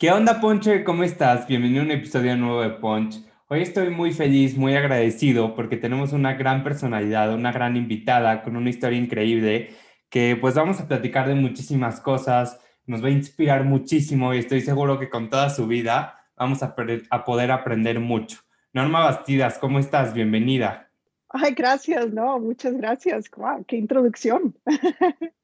¿Qué 0.00 0.10
onda, 0.10 0.40
Ponche? 0.40 0.82
¿Cómo 0.82 1.04
estás? 1.04 1.46
Bienvenido 1.46 1.82
a 1.82 1.84
un 1.84 1.90
episodio 1.90 2.34
nuevo 2.34 2.62
de 2.62 2.70
Punch. 2.70 3.22
Hoy 3.48 3.60
estoy 3.60 3.90
muy 3.90 4.14
feliz, 4.14 4.56
muy 4.56 4.74
agradecido 4.74 5.54
porque 5.54 5.76
tenemos 5.76 6.14
una 6.14 6.32
gran 6.32 6.64
personalidad, 6.64 7.34
una 7.34 7.52
gran 7.52 7.76
invitada 7.76 8.42
con 8.42 8.56
una 8.56 8.70
historia 8.70 8.98
increíble 8.98 9.74
que 10.08 10.38
pues 10.40 10.54
vamos 10.54 10.80
a 10.80 10.88
platicar 10.88 11.28
de 11.28 11.34
muchísimas 11.34 12.00
cosas, 12.00 12.58
nos 12.86 13.04
va 13.04 13.08
a 13.08 13.10
inspirar 13.10 13.64
muchísimo 13.64 14.32
y 14.32 14.38
estoy 14.38 14.62
seguro 14.62 14.98
que 14.98 15.10
con 15.10 15.28
toda 15.28 15.50
su 15.50 15.66
vida 15.66 16.14
vamos 16.34 16.62
a, 16.62 16.74
a 17.10 17.24
poder 17.26 17.50
aprender 17.50 18.00
mucho. 18.00 18.38
Norma 18.72 19.00
Bastidas, 19.00 19.58
¿cómo 19.58 19.78
estás? 19.78 20.14
Bienvenida. 20.14 20.90
Ay, 21.28 21.52
gracias, 21.52 22.10
no, 22.10 22.38
muchas 22.38 22.72
gracias. 22.72 23.30
Wow, 23.36 23.66
qué 23.66 23.76
introducción. 23.76 24.56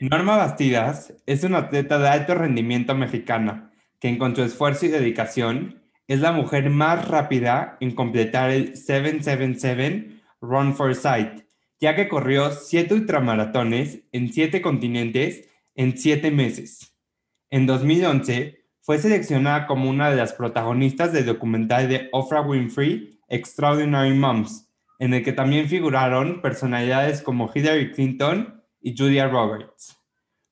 Norma 0.00 0.36
Bastidas 0.36 1.14
es 1.24 1.42
una 1.42 1.58
atleta 1.58 1.98
de 1.98 2.08
alto 2.08 2.34
rendimiento 2.34 2.94
mexicana 2.94 3.70
que 3.98 4.18
con 4.18 4.36
su 4.36 4.42
esfuerzo 4.42 4.84
y 4.84 4.90
dedicación 4.90 5.82
es 6.06 6.20
la 6.20 6.32
mujer 6.32 6.68
más 6.68 7.08
rápida 7.08 7.78
en 7.80 7.94
completar 7.94 8.50
el 8.50 8.76
777 8.76 10.20
Run 10.42 10.74
for 10.74 10.94
Sight, 10.94 11.46
ya 11.80 11.96
que 11.96 12.08
corrió 12.08 12.50
siete 12.50 12.92
ultramaratones 12.92 14.00
en 14.12 14.30
siete 14.30 14.60
continentes 14.60 15.48
en 15.74 15.96
siete 15.96 16.30
meses. 16.30 16.94
En 17.48 17.66
2011 17.66 18.64
fue 18.82 18.98
seleccionada 18.98 19.66
como 19.66 19.88
una 19.88 20.10
de 20.10 20.16
las 20.16 20.34
protagonistas 20.34 21.14
del 21.14 21.24
documental 21.24 21.88
de 21.88 22.10
Oprah 22.12 22.42
Winfrey, 22.42 23.18
Extraordinary 23.28 24.12
Moms, 24.12 24.68
en 24.98 25.14
el 25.14 25.24
que 25.24 25.32
también 25.32 25.68
figuraron 25.68 26.42
personalidades 26.42 27.22
como 27.22 27.50
Hillary 27.52 27.92
Clinton 27.92 28.55
y 28.86 28.96
Julia 28.96 29.26
Roberts. 29.26 30.00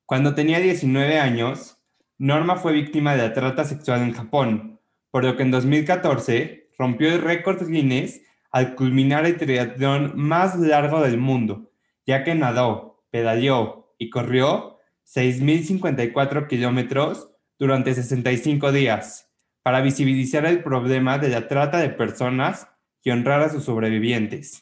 Cuando 0.05 0.35
tenía 0.35 0.59
19 0.59 1.19
años, 1.19 1.77
Norma 2.17 2.57
fue 2.57 2.73
víctima 2.73 3.15
de 3.15 3.29
trata 3.29 3.63
sexual 3.63 4.01
en 4.01 4.11
Japón, 4.11 4.81
por 5.09 5.23
lo 5.23 5.37
que 5.37 5.43
en 5.43 5.51
2014 5.51 6.67
rompió 6.77 7.13
el 7.13 7.21
récord 7.21 7.65
Guinness 7.65 8.21
al 8.51 8.75
culminar 8.75 9.25
el 9.25 9.37
triatlón 9.37 10.11
más 10.17 10.59
largo 10.59 10.99
del 11.01 11.17
mundo, 11.17 11.71
ya 12.05 12.25
que 12.25 12.35
nadó, 12.35 13.05
pedaleó 13.09 13.95
y 13.97 14.09
corrió 14.09 14.79
6.054 15.05 16.47
kilómetros 16.47 17.31
durante 17.57 17.93
65 17.93 18.73
días 18.73 19.31
para 19.63 19.79
visibilizar 19.79 20.45
el 20.45 20.61
problema 20.61 21.19
de 21.19 21.29
la 21.29 21.47
trata 21.47 21.77
de 21.77 21.87
personas 21.87 22.67
y 23.01 23.11
honrar 23.11 23.43
a 23.43 23.49
sus 23.49 23.63
sobrevivientes. 23.63 24.61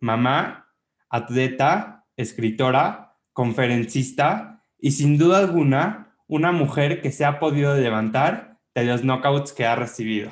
Mamá, 0.00 0.68
atleta 1.08 1.99
escritora, 2.20 3.16
conferencista 3.32 4.62
y 4.78 4.92
sin 4.92 5.18
duda 5.18 5.38
alguna 5.38 6.16
una 6.26 6.52
mujer 6.52 7.00
que 7.00 7.10
se 7.10 7.24
ha 7.24 7.40
podido 7.40 7.74
levantar 7.74 8.58
de 8.74 8.84
los 8.84 9.02
knockouts 9.02 9.52
que 9.52 9.66
ha 9.66 9.74
recibido. 9.74 10.30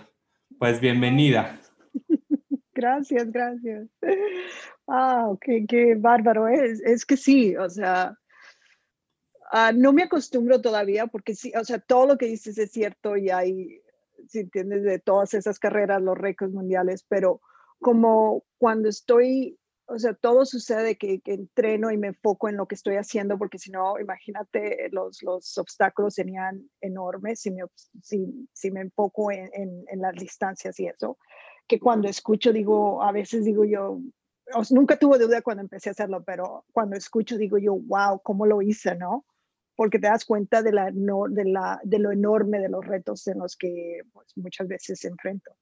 Pues 0.59 0.81
bienvenida. 0.81 1.59
Gracias, 2.75 3.33
gracias. 3.33 3.89
Ah, 4.87 5.33
qué, 5.41 5.67
qué 5.69 5.97
bárbaro 5.97 6.47
es. 6.47 6.81
Es 6.83 7.05
que 7.05 7.17
sí, 7.17 7.57
o 7.57 7.69
sea, 7.69 8.17
uh, 9.53 9.77
no 9.77 9.93
me 9.93 10.05
acostumbro 10.05 10.61
todavía 10.61 11.09
porque 11.09 11.35
sí, 11.35 11.53
o 11.59 11.65
sea, 11.65 11.81
todo 11.81 12.07
lo 12.07 12.17
que 12.17 12.27
dices 12.27 12.57
es 12.57 12.71
cierto 12.71 13.17
y 13.17 13.31
hay, 13.31 13.83
si 14.29 14.39
entiendes, 14.39 14.85
de 14.85 15.01
todas 15.01 15.35
esas 15.35 15.59
carreras, 15.59 16.01
los 16.01 16.17
récords 16.17 16.55
mundiales, 16.55 17.05
pero 17.09 17.41
como 17.81 18.45
cuando 18.59 18.89
estoy 18.89 19.59
o 19.91 19.99
sea, 19.99 20.13
todo 20.13 20.45
sucede 20.45 20.99
que, 20.99 21.21
que, 21.21 21.33
entreno 21.33 21.91
y 21.91 21.97
me 21.97 22.09
enfoco 22.09 22.49
en 22.49 22.59
lo 22.59 22.67
que 22.67 22.75
estoy 22.75 22.97
haciendo, 22.97 23.39
porque 23.39 23.59
si 23.59 23.71
no, 23.71 23.99
imagínate, 23.99 24.89
los, 24.93 25.23
los 25.23 25.57
obstáculos 25.57 26.15
serían 26.15 26.69
enormes 26.83 27.41
si 27.41 27.51
me, 27.51 27.63
si, 28.03 28.49
si 28.53 28.71
me 28.71 28.83
enfoco 28.83 29.33
en, 29.33 29.49
en, 29.55 29.85
en, 29.89 30.01
las 30.01 30.13
distancias 30.15 30.79
y 30.79 30.87
eso, 30.87 31.17
que 31.67 31.81
cuando 31.81 32.07
escucho 32.07 32.53
digo, 32.53 33.03
a 33.03 33.13
veces 33.13 33.47
digo 33.47 33.65
yo, 33.65 34.01
nunca 34.71 34.99
tuve 34.99 35.19
duda 35.19 35.41
cuando 35.41 35.63
empecé 35.63 35.89
a 35.89 35.93
hacerlo, 35.93 36.23
pero 36.23 36.67
cuando 36.73 36.97
escucho 36.97 37.39
digo 37.39 37.57
yo, 37.57 37.75
wow, 37.75 38.21
¿cómo 38.23 38.45
lo 38.45 38.61
hice, 38.61 38.95
no? 38.95 39.25
Porque 39.75 39.99
te 39.99 40.09
das 40.09 40.27
cuenta 40.27 40.63
de, 40.63 40.73
la, 40.73 40.91
no, 40.91 41.25
de, 41.31 41.47
la, 41.47 41.81
de 41.83 41.99
lo 41.99 42.13
enorme 42.13 42.61
de 42.61 42.69
los 42.69 42.85
retos 42.85 43.27
en 43.27 43.39
los 43.39 43.57
que 43.57 44.03
pues, 44.13 44.37
muchas 44.37 44.69
veces 44.69 45.03
enfrento. 45.07 45.53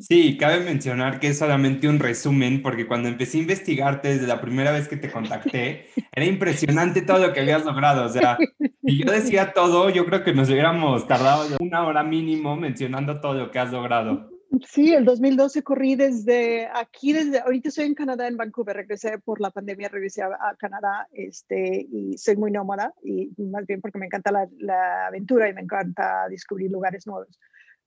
Sí, 0.00 0.36
cabe 0.38 0.64
mencionar 0.64 1.20
que 1.20 1.28
es 1.28 1.38
solamente 1.38 1.88
un 1.88 2.00
resumen, 2.00 2.62
porque 2.62 2.86
cuando 2.86 3.08
empecé 3.08 3.38
a 3.38 3.42
investigarte 3.42 4.08
desde 4.08 4.26
la 4.26 4.40
primera 4.40 4.72
vez 4.72 4.88
que 4.88 4.96
te 4.96 5.10
contacté, 5.10 5.86
era 6.12 6.26
impresionante 6.26 7.02
todo 7.02 7.18
lo 7.18 7.32
que 7.32 7.40
habías 7.40 7.64
logrado. 7.64 8.04
O 8.04 8.08
sea, 8.08 8.38
y 8.82 9.04
yo 9.04 9.12
decía 9.12 9.52
todo, 9.52 9.88
yo 9.90 10.04
creo 10.06 10.24
que 10.24 10.34
nos 10.34 10.50
hubiéramos 10.50 11.06
tardado 11.06 11.56
una 11.60 11.86
hora 11.86 12.02
mínimo 12.02 12.56
mencionando 12.56 13.20
todo 13.20 13.34
lo 13.34 13.50
que 13.50 13.60
has 13.60 13.70
logrado. 13.70 14.30
Sí, 14.68 14.92
el 14.92 15.04
2012 15.06 15.62
corrí 15.62 15.94
desde 15.94 16.66
aquí, 16.66 17.12
desde 17.12 17.40
ahorita 17.40 17.68
estoy 17.70 17.86
en 17.86 17.94
Canadá, 17.94 18.28
en 18.28 18.36
Vancouver, 18.36 18.76
regresé 18.76 19.18
por 19.18 19.40
la 19.40 19.50
pandemia, 19.50 19.88
regresé 19.88 20.22
a, 20.22 20.54
Canadá 20.58 21.08
este, 21.12 21.86
y 21.90 22.18
soy 22.18 22.36
muy 22.36 22.50
nómada, 22.50 22.92
y 23.02 23.30
más 23.38 23.64
bien 23.66 23.80
porque 23.80 23.98
me 23.98 24.06
encanta 24.06 24.30
la, 24.30 24.46
la 24.58 25.06
aventura 25.06 25.48
y 25.48 25.54
me 25.54 25.62
encanta 25.62 26.26
descubrir 26.28 26.70
lugares 26.70 27.06
nuevos. 27.06 27.38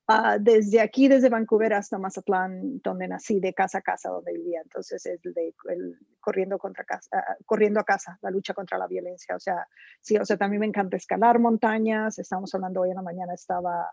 Uh, 0.07 0.37
desde 0.39 0.81
aquí, 0.81 1.07
desde 1.07 1.29
Vancouver 1.29 1.73
hasta 1.73 1.97
Mazatlán, 1.97 2.79
donde 2.83 3.07
nací, 3.07 3.39
de 3.39 3.55
casa 3.55 3.79
a 3.79 3.81
casa, 3.81 4.09
donde 4.09 4.33
vivía. 4.33 4.61
Entonces, 4.61 5.03
es 5.03 5.19
de, 5.23 5.55
el, 5.67 5.97
corriendo, 6.19 6.59
contra 6.59 6.83
casa, 6.83 7.09
uh, 7.17 7.43
corriendo 7.43 7.79
a 7.79 7.83
casa, 7.83 8.19
la 8.21 8.29
lucha 8.29 8.53
contra 8.53 8.77
la 8.77 8.85
violencia. 8.85 9.35
O 9.35 9.39
sea, 9.39 9.67
sí, 10.01 10.15
o 10.15 10.23
sea, 10.23 10.37
también 10.37 10.59
me 10.59 10.67
encanta 10.67 10.95
escalar 10.95 11.39
montañas. 11.39 12.19
Estamos 12.19 12.53
hablando 12.53 12.81
hoy 12.81 12.91
en 12.91 12.97
la 12.97 13.01
mañana, 13.01 13.33
estaba, 13.33 13.91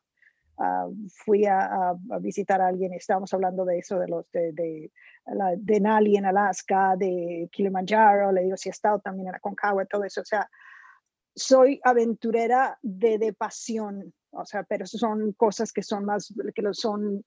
uh, 0.58 0.94
fui 1.24 1.46
a, 1.46 1.88
a, 1.88 2.18
visitar 2.20 2.60
a 2.60 2.66
alguien, 2.66 2.92
estábamos 2.92 3.32
hablando 3.32 3.64
de 3.64 3.78
eso, 3.78 3.98
de 3.98 4.08
los 4.08 4.30
de, 4.32 4.52
de, 4.52 4.92
la, 5.34 5.54
de 5.56 5.80
Nali 5.80 6.18
en 6.18 6.26
Alaska, 6.26 6.94
de 6.94 7.48
Kilimanjaro, 7.50 8.32
le 8.32 8.42
digo, 8.42 8.58
si 8.58 8.68
he 8.68 8.72
estado 8.72 8.98
también 8.98 9.28
en 9.28 9.36
Aconcagua, 9.36 9.86
todo 9.86 10.04
eso. 10.04 10.20
O 10.20 10.26
sea, 10.26 10.46
soy 11.34 11.80
aventurera 11.82 12.78
de, 12.82 13.16
de 13.16 13.32
pasión 13.32 14.12
o 14.32 14.44
sea, 14.44 14.62
pero 14.65 14.87
son 14.87 15.32
cosas 15.32 15.72
que 15.72 15.82
son 15.82 16.04
más, 16.04 16.34
que 16.54 16.62
son 16.75 17.25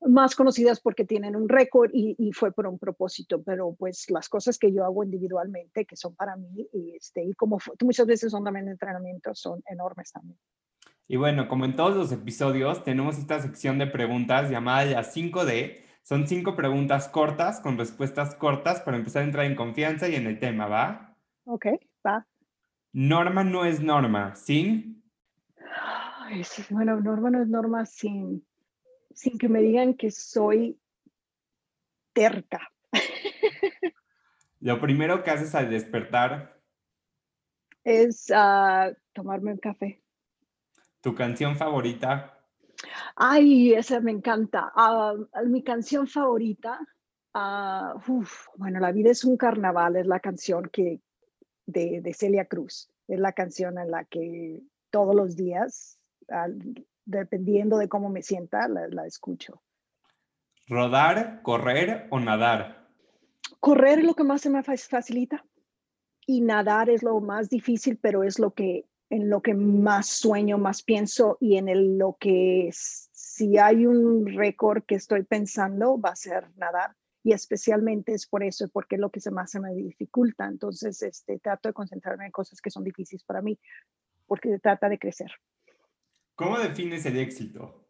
más 0.00 0.34
conocidas 0.34 0.80
porque 0.80 1.04
tienen 1.04 1.36
un 1.36 1.48
récord 1.48 1.90
y, 1.92 2.14
y, 2.18 2.32
fue 2.32 2.52
por 2.52 2.66
un 2.66 2.78
propósito, 2.78 3.42
pero 3.42 3.74
pues 3.78 4.10
las 4.10 4.28
cosas 4.28 4.58
que 4.58 4.72
yo 4.72 4.84
hago 4.84 5.04
individualmente, 5.04 5.84
que 5.84 5.96
son 5.96 6.14
para 6.14 6.36
mí, 6.36 6.68
y, 6.72 6.96
este, 6.96 7.24
y 7.24 7.32
como 7.34 7.58
muchas 7.82 8.06
veces 8.06 8.30
son 8.30 8.44
también 8.44 8.68
entrenamientos, 8.68 9.40
son 9.40 9.62
enormes 9.66 10.12
también. 10.12 10.38
Y 11.08 11.16
bueno, 11.16 11.48
como 11.48 11.64
en 11.64 11.76
todos 11.76 11.96
los 11.96 12.10
episodios, 12.10 12.82
tenemos 12.82 13.16
esta 13.18 13.40
sección 13.40 13.78
de 13.78 13.86
preguntas 13.86 14.50
llamada 14.50 14.84
ya 14.86 15.02
5D. 15.02 15.82
Son 16.02 16.26
cinco 16.26 16.56
preguntas 16.56 17.08
cortas 17.08 17.60
con 17.60 17.78
respuestas 17.78 18.34
cortas 18.34 18.80
para 18.80 18.96
empezar 18.96 19.22
a 19.22 19.26
entrar 19.26 19.44
en 19.46 19.54
confianza 19.54 20.08
y 20.08 20.16
en 20.16 20.26
el 20.26 20.40
tema, 20.40 20.66
¿va? 20.66 21.16
Ok, 21.44 21.66
va. 22.04 22.26
Norma 22.92 23.44
no 23.44 23.64
es 23.64 23.80
norma, 23.80 24.34
¿sin? 26.28 26.66
bueno, 26.70 27.00
norma 27.00 27.30
no 27.30 27.42
es 27.42 27.48
norma 27.48 27.86
sin, 27.86 28.46
sin 29.14 29.38
que 29.38 29.48
me 29.48 29.60
digan 29.60 29.94
que 29.94 30.10
soy 30.10 30.78
terca. 32.12 32.72
Lo 34.60 34.80
primero 34.80 35.22
que 35.22 35.30
haces 35.30 35.54
al 35.54 35.70
despertar 35.70 36.60
es 37.84 38.28
uh, 38.30 38.94
tomarme 39.12 39.52
un 39.52 39.58
café. 39.58 40.02
¿Tu 41.00 41.14
canción 41.14 41.56
favorita? 41.56 42.36
Ay, 43.14 43.74
esa 43.74 44.00
me 44.00 44.10
encanta. 44.10 44.72
Uh, 44.74 45.46
mi 45.46 45.62
canción 45.62 46.06
favorita, 46.06 46.80
uh, 47.34 47.98
uf, 48.10 48.48
bueno, 48.56 48.80
La 48.80 48.92
vida 48.92 49.10
es 49.10 49.24
un 49.24 49.36
carnaval, 49.36 49.96
es 49.96 50.06
la 50.06 50.20
canción 50.20 50.68
que, 50.72 51.00
de, 51.66 52.00
de 52.00 52.14
Celia 52.14 52.46
Cruz. 52.46 52.90
Es 53.06 53.20
la 53.20 53.32
canción 53.32 53.78
en 53.78 53.90
la 53.90 54.04
que 54.04 54.62
todos 54.90 55.14
los 55.14 55.36
días 55.36 56.00
dependiendo 57.04 57.78
de 57.78 57.88
cómo 57.88 58.08
me 58.08 58.22
sienta, 58.22 58.68
la, 58.68 59.06
escucho. 59.06 59.62
¿Rodar, 60.68 61.42
correr 61.42 62.06
o 62.10 62.18
nadar? 62.18 62.88
Correr 63.60 64.00
es 64.00 64.04
lo 64.04 64.14
que 64.14 64.24
más 64.24 64.40
se 64.40 64.50
me 64.50 64.62
facilita 64.62 65.44
y 66.26 66.40
nadar 66.40 66.90
es 66.90 67.02
lo 67.02 67.20
más 67.20 67.48
difícil, 67.48 67.98
pero 67.98 68.24
es 68.24 68.38
lo 68.38 68.52
que 68.52 68.86
en 69.08 69.30
lo 69.30 69.40
que 69.40 69.54
más 69.54 70.08
sueño, 70.08 70.58
más 70.58 70.82
pienso 70.82 71.38
y 71.40 71.58
en 71.58 71.68
el, 71.68 71.96
lo 71.96 72.16
que 72.18 72.70
si 72.72 73.56
hay 73.56 73.86
un 73.86 74.26
récord 74.26 74.82
que 74.82 74.96
estoy 74.96 75.22
pensando 75.22 76.00
va 76.00 76.10
a 76.10 76.16
ser 76.16 76.50
nadar 76.56 76.96
y 77.22 77.32
especialmente 77.32 78.14
es 78.14 78.26
por 78.26 78.44
eso, 78.44 78.68
porque 78.72 78.94
es 78.94 79.00
lo 79.00 79.10
que 79.10 79.18
se 79.18 79.32
más 79.32 79.50
se 79.50 79.58
me 79.58 79.74
dificulta. 79.74 80.46
Entonces, 80.46 81.02
este, 81.02 81.40
trato 81.40 81.68
de 81.68 81.72
concentrarme 81.72 82.26
en 82.26 82.30
cosas 82.30 82.60
que 82.60 82.70
son 82.70 82.84
difíciles 82.84 83.24
para 83.24 83.42
mí, 83.42 83.58
porque 84.26 84.48
se 84.48 84.60
trata 84.60 84.88
de 84.88 84.96
crecer. 84.96 85.32
¿Cómo 86.36 86.58
defines 86.58 87.04
el 87.06 87.18
éxito? 87.18 87.86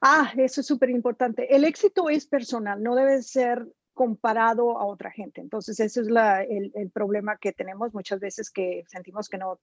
Ah, 0.00 0.32
eso 0.36 0.62
es 0.62 0.66
súper 0.66 0.90
importante. 0.90 1.54
El 1.54 1.64
éxito 1.64 2.08
es 2.08 2.26
personal, 2.26 2.82
no 2.82 2.94
debe 2.94 3.22
ser 3.22 3.66
comparado 3.92 4.78
a 4.78 4.86
otra 4.86 5.10
gente. 5.10 5.40
Entonces, 5.40 5.78
ese 5.80 6.00
es 6.00 6.08
el, 6.08 6.90
problema 6.90 7.36
que 7.36 7.52
tenemos 7.52 7.94
muchas 7.94 8.20
veces 8.20 8.50
que 8.50 8.84
sentimos 8.88 9.28
que 9.28 9.38
no, 9.38 9.60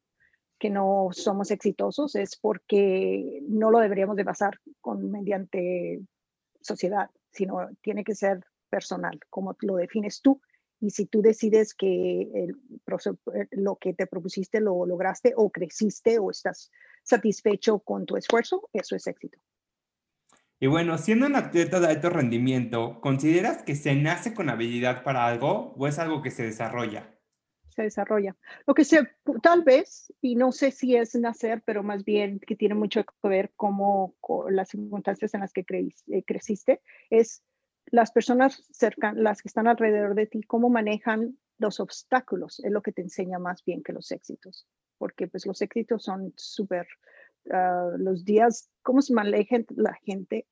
que 0.60 0.70
no 0.70 1.10
somos 1.12 1.52
exitosos, 1.52 2.16
es 2.16 2.36
porque 2.36 3.42
no 3.48 3.72
lo 3.72 3.80
deberíamos 3.80 4.16
de 4.16 4.24
basar 4.24 4.60
con, 4.80 5.12
mediante 5.12 6.02
sociedad, 6.62 7.10
sino 7.32 7.70
tiene 7.82 8.04
que 8.04 8.16
ser 8.16 8.44
personal, 8.70 9.20
como 9.30 9.56
lo 9.62 9.76
defines 9.76 10.22
tú. 10.22 10.42
Y 10.80 10.90
si 10.90 11.06
tú 11.06 11.22
decides 11.22 11.74
que 11.74 12.22
eh, 12.22 12.48
lo 13.52 13.78
que 13.78 13.94
te 13.94 14.08
propusiste 14.08 14.60
lo 14.60 14.86
lograste 14.86 15.34
o 15.36 15.50
creciste 15.50 16.20
o 16.20 16.30
estás 16.30 16.72
satisfecho 17.04 17.80
con 17.80 18.06
tu 18.06 18.18
esfuerzo, 18.18 18.70
eso 18.74 18.96
es 18.96 19.08
éxito. 19.08 19.40
Y 20.60 20.68
bueno, 20.68 20.98
siendo 20.98 21.26
un 21.26 21.36
atleta 21.36 21.80
de 21.80 21.88
alto 21.88 22.10
rendimiento, 22.10 23.02
¿consideras 23.02 23.64
que 23.64 23.76
se 23.76 23.96
nace 23.96 24.34
con 24.34 24.50
habilidad 24.50 25.04
para 25.04 25.28
algo 25.28 25.74
o 25.78 25.88
es 25.88 26.00
algo 26.00 26.22
que 26.22 26.32
se 26.32 26.44
desarrolla? 26.44 27.14
Se 27.68 27.82
desarrolla. 27.82 28.38
Lo 28.66 28.74
que 28.74 28.86
se, 28.86 29.10
tal 29.42 29.64
vez, 29.64 30.14
y 30.22 30.36
no 30.36 30.52
sé 30.52 30.72
si 30.72 30.96
es 30.96 31.16
nacer, 31.16 31.64
pero 31.66 31.84
más 31.84 32.06
bien 32.06 32.40
que 32.40 32.56
tiene 32.56 32.76
mucho 32.76 33.04
que 33.04 33.28
ver 33.28 33.52
con, 33.56 33.76
con 34.22 34.56
las 34.56 34.70
circunstancias 34.70 35.34
en 35.34 35.42
las 35.42 35.52
que 35.52 35.66
eh, 35.68 36.24
creciste, 36.24 36.82
es 37.10 37.44
las 37.88 38.12
personas 38.12 38.66
cercanas, 38.72 39.22
las 39.22 39.42
que 39.42 39.50
están 39.50 39.68
alrededor 39.68 40.16
de 40.16 40.28
ti, 40.28 40.44
cómo 40.44 40.70
manejan 40.70 41.38
los 41.58 41.80
obstáculos, 41.80 42.60
es 42.64 42.72
lo 42.72 42.82
que 42.82 42.92
te 42.92 43.02
enseña 43.02 43.40
más 43.40 43.64
bien 43.66 43.84
que 43.84 43.94
los 43.94 44.12
éxitos, 44.12 44.68
porque 44.98 45.28
pues 45.28 45.46
los 45.46 45.62
éxitos 45.62 46.04
son 46.04 46.34
súper, 46.36 46.88
ah, 47.52 47.92
los 47.98 48.24
días, 48.24 48.70
cómo 48.82 49.02
se 49.02 49.14
maneja 49.14 49.58
la 49.76 49.94
gente 49.94 50.48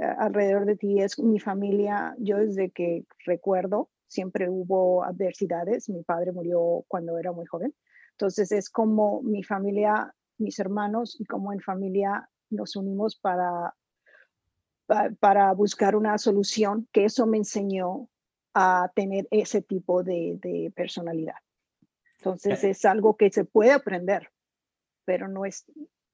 ah, 0.00 0.16
alrededor 0.20 0.66
de 0.66 0.76
ti, 0.76 1.00
es 1.00 1.18
mi 1.18 1.38
familia, 1.38 2.14
yo 2.18 2.38
desde 2.38 2.70
que 2.70 3.04
recuerdo, 3.24 3.90
siempre 4.08 4.48
hubo 4.48 5.04
adversidades, 5.04 5.88
mi 5.88 6.02
padre 6.02 6.32
murió 6.32 6.84
cuando 6.88 7.18
era 7.18 7.32
muy 7.32 7.46
joven, 7.46 7.74
entonces 8.12 8.52
es 8.52 8.70
como 8.70 9.22
mi 9.22 9.42
familia, 9.42 10.14
mis 10.38 10.58
hermanos 10.58 11.20
y 11.20 11.24
como 11.24 11.52
en 11.52 11.60
familia 11.60 12.28
nos 12.50 12.76
unimos 12.76 13.16
para 13.16 13.74
para 15.20 15.52
buscar 15.52 15.96
una 15.96 16.16
solución, 16.18 16.88
que 16.92 17.04
eso 17.04 17.26
me 17.26 17.38
enseñó 17.38 18.08
a 18.54 18.90
tener 18.94 19.26
ese 19.30 19.60
tipo 19.60 20.02
de, 20.02 20.72
personalidad. 20.74 21.34
Entonces 22.26 22.64
es 22.64 22.84
algo 22.84 23.16
que 23.16 23.30
se 23.30 23.44
puede 23.44 23.70
aprender, 23.70 24.32
pero 25.04 25.28
no 25.28 25.44
es, 25.44 25.64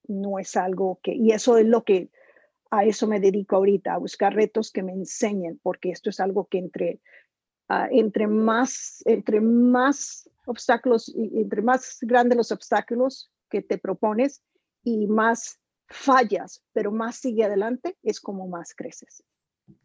no 0.07 0.39
es 0.39 0.59
algo 0.59 1.01
que, 1.03 1.15
y 1.15 1.31
eso 1.31 1.57
es 1.57 1.65
lo 1.65 1.85
que, 1.85 2.11
a 2.71 2.85
eso 2.85 3.07
me 3.07 3.19
dedico 3.19 3.57
ahorita, 3.57 3.95
a 3.95 3.99
buscar 3.99 4.35
retos 4.35 4.71
que 4.71 4.83
me 4.83 4.93
enseñen, 4.93 5.59
porque 5.63 5.89
esto 5.89 6.11
es 6.11 6.21
algo 6.21 6.49
que 6.49 6.59
entre, 6.59 7.01
ah, 7.71 7.89
entre, 7.91 8.27
más, 8.27 9.03
entre 9.07 9.41
más 9.41 10.29
obstáculos, 10.45 11.11
entre 11.17 11.63
más 11.63 11.97
grandes 12.03 12.37
los 12.37 12.53
obstáculos 12.53 13.33
que 13.49 13.63
te 13.63 13.79
propones 13.79 14.43
y 14.85 15.07
más 15.07 15.61
fallas, 15.89 16.63
pero 16.75 16.93
más 16.93 17.17
sigue 17.17 17.45
adelante, 17.45 17.97
es 18.03 18.21
como 18.21 18.47
más 18.49 18.75
creces. 18.75 19.25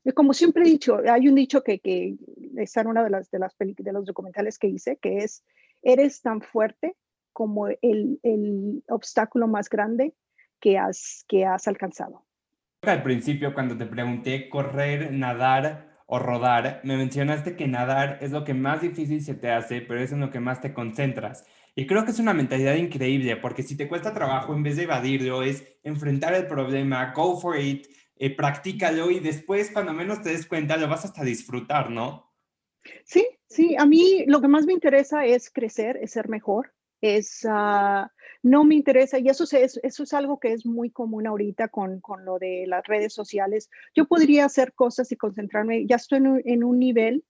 Y 0.03 0.11
como 0.11 0.33
siempre 0.33 0.63
he 0.63 0.71
dicho, 0.71 0.97
hay 1.09 1.29
un 1.29 1.35
dicho 1.35 1.63
que, 1.63 1.79
que 1.79 2.17
está 2.57 2.81
en 2.81 2.87
una 2.87 3.05
de 3.05 3.11
las, 3.11 3.31
de 3.31 3.39
las 3.39 3.55
de 3.57 3.93
los 3.93 4.05
documentales 4.05 4.59
que 4.59 4.67
hice, 4.67 4.97
que 4.97 5.19
es, 5.19 5.45
eres 5.87 6.21
tan 6.21 6.41
fuerte 6.41 6.95
como 7.31 7.67
el, 7.67 8.19
el 8.21 8.83
obstáculo 8.89 9.47
más 9.47 9.69
grande 9.69 10.13
que 10.59 10.77
has, 10.77 11.23
que 11.27 11.45
has 11.45 11.67
alcanzado. 11.67 12.25
Al 12.81 13.03
principio, 13.03 13.53
cuando 13.53 13.77
te 13.77 13.85
pregunté 13.85 14.49
correr, 14.49 15.13
nadar 15.13 15.97
o 16.05 16.19
rodar, 16.19 16.81
me 16.83 16.97
mencionaste 16.97 17.55
que 17.55 17.67
nadar 17.67 18.17
es 18.21 18.31
lo 18.31 18.43
que 18.43 18.53
más 18.53 18.81
difícil 18.81 19.21
se 19.23 19.33
te 19.33 19.49
hace, 19.49 19.81
pero 19.81 20.01
es 20.01 20.11
en 20.11 20.19
lo 20.19 20.29
que 20.29 20.39
más 20.39 20.61
te 20.61 20.73
concentras. 20.73 21.45
Y 21.75 21.87
creo 21.87 22.03
que 22.05 22.11
es 22.11 22.19
una 22.19 22.33
mentalidad 22.33 22.75
increíble, 22.75 23.37
porque 23.37 23.63
si 23.63 23.77
te 23.77 23.87
cuesta 23.87 24.13
trabajo, 24.13 24.53
en 24.53 24.63
vez 24.63 24.75
de 24.75 24.83
evadirlo, 24.83 25.43
es 25.43 25.63
enfrentar 25.83 26.33
el 26.33 26.47
problema, 26.47 27.13
go 27.15 27.39
for 27.39 27.57
it, 27.57 27.87
eh, 28.17 28.35
practícalo 28.35 29.11
y 29.11 29.19
después, 29.19 29.71
cuando 29.71 29.93
menos 29.93 30.21
te 30.21 30.29
des 30.29 30.47
cuenta, 30.47 30.75
lo 30.75 30.87
vas 30.87 31.05
hasta 31.05 31.23
disfrutar, 31.23 31.91
¿no? 31.91 32.26
Sí, 33.05 33.27
sí, 33.47 33.75
a 33.77 33.85
mí 33.85 34.25
lo 34.27 34.41
que 34.41 34.47
más 34.47 34.65
me 34.65 34.73
interesa 34.73 35.25
es 35.25 35.49
crecer, 35.49 35.97
es 36.01 36.11
ser 36.11 36.29
mejor, 36.29 36.73
es, 37.01 37.45
uh, 37.45 38.07
no 38.43 38.63
me 38.63 38.75
interesa, 38.75 39.19
y 39.19 39.29
eso 39.29 39.43
es, 39.43 39.79
eso 39.81 40.03
es 40.03 40.13
algo 40.13 40.39
que 40.39 40.53
es 40.53 40.65
muy 40.65 40.89
común 40.89 41.27
ahorita 41.27 41.67
con, 41.67 41.99
con 42.01 42.25
lo 42.25 42.39
de 42.39 42.65
las 42.67 42.85
redes 42.85 43.13
sociales. 43.13 43.69
Yo 43.95 44.05
podría 44.05 44.45
hacer 44.45 44.73
cosas 44.73 45.11
y 45.11 45.17
concentrarme, 45.17 45.85
ya 45.85 45.97
estoy 45.97 46.17
en 46.19 46.27
un, 46.27 46.41
en 46.45 46.63
un 46.63 46.79
nivel 46.79 47.23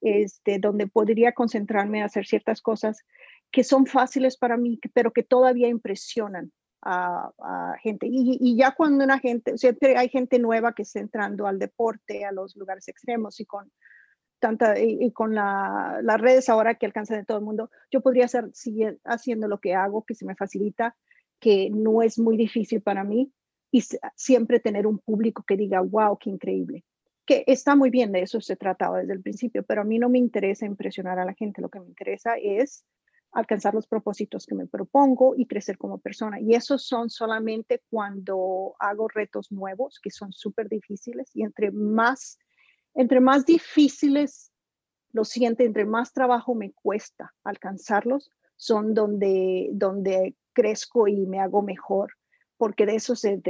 este, 0.00 0.58
donde 0.58 0.86
podría 0.86 1.32
concentrarme 1.32 2.02
a 2.02 2.06
hacer 2.06 2.26
ciertas 2.26 2.62
cosas 2.62 3.04
que 3.50 3.64
son 3.64 3.86
fáciles 3.86 4.36
para 4.36 4.56
mí, 4.56 4.78
pero 4.94 5.12
que 5.12 5.22
todavía 5.22 5.68
impresionan 5.68 6.52
a, 6.82 7.76
gente. 7.82 8.06
Y, 8.10 8.56
ya 8.56 8.74
cuando 8.74 9.04
una 9.04 9.18
gente, 9.18 9.58
siempre 9.58 9.96
hay 9.96 10.08
gente 10.08 10.38
nueva 10.38 10.72
que 10.72 10.82
está 10.82 11.00
entrando 11.00 11.46
al 11.46 11.58
deporte, 11.58 12.24
a 12.24 12.32
los 12.32 12.56
lugares 12.56 12.88
extremos 12.88 13.40
y 13.40 13.44
con 13.44 13.70
tanta 14.40 14.78
y, 14.80 15.12
con 15.12 15.34
las 15.34 16.20
redes 16.20 16.48
ahora 16.48 16.74
que 16.74 16.86
alcanzan 16.86 17.18
de 17.18 17.24
todo 17.24 17.38
el 17.38 17.44
mundo, 17.44 17.70
yo 17.90 18.00
podría 18.00 18.26
ser, 18.26 18.50
seguir 18.52 18.98
haciendo 19.04 19.46
lo 19.46 19.60
que 19.60 19.74
hago, 19.74 20.04
que 20.04 20.14
se 20.14 20.24
me 20.24 20.34
facilita, 20.34 20.96
que 21.38 21.70
no 21.70 22.02
es 22.02 22.18
muy 22.18 22.36
difícil 22.36 22.82
para 22.82 23.04
mí 23.04 23.32
y 23.70 23.84
siempre 24.16 24.58
tener 24.58 24.86
un 24.86 24.98
público 24.98 25.44
que 25.46 25.56
diga, 25.56 25.80
wow, 25.80 26.18
qué 26.18 26.30
increíble. 26.30 26.84
Que 27.24 27.44
está 27.46 27.76
muy 27.76 27.90
bien, 27.90 28.10
de 28.10 28.22
eso 28.22 28.40
se 28.40 28.56
trataba 28.56 28.98
desde 28.98 29.12
el 29.12 29.22
principio, 29.22 29.62
pero 29.62 29.82
a 29.82 29.84
mí 29.84 29.98
no 29.98 30.08
me 30.08 30.18
interesa 30.18 30.66
impresionar 30.66 31.18
a 31.18 31.24
la 31.24 31.34
gente, 31.34 31.62
lo 31.62 31.68
que 31.68 31.78
me 31.78 31.86
interesa 31.86 32.34
es 32.36 32.84
alcanzar 33.32 33.74
los 33.74 33.86
propósitos 33.86 34.46
que 34.46 34.54
me 34.54 34.66
propongo 34.66 35.34
y 35.36 35.46
crecer 35.46 35.78
como 35.78 35.98
persona. 35.98 36.40
Y 36.40 36.54
esos 36.54 36.84
son 36.86 37.10
solamente 37.10 37.82
cuando 37.88 38.74
hago 38.78 39.08
retos 39.08 39.52
nuevos, 39.52 40.00
que 40.02 40.10
son 40.10 40.32
súper 40.32 40.68
difíciles. 40.68 41.30
Y 41.34 41.42
entre 41.42 41.70
más, 41.70 42.38
entre 43.00 43.20
más 43.20 43.46
difíciles 43.46 44.52
lo 45.12 45.24
siento, 45.24 45.62
entre 45.64 45.84
más 45.84 46.12
trabajo 46.12 46.54
me 46.54 46.72
cuesta 46.72 47.34
alcanzarlos, 47.42 48.30
son 48.56 48.94
donde, 48.94 49.70
donde 49.72 50.36
crezco 50.52 51.08
y 51.08 51.26
me 51.26 51.40
hago 51.40 51.62
mejor. 51.62 52.12
Porque 52.56 52.86
de 52.86 52.96
eso 52.96 53.16
se, 53.16 53.40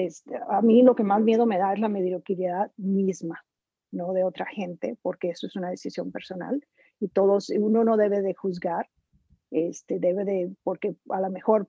a 0.49 0.63
mí 0.63 0.83
lo 0.83 0.95
que 0.95 1.03
más 1.03 1.21
miedo 1.21 1.45
me 1.45 1.59
da 1.59 1.73
es 1.73 1.81
la 1.81 1.89
mediocridad 1.89 2.71
misma, 2.77 3.45
no 3.91 4.13
de 4.13 4.25
otra 4.25 4.47
gente, 4.47 4.97
porque 5.03 5.31
eso 5.31 5.49
es 5.49 5.57
una 5.57 5.69
decisión 5.69 6.13
personal 6.13 6.65
y 7.01 7.09
todos, 7.09 7.51
uno 7.51 7.83
no 7.83 7.97
debe 7.97 8.23
de 8.23 8.35
juzgar 8.35 8.89
este, 9.51 9.99
debe 9.99 10.25
de, 10.25 10.55
porque 10.63 10.95
a 11.09 11.21
lo 11.21 11.31
mejor, 11.31 11.69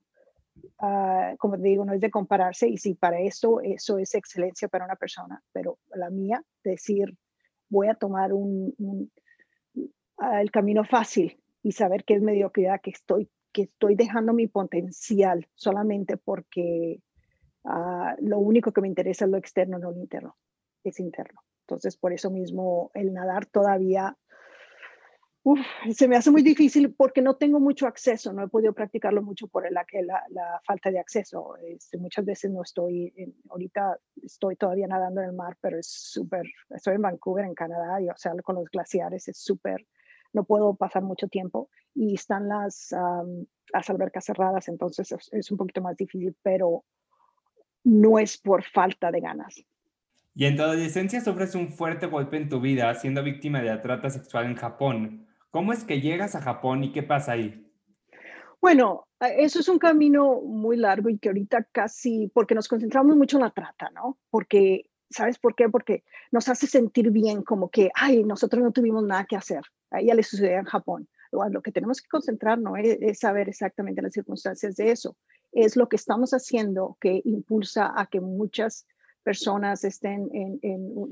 uh, 0.82 1.36
como 1.38 1.58
te 1.58 1.64
digo, 1.64 1.84
no 1.84 1.94
es 1.94 2.02
de 2.02 2.12
compararse 2.12 2.68
y 2.68 2.78
si 2.78 2.94
para 2.94 3.20
esto 3.20 3.60
eso 3.62 3.98
es 3.98 4.14
excelencia 4.14 4.68
para 4.68 4.86
una 4.86 4.96
persona, 4.96 5.42
pero 5.52 5.80
la 5.96 6.10
mía, 6.10 6.44
decir, 6.64 7.18
voy 7.72 7.88
a 7.88 7.96
tomar 7.96 8.34
un, 8.34 8.76
uh, 8.78 9.08
el 10.40 10.52
camino 10.52 10.84
fácil 10.84 11.42
y 11.64 11.72
saber 11.72 12.04
que 12.04 12.14
es 12.14 12.22
mediocridad, 12.22 12.82
que 12.82 12.92
estoy, 12.92 13.30
que 13.52 13.64
estoy 13.64 13.96
dejando 13.96 14.34
mi 14.34 14.48
potencial 14.48 15.48
solamente 15.56 16.18
porque 16.18 17.02
uh, 17.64 18.14
lo 18.20 18.40
único 18.40 18.72
que 18.72 18.82
me 18.82 18.88
interesa 18.88 19.26
es 19.26 19.32
lo 19.32 19.38
externo, 19.38 19.80
no 19.80 19.92
lo 19.92 19.98
interno, 19.98 20.36
es 20.84 21.00
interno. 21.00 21.42
Entonces, 21.62 21.96
por 21.98 22.12
eso 22.14 22.30
mismo 22.30 22.92
el 22.94 23.14
nadar 23.14 23.46
todavía 23.46 24.18
Uf, 25.44 25.60
se 25.96 26.08
me 26.08 26.16
hace 26.16 26.30
muy 26.30 26.44
difícil 26.44 26.94
porque 26.94 27.20
no 27.20 27.36
tengo 27.36 27.60
mucho 27.60 27.88
acceso, 27.88 28.32
no 28.32 28.44
he 28.44 28.48
podido 28.48 28.74
practicarlo 28.74 29.24
mucho 29.24 29.48
por 29.48 29.64
la, 29.72 29.84
la, 29.92 30.24
la 30.30 30.62
falta 30.64 30.92
de 30.92 31.00
acceso. 31.00 31.56
Este, 31.58 31.98
muchas 31.98 32.26
veces 32.26 32.52
no 32.52 32.62
estoy, 32.62 33.12
ahorita 33.50 33.98
estoy 34.22 34.56
todavía 34.56 34.86
nadando 34.86 35.22
en 35.22 35.30
el 35.30 35.36
mar, 35.36 35.58
pero 35.60 35.80
es 35.80 35.88
súper, 35.88 36.46
estoy 36.70 36.96
en 36.96 37.02
Vancouver, 37.02 37.46
en 37.46 37.56
Canadá, 37.56 38.00
y 38.00 38.10
o 38.10 38.14
sea, 38.16 38.34
con 38.44 38.56
los 38.56 38.70
glaciares 38.70 39.28
es 39.28 39.38
súper, 39.38 39.88
no 40.32 40.44
puedo 40.44 40.76
pasar 40.76 41.02
mucho 41.02 41.28
tiempo 41.28 41.70
y 41.96 42.14
están 42.14 42.48
las, 42.48 42.96
las 43.74 43.90
albercas 43.90 44.26
cerradas, 44.26 44.68
entonces 44.68 45.12
es, 45.12 45.28
es 45.34 45.52
un 45.52 45.58
poquito 45.58 45.82
más 45.82 45.98
difícil, 45.98 46.36
pero 46.44 46.86
no 47.84 48.20
es 48.20 48.38
por 48.38 48.64
falta 48.64 49.10
de 49.12 49.22
ganas. 49.22 49.66
Y 50.36 50.46
en 50.46 50.56
tu 50.56 50.62
adolescencia 50.62 51.20
sufres 51.20 51.56
un 51.56 51.72
fuerte 51.72 52.06
golpe 52.06 52.38
en 52.38 52.48
tu 52.48 52.62
vida 52.62 52.94
siendo 52.94 53.24
víctima 53.24 53.60
de 53.60 53.66
la 53.66 53.82
trata 53.82 54.12
sexual 54.12 54.46
en 54.46 54.56
Japón. 54.56 55.28
¿Cómo 55.52 55.74
es 55.74 55.84
que 55.84 56.02
llegas 56.02 56.36
a 56.36 56.42
Japón 56.42 56.84
y 56.84 56.92
qué 56.92 57.04
pasa 57.04 57.34
ahí? 57.34 57.68
Bueno, 58.62 59.08
eso 59.20 59.60
es 59.60 59.68
un 59.68 59.80
camino 59.80 60.42
muy 60.42 60.78
largo 60.78 61.10
y 61.10 61.18
que 61.18 61.30
ahorita 61.30 61.68
casi, 61.72 62.32
porque 62.34 62.56
nos 62.56 62.68
concentramos 62.68 63.16
mucho 63.18 63.38
en 63.38 63.44
la 63.44 63.52
trata, 63.52 63.90
¿no? 63.90 64.18
Porque, 64.30 64.90
¿sabes 65.10 65.38
por 65.38 65.56
qué? 65.56 65.68
Porque 65.68 66.04
nos 66.32 66.48
hace 66.48 66.68
sentir 66.68 67.12
bien, 67.12 67.44
como 67.44 67.70
que, 67.70 67.90
ay, 67.96 68.24
nosotros 68.24 68.64
no 68.64 68.72
tuvimos 68.72 69.04
nada 69.04 69.26
que 69.26 69.36
hacer. 69.36 69.62
A 69.90 70.00
ella 70.00 70.16
le 70.16 70.24
sucedió 70.24 70.58
en 70.58 70.66
Japón. 70.66 71.10
Lo 71.32 71.62
que 71.62 71.72
tenemos 71.72 72.02
que 72.02 72.08
concentrarnos 72.08 72.78
es, 72.80 72.98
es 73.02 73.20
saber 73.20 73.50
exactamente 73.50 74.02
las 74.02 74.14
circunstancias 74.14 74.76
de 74.76 74.92
eso. 74.92 75.18
Es 75.52 75.76
lo 75.76 75.90
que 75.90 75.96
estamos 75.96 76.32
haciendo 76.32 76.98
que 77.00 77.22
impulsa 77.26 77.92
a 77.96 78.06
que 78.06 78.22
muchas 78.22 78.86
personas 79.24 79.84
estén, 79.84 80.30
en, 80.34 80.60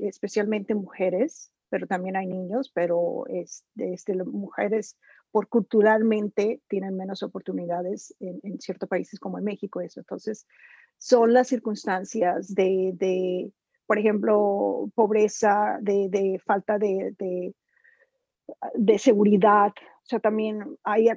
especialmente 0.02 0.74
mujeres, 0.74 1.52
pero 1.70 1.86
también 1.86 2.16
hay 2.16 2.26
niños, 2.26 2.70
pero 2.74 3.24
es, 3.28 3.64
este, 3.76 4.14
mujeres 4.24 4.98
por 5.30 5.48
culturalmente 5.48 6.60
tienen 6.68 6.96
menos 6.96 7.22
oportunidades 7.22 8.14
en, 8.18 8.60
ciertos 8.60 8.88
países 8.88 9.18
como 9.20 9.38
en 9.38 9.44
México. 9.44 9.80
Eso. 9.80 10.00
Entonces, 10.00 10.46
son 10.98 11.32
las 11.32 11.48
circunstancias 11.48 12.52
de, 12.54 12.92
de 12.94 13.52
por 13.86 13.98
ejemplo, 13.98 14.90
pobreza, 14.94 15.78
de, 15.80 16.08
de 16.10 16.40
falta 16.44 16.78
de, 16.78 17.14
de, 18.74 18.98
seguridad. 18.98 19.68
O 19.68 20.06
sea, 20.06 20.20
también 20.20 20.76
hay 20.84 21.08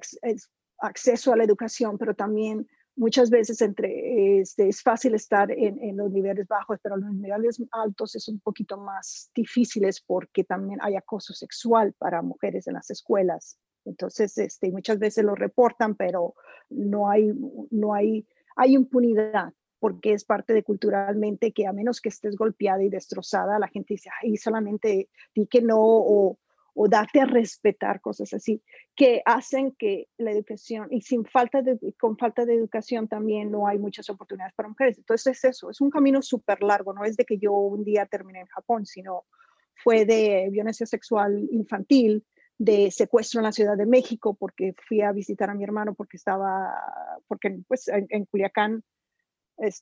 acceso 0.80 1.34
a 1.34 1.36
la 1.36 1.44
educación, 1.44 1.98
pero 1.98 2.16
también 2.16 2.68
muchas 2.96 3.30
veces 3.30 3.62
entre, 3.62 4.40
este, 4.40 4.68
es 4.70 4.82
fácil 4.82 5.16
estar 5.16 5.52
en, 5.52 5.82
en, 5.82 5.98
los 5.98 6.12
niveles 6.12 6.48
bajos, 6.48 6.80
pero 6.82 6.98
los 6.98 7.14
niveles 7.14 7.62
altos 7.72 8.16
es 8.16 8.28
un 8.28 8.40
poquito 8.40 8.78
más 8.78 9.32
difíciles 9.36 10.02
porque 10.02 10.44
también 10.44 10.80
hay 10.82 10.96
acoso 10.96 11.34
sexual 11.34 11.94
para 11.94 12.22
mujeres 12.22 12.68
en 12.68 12.74
las 12.74 12.90
escuelas. 12.90 13.58
Entonces, 13.86 14.38
este, 14.38 14.72
muchas 14.72 15.00
veces 15.00 15.26
lo 15.26 15.36
reportan, 15.36 15.96
pero 15.96 16.36
no 16.70 17.10
hay, 17.10 17.32
no 17.72 17.94
hay, 17.94 18.28
hay 18.56 18.76
impunidad 18.76 19.54
porque 19.80 20.14
es 20.14 20.24
parte 20.24 20.54
de 20.54 20.64
culturalmente 20.64 21.52
que 21.52 21.68
a 21.68 21.74
menos 21.74 22.00
que 22.00 22.08
estés 22.08 22.38
golpeada 22.38 22.82
y 22.84 22.90
destrozada, 22.90 23.60
la 23.60 23.68
gente 23.68 23.96
dice, 23.96 24.10
ay, 24.22 24.38
solamente 24.38 25.10
di 25.36 25.46
que 25.46 25.62
no 25.62 25.78
o 25.78 26.40
o 26.74 26.88
darte 26.88 27.22
a 27.22 27.26
respetar, 27.26 28.02
cosas 28.02 28.34
así, 28.34 28.62
que 28.96 29.22
hacen 29.26 29.74
que 29.78 30.08
la 30.18 30.32
educación, 30.32 30.88
y 30.92 31.02
sin 31.02 31.26
falta 31.26 31.62
de, 31.62 31.78
con 32.00 32.18
falta 32.18 32.46
de 32.46 32.56
educación 32.56 33.08
también 33.08 33.52
no 33.52 33.68
hay 33.68 33.78
muchas 33.78 34.10
oportunidades 34.10 34.54
para 34.56 34.70
mujeres. 34.70 34.98
Entonces 34.98 35.38
es 35.38 35.44
eso, 35.44 35.70
es 35.70 35.82
un 35.82 35.90
camino 35.90 36.22
súper 36.22 36.64
largo, 36.64 36.94
no 36.94 37.04
es 37.04 37.16
de 37.16 37.26
que 37.26 37.38
yo 37.38 37.54
un 37.54 37.84
día 37.84 38.06
terminé 38.06 38.42
en 38.42 38.48
Japón, 38.48 38.86
sino 38.86 39.26
fue 39.84 40.06
de 40.06 40.50
violencia 40.52 40.86
sexual 40.86 41.48
infantil, 41.52 42.26
de 42.58 42.92
secuestro 42.92 43.40
en 43.40 43.46
la 43.46 43.52
Ciudad 43.52 43.76
de 43.76 43.86
México, 43.86 44.36
porque 44.36 44.74
fui 44.88 45.02
a 45.02 45.12
visitar 45.12 45.50
a 45.50 45.56
mi 45.56 45.64
hermano 45.64 45.94
porque 45.96 46.18
estaba, 46.18 46.74
porque 47.28 47.60
pues 47.68 47.88
en, 47.88 48.08
en 48.10 48.26
Culiacán 48.26 48.84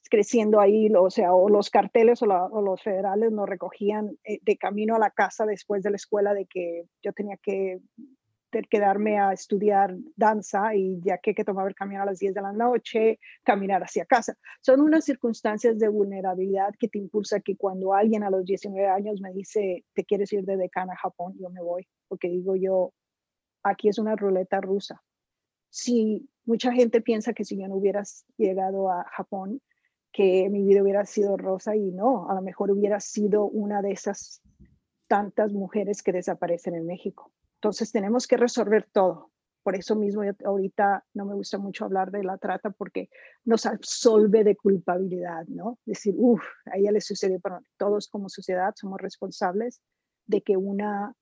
creciendo 0.10 0.60
ahí, 0.60 0.90
o 0.94 1.10
sea, 1.10 1.34
o 1.34 1.50
los 1.50 1.70
carteles 1.70 2.22
o, 2.22 2.26
los 2.26 2.82
federales 2.82 3.32
nos 3.32 3.48
recogían 3.48 4.18
eh, 4.24 4.40
de 4.42 4.58
camino 4.58 4.96
a 4.96 5.00
la 5.00 5.12
casa 5.12 5.46
después 5.46 5.84
de 5.84 5.92
la 5.92 5.96
escuela 5.96 6.34
de 6.34 6.46
que 6.46 6.84
yo 7.02 7.14
tenía 7.14 7.38
que 7.38 7.80
quedarme 8.70 9.18
a 9.18 9.32
estudiar 9.32 9.96
danza 10.16 10.76
y 10.76 11.00
ya 11.02 11.18
que, 11.18 11.34
que 11.34 11.46
tomaba 11.46 11.70
el 11.70 11.76
camino 11.76 12.02
a 12.02 12.06
las 12.06 12.20
10 12.20 12.34
de 12.34 12.42
la 12.42 12.52
noche, 12.52 13.20
caminar 13.44 13.82
hacia 13.82 14.06
casa. 14.06 14.38
Son 14.62 14.82
unas 14.82 15.06
circunstancias 15.06 15.80
de 15.80 15.88
vulnerabilidad 15.88 16.74
que 16.78 16.90
te 16.90 17.00
impulsa 17.00 17.40
que 17.40 17.56
cuando 17.56 17.94
alguien 17.94 18.24
a 18.24 18.30
los 18.30 18.44
19 18.46 18.88
años 18.88 19.22
me 19.22 19.32
dice, 19.32 19.86
te 19.94 20.04
quieres 20.04 20.34
ir 20.34 20.44
de 20.44 20.58
decana 20.58 20.94
a 20.94 20.98
Japón, 20.98 21.34
yo 21.40 21.50
me 21.50 21.62
voy, 21.62 21.88
porque 22.10 22.28
digo 22.28 22.56
yo, 22.56 22.94
aquí 23.64 23.88
es 23.88 23.98
una 23.98 24.16
ruleta 24.16 24.60
rusa. 24.60 25.02
Si 25.70 26.28
mucha 26.46 26.72
gente 26.72 27.02
piensa 27.02 27.34
que 27.34 27.46
si 27.46 27.58
yo 27.58 27.68
no 27.68 27.76
hubiera 27.76 28.04
llegado 28.38 28.90
a 28.90 29.06
Japón, 29.12 29.62
que 30.12 30.50
mi 30.50 30.64
vida 30.64 30.84
hubiera 30.84 31.06
sido 31.06 31.38
rosa 31.38 31.76
y 31.76 31.92
no, 31.92 32.30
a 32.30 32.36
lo 32.36 32.42
mejor 32.42 32.72
hubiera 32.72 33.00
sido 33.00 33.46
una 33.46 33.82
de 33.82 33.92
esas 33.92 34.42
tantas 35.08 35.54
mujeres 35.54 36.04
que 36.04 36.12
desaparecen 36.12 36.76
en 36.76 36.86
México. 36.86 37.32
Entonces 37.56 37.92
tenemos 37.92 38.28
que 38.28 38.38
resolver 38.38 38.88
todo. 38.92 39.32
Por 39.64 39.76
eso 39.76 39.96
mismo 39.96 40.24
ahorita 40.44 41.06
no 41.14 41.26
me 41.26 41.36
gusta 41.36 41.60
mucho 41.60 41.86
hablar 41.86 42.10
de 42.10 42.24
la 42.24 42.38
trata 42.38 42.72
porque 42.72 43.10
nos 43.46 43.66
absolve 43.66 44.44
de 44.44 44.56
culpabilidad, 44.56 45.46
¿no? 45.48 45.78
Decir, 45.86 46.16
uff, 46.18 46.42
a 46.66 46.78
ella 46.78 46.92
le 46.92 47.02
sucedió, 47.02 47.40
pero 47.40 47.60
todos 47.78 48.08
como 48.08 48.28
sociedad 48.28 48.74
somos 48.76 49.00
responsables 49.00 49.82
de 50.26 50.42
que 50.42 50.58
una 50.58 51.14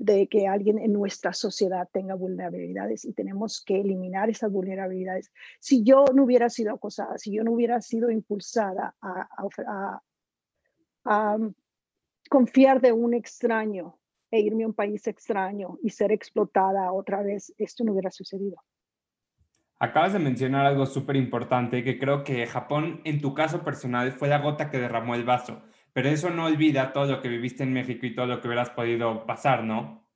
de 0.00 0.28
que 0.28 0.48
alguien 0.48 0.78
en 0.78 0.94
nuestra 0.94 1.34
sociedad 1.34 1.86
tenga 1.92 2.14
vulnerabilidades 2.14 3.04
y 3.04 3.12
tenemos 3.12 3.62
que 3.62 3.80
eliminar 3.80 4.30
esas 4.30 4.50
vulnerabilidades. 4.50 5.30
Si 5.60 5.84
yo 5.84 6.06
no 6.14 6.24
hubiera 6.24 6.48
sido 6.48 6.72
acosada, 6.72 7.18
si 7.18 7.34
yo 7.34 7.44
no 7.44 7.52
hubiera 7.52 7.82
sido 7.82 8.10
impulsada 8.10 8.94
a, 9.02 10.00
um, 11.04 11.52
confiar 12.30 12.80
de 12.80 12.92
un 12.92 13.12
extraño 13.12 13.98
e 14.30 14.40
irme 14.40 14.64
a 14.64 14.68
un 14.68 14.74
país 14.74 15.06
extraño 15.06 15.76
y 15.82 15.90
ser 15.90 16.12
explotada 16.12 16.90
otra 16.92 17.22
vez, 17.22 17.52
esto 17.58 17.84
no 17.84 17.92
hubiera 17.92 18.10
sucedido. 18.10 18.56
Acabas 19.78 20.14
de 20.14 20.18
mencionar 20.18 20.64
algo 20.64 20.86
súper 20.86 21.16
importante 21.16 21.84
que 21.84 21.98
creo 21.98 22.24
que 22.24 22.46
Japón, 22.46 23.02
en 23.04 23.20
tu 23.20 23.34
caso 23.34 23.62
personal, 23.64 24.12
fue 24.12 24.28
la 24.28 24.38
gota 24.38 24.70
que 24.70 24.78
derramó 24.78 25.14
el 25.14 25.24
vaso 25.24 25.60
pero 26.00 26.14
eso 26.14 26.30
no 26.30 26.46
olvida 26.46 26.94
todo 26.94 27.04
lo 27.04 27.20
que 27.20 27.28
viviste 27.28 27.62
en 27.62 27.74
México 27.74 28.06
y 28.06 28.14
todo 28.14 28.24
lo 28.24 28.40
que 28.40 28.48
hubieras 28.48 28.70
podido 28.70 29.26
pasar, 29.26 29.64
¿no? 29.64 30.08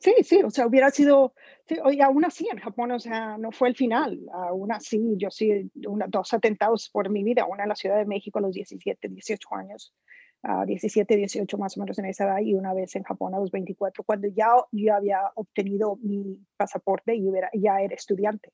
Sí, 0.00 0.12
sí, 0.24 0.42
o 0.42 0.50
sea, 0.50 0.66
hubiera 0.66 0.90
sido, 0.90 1.34
y 1.68 2.00
aún 2.00 2.24
así 2.24 2.48
en 2.50 2.58
Japón, 2.58 2.90
o 2.90 2.98
sea, 2.98 3.38
no 3.38 3.52
fue 3.52 3.68
el 3.68 3.76
final, 3.76 4.18
aún 4.32 4.72
así, 4.72 5.00
yo 5.18 5.30
sí, 5.30 5.70
una, 5.86 6.06
dos 6.08 6.34
atentados 6.34 6.90
por 6.92 7.10
mi 7.10 7.22
vida, 7.22 7.46
una 7.46 7.62
en 7.62 7.68
la 7.68 7.76
Ciudad 7.76 7.96
de 7.96 8.06
México 8.06 8.40
a 8.40 8.42
los 8.42 8.54
17, 8.54 9.08
18 9.08 9.54
años, 9.54 9.94
uh, 10.42 10.66
17, 10.66 11.16
18 11.16 11.58
más 11.58 11.76
o 11.76 11.80
menos 11.82 12.00
en 12.00 12.06
esa 12.06 12.24
edad, 12.24 12.40
y 12.40 12.54
una 12.54 12.74
vez 12.74 12.96
en 12.96 13.04
Japón 13.04 13.36
a 13.36 13.38
los 13.38 13.52
24, 13.52 14.02
cuando 14.02 14.26
ya 14.26 14.48
yo 14.72 14.94
había 14.96 15.30
obtenido 15.36 15.94
mi 16.02 16.40
pasaporte 16.56 17.14
y 17.14 17.28
hubiera, 17.28 17.50
ya 17.52 17.80
era 17.82 17.94
estudiante. 17.94 18.52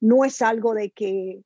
No 0.00 0.24
es 0.24 0.42
algo 0.42 0.74
de 0.74 0.90
que 0.90 1.44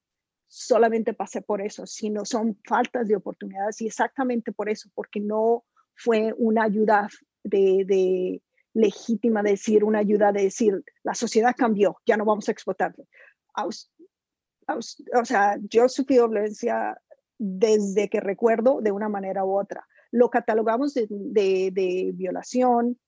solamente 0.57 1.13
pasé 1.13 1.43
por 1.43 1.61
eso, 1.61 1.85
sino 1.87 2.25
son 2.25 2.59
faltas 2.65 3.09
de 3.09 3.17
oportunidades 3.17 3.83
y 3.83 3.87
exactamente 3.87 4.53
por 4.53 4.71
eso, 4.71 4.89
porque 4.95 5.21
no 5.21 5.65
fue 5.95 6.33
una 6.39 6.65
ayuda 6.65 7.09
de, 7.45 7.85
de 7.87 8.43
legítima 8.73 9.43
decir, 9.43 9.85
una 9.85 9.99
ayuda 9.99 10.33
de 10.33 10.45
decir, 10.45 10.83
la 11.03 11.15
sociedad 11.15 11.55
cambió, 11.55 11.99
ya 12.07 12.17
no 12.17 12.25
vamos 12.25 12.49
a 12.49 12.53
explotarle. 12.53 13.07
O 13.55 15.25
sea, 15.27 15.59
yo 15.69 15.91
sufrí 15.91 16.17
violencia 16.17 16.99
desde 17.37 18.09
que 18.09 18.21
recuerdo 18.21 18.81
de 18.81 18.93
una 18.93 19.11
manera 19.11 19.45
u 19.45 19.59
otra. 19.59 19.87
Lo 20.11 20.31
catalogamos 20.31 20.95
de, 20.95 21.07
de, 21.11 21.71
de 21.71 22.13
violación, 22.15 22.99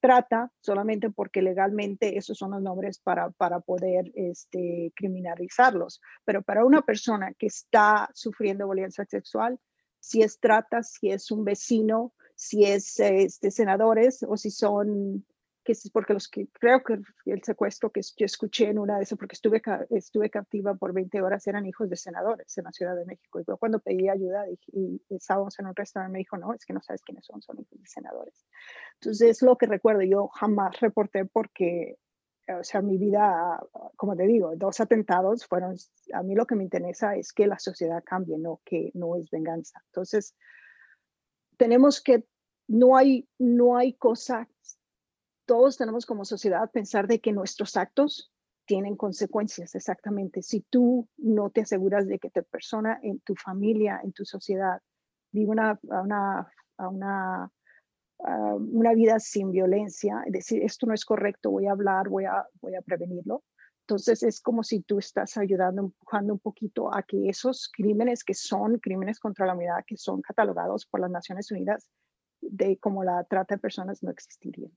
trata 0.00 0.52
solamente 0.60 1.10
porque 1.10 1.42
legalmente 1.42 2.16
esos 2.16 2.38
son 2.38 2.52
los 2.52 2.62
nombres 2.62 2.98
para, 2.98 3.30
para 3.30 3.60
poder 3.60 4.12
este, 4.14 4.92
criminalizarlos. 4.94 6.00
Pero 6.24 6.42
para 6.42 6.64
una 6.64 6.82
persona 6.82 7.32
que 7.38 7.46
está 7.46 8.08
sufriendo 8.14 8.66
violencia 8.66 9.04
sexual, 9.04 9.58
si 9.98 10.22
es 10.22 10.38
trata, 10.38 10.82
si 10.82 11.10
es 11.10 11.30
un 11.30 11.44
vecino, 11.44 12.12
si 12.34 12.64
es 12.64 13.00
este, 13.00 13.50
senadores 13.50 14.24
o 14.28 14.36
si 14.36 14.50
son 14.50 15.26
que 15.66 15.72
es 15.72 15.90
porque 15.90 16.14
los 16.14 16.28
que 16.28 16.46
creo 16.52 16.82
que 16.84 17.00
el 17.26 17.42
secuestro 17.42 17.90
que 17.90 18.00
yo 18.00 18.24
escuché 18.24 18.70
en 18.70 18.78
una 18.78 18.96
de 18.96 19.02
esas, 19.02 19.18
porque 19.18 19.34
estuve, 19.34 19.60
estuve 19.90 20.30
captiva 20.30 20.74
por 20.74 20.92
20 20.92 21.20
horas, 21.20 21.44
eran 21.48 21.66
hijos 21.66 21.90
de 21.90 21.96
senadores 21.96 22.56
en 22.56 22.64
la 22.64 22.72
Ciudad 22.72 22.94
de 22.94 23.04
México. 23.04 23.40
Y 23.40 23.44
yo 23.44 23.56
cuando 23.56 23.80
pedí 23.80 24.08
ayuda 24.08 24.44
y, 24.48 25.02
estábamos 25.10 25.58
en 25.58 25.66
un 25.66 25.74
restaurante, 25.74 26.12
me 26.12 26.18
dijo, 26.20 26.36
no, 26.36 26.54
es 26.54 26.64
que 26.64 26.72
no 26.72 26.80
sabes 26.80 27.02
quiénes 27.02 27.26
son, 27.26 27.42
son 27.42 27.58
hijos 27.58 27.80
de 27.80 27.86
senadores. 27.86 28.46
Entonces 29.00 29.28
es 29.28 29.42
lo 29.42 29.58
que 29.58 29.66
recuerdo, 29.66 30.02
yo 30.02 30.28
jamás 30.28 30.78
reporté 30.78 31.24
porque, 31.24 31.98
o 32.48 32.62
sea, 32.62 32.80
mi 32.80 32.96
vida, 32.96 33.60
como 33.96 34.14
te 34.14 34.22
digo, 34.22 34.54
dos 34.54 34.78
atentados 34.78 35.46
fueron, 35.46 35.74
a 36.12 36.22
mí 36.22 36.36
lo 36.36 36.46
que 36.46 36.54
me 36.54 36.62
interesa 36.62 37.16
es 37.16 37.32
que 37.32 37.48
la 37.48 37.58
sociedad 37.58 38.04
cambie, 38.04 38.38
no 38.38 38.60
que 38.64 38.92
no 38.94 39.16
es 39.16 39.28
venganza. 39.30 39.82
Entonces, 39.86 40.36
tenemos 41.56 42.00
que, 42.00 42.24
no 42.68 42.96
hay, 42.96 43.28
no 43.38 43.76
hay 43.76 43.94
cosa 43.94 44.48
todos 45.46 45.76
tenemos 45.76 46.04
como 46.06 46.24
sociedad 46.24 46.70
pensar 46.70 47.06
de 47.06 47.20
que 47.20 47.32
nuestros 47.32 47.76
actos 47.76 48.32
tienen 48.66 48.96
consecuencias, 48.96 49.74
exactamente. 49.74 50.42
Si 50.42 50.60
tú 50.60 51.08
no 51.16 51.50
te 51.50 51.62
aseguras 51.62 52.06
de 52.06 52.18
que 52.18 52.30
tu 52.30 52.42
persona 52.44 52.98
en 53.02 53.20
tu 53.20 53.34
familia, 53.36 54.00
en 54.02 54.12
tu 54.12 54.24
sociedad, 54.24 54.82
vive 55.32 55.50
una, 55.50 55.78
una, 55.82 56.52
una, 56.78 57.50
una 58.18 58.94
vida 58.94 59.20
sin 59.20 59.52
violencia, 59.52 60.22
es 60.26 60.32
decir, 60.32 60.62
esto 60.62 60.86
no 60.86 60.94
es 60.94 61.04
correcto, 61.04 61.50
voy 61.50 61.66
a 61.66 61.72
hablar, 61.72 62.08
voy 62.08 62.24
a, 62.24 62.44
voy 62.60 62.74
a 62.74 62.82
prevenirlo. 62.82 63.44
Entonces 63.82 64.24
es 64.24 64.40
como 64.40 64.64
si 64.64 64.80
tú 64.80 64.98
estás 64.98 65.36
ayudando, 65.36 65.82
empujando 65.82 66.32
un 66.32 66.40
poquito 66.40 66.92
a 66.92 67.04
que 67.04 67.28
esos 67.28 67.70
crímenes 67.72 68.24
que 68.24 68.34
son 68.34 68.80
crímenes 68.80 69.20
contra 69.20 69.46
la 69.46 69.52
humanidad, 69.52 69.84
que 69.86 69.96
son 69.96 70.22
catalogados 70.22 70.86
por 70.86 70.98
las 70.98 71.10
Naciones 71.10 71.52
Unidas 71.52 71.88
de 72.40 72.78
como 72.78 73.04
la 73.04 73.22
trata 73.24 73.54
de 73.54 73.60
personas, 73.60 74.02
no 74.02 74.10
existirían. 74.10 74.72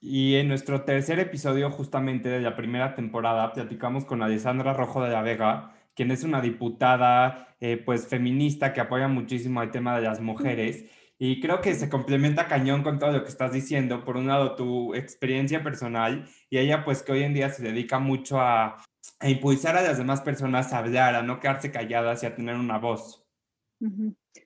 Y 0.00 0.36
en 0.36 0.48
nuestro 0.48 0.82
tercer 0.84 1.18
episodio 1.18 1.70
justamente 1.70 2.28
de 2.28 2.40
la 2.40 2.54
primera 2.54 2.94
temporada 2.94 3.52
platicamos 3.52 4.04
con 4.04 4.22
Alessandra 4.22 4.72
Rojo 4.72 5.02
de 5.02 5.10
la 5.10 5.22
Vega, 5.22 5.74
quien 5.94 6.12
es 6.12 6.22
una 6.22 6.40
diputada 6.40 7.56
eh, 7.60 7.76
pues 7.84 8.06
feminista 8.06 8.72
que 8.72 8.80
apoya 8.80 9.08
muchísimo 9.08 9.60
el 9.60 9.72
tema 9.72 9.96
de 9.96 10.02
las 10.02 10.20
mujeres. 10.20 10.84
Y 11.18 11.40
creo 11.40 11.60
que 11.60 11.74
se 11.74 11.88
complementa 11.88 12.46
cañón 12.46 12.84
con 12.84 13.00
todo 13.00 13.10
lo 13.10 13.24
que 13.24 13.28
estás 13.28 13.52
diciendo. 13.52 14.04
Por 14.04 14.16
un 14.16 14.28
lado, 14.28 14.54
tu 14.54 14.94
experiencia 14.94 15.64
personal 15.64 16.28
y 16.48 16.58
ella 16.58 16.84
pues 16.84 17.02
que 17.02 17.10
hoy 17.10 17.24
en 17.24 17.34
día 17.34 17.50
se 17.50 17.64
dedica 17.64 17.98
mucho 17.98 18.40
a, 18.40 18.76
a 19.18 19.28
impulsar 19.28 19.76
a 19.76 19.82
las 19.82 19.98
demás 19.98 20.20
personas 20.20 20.72
a 20.72 20.78
hablar, 20.78 21.16
a 21.16 21.22
no 21.22 21.40
quedarse 21.40 21.72
calladas 21.72 22.22
y 22.22 22.26
a 22.26 22.36
tener 22.36 22.54
una 22.54 22.78
voz. 22.78 23.24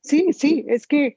Sí, 0.02 0.32
sí, 0.32 0.64
es 0.66 0.86
que 0.86 1.16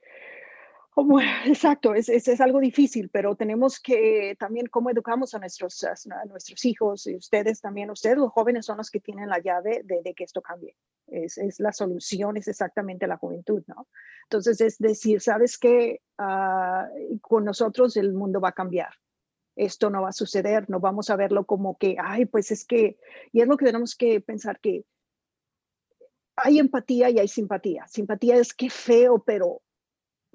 exacto, 1.44 1.94
es, 1.94 2.08
es, 2.08 2.26
es, 2.26 2.40
algo 2.40 2.58
difícil, 2.58 3.10
pero 3.10 3.36
tenemos 3.36 3.80
que 3.80 4.34
también 4.38 4.66
cómo 4.66 4.90
educamos 4.90 5.34
a 5.34 5.38
nuestros, 5.38 5.84
a 5.84 6.24
nuestros 6.26 6.64
hijos 6.64 7.06
y 7.06 7.16
ustedes 7.16 7.60
también, 7.60 7.90
ustedes 7.90 8.16
los 8.16 8.32
jóvenes 8.32 8.64
son 8.64 8.78
los 8.78 8.90
que 8.90 9.00
tienen 9.00 9.28
la 9.28 9.38
llave 9.38 9.82
de, 9.84 10.14
que 10.14 10.24
esto 10.24 10.40
cambie. 10.40 10.74
Es, 11.06 11.36
es, 11.36 11.60
la 11.60 11.72
solución, 11.72 12.36
es 12.38 12.48
exactamente 12.48 13.06
la 13.06 13.18
juventud, 13.18 13.62
¿no? 13.66 13.88
Entonces, 14.24 14.60
es 14.60 14.78
decir, 14.78 15.20
sabes 15.20 15.58
que 15.58 16.00
uh, 16.18 17.18
con 17.20 17.44
nosotros 17.44 17.96
el 17.96 18.12
mundo 18.12 18.40
va 18.40 18.48
a 18.48 18.52
cambiar. 18.52 18.94
Esto 19.54 19.90
no 19.90 20.02
va 20.02 20.08
a 20.08 20.12
suceder, 20.12 20.68
no 20.68 20.80
vamos 20.80 21.10
a 21.10 21.16
verlo 21.16 21.44
como 21.44 21.76
que, 21.76 21.96
ay, 22.02 22.24
pues 22.24 22.50
es 22.50 22.64
que, 22.64 22.98
y 23.32 23.42
es 23.42 23.46
lo 23.46 23.56
que 23.56 23.66
tenemos 23.66 23.94
que 23.94 24.20
pensar 24.20 24.60
que 24.60 24.84
hay 26.36 26.58
empatía 26.58 27.10
y 27.10 27.18
hay 27.18 27.28
simpatía. 27.28 27.86
Simpatía 27.86 28.36
es 28.36 28.52
que 28.52 28.68
feo, 28.68 29.22
pero 29.24 29.62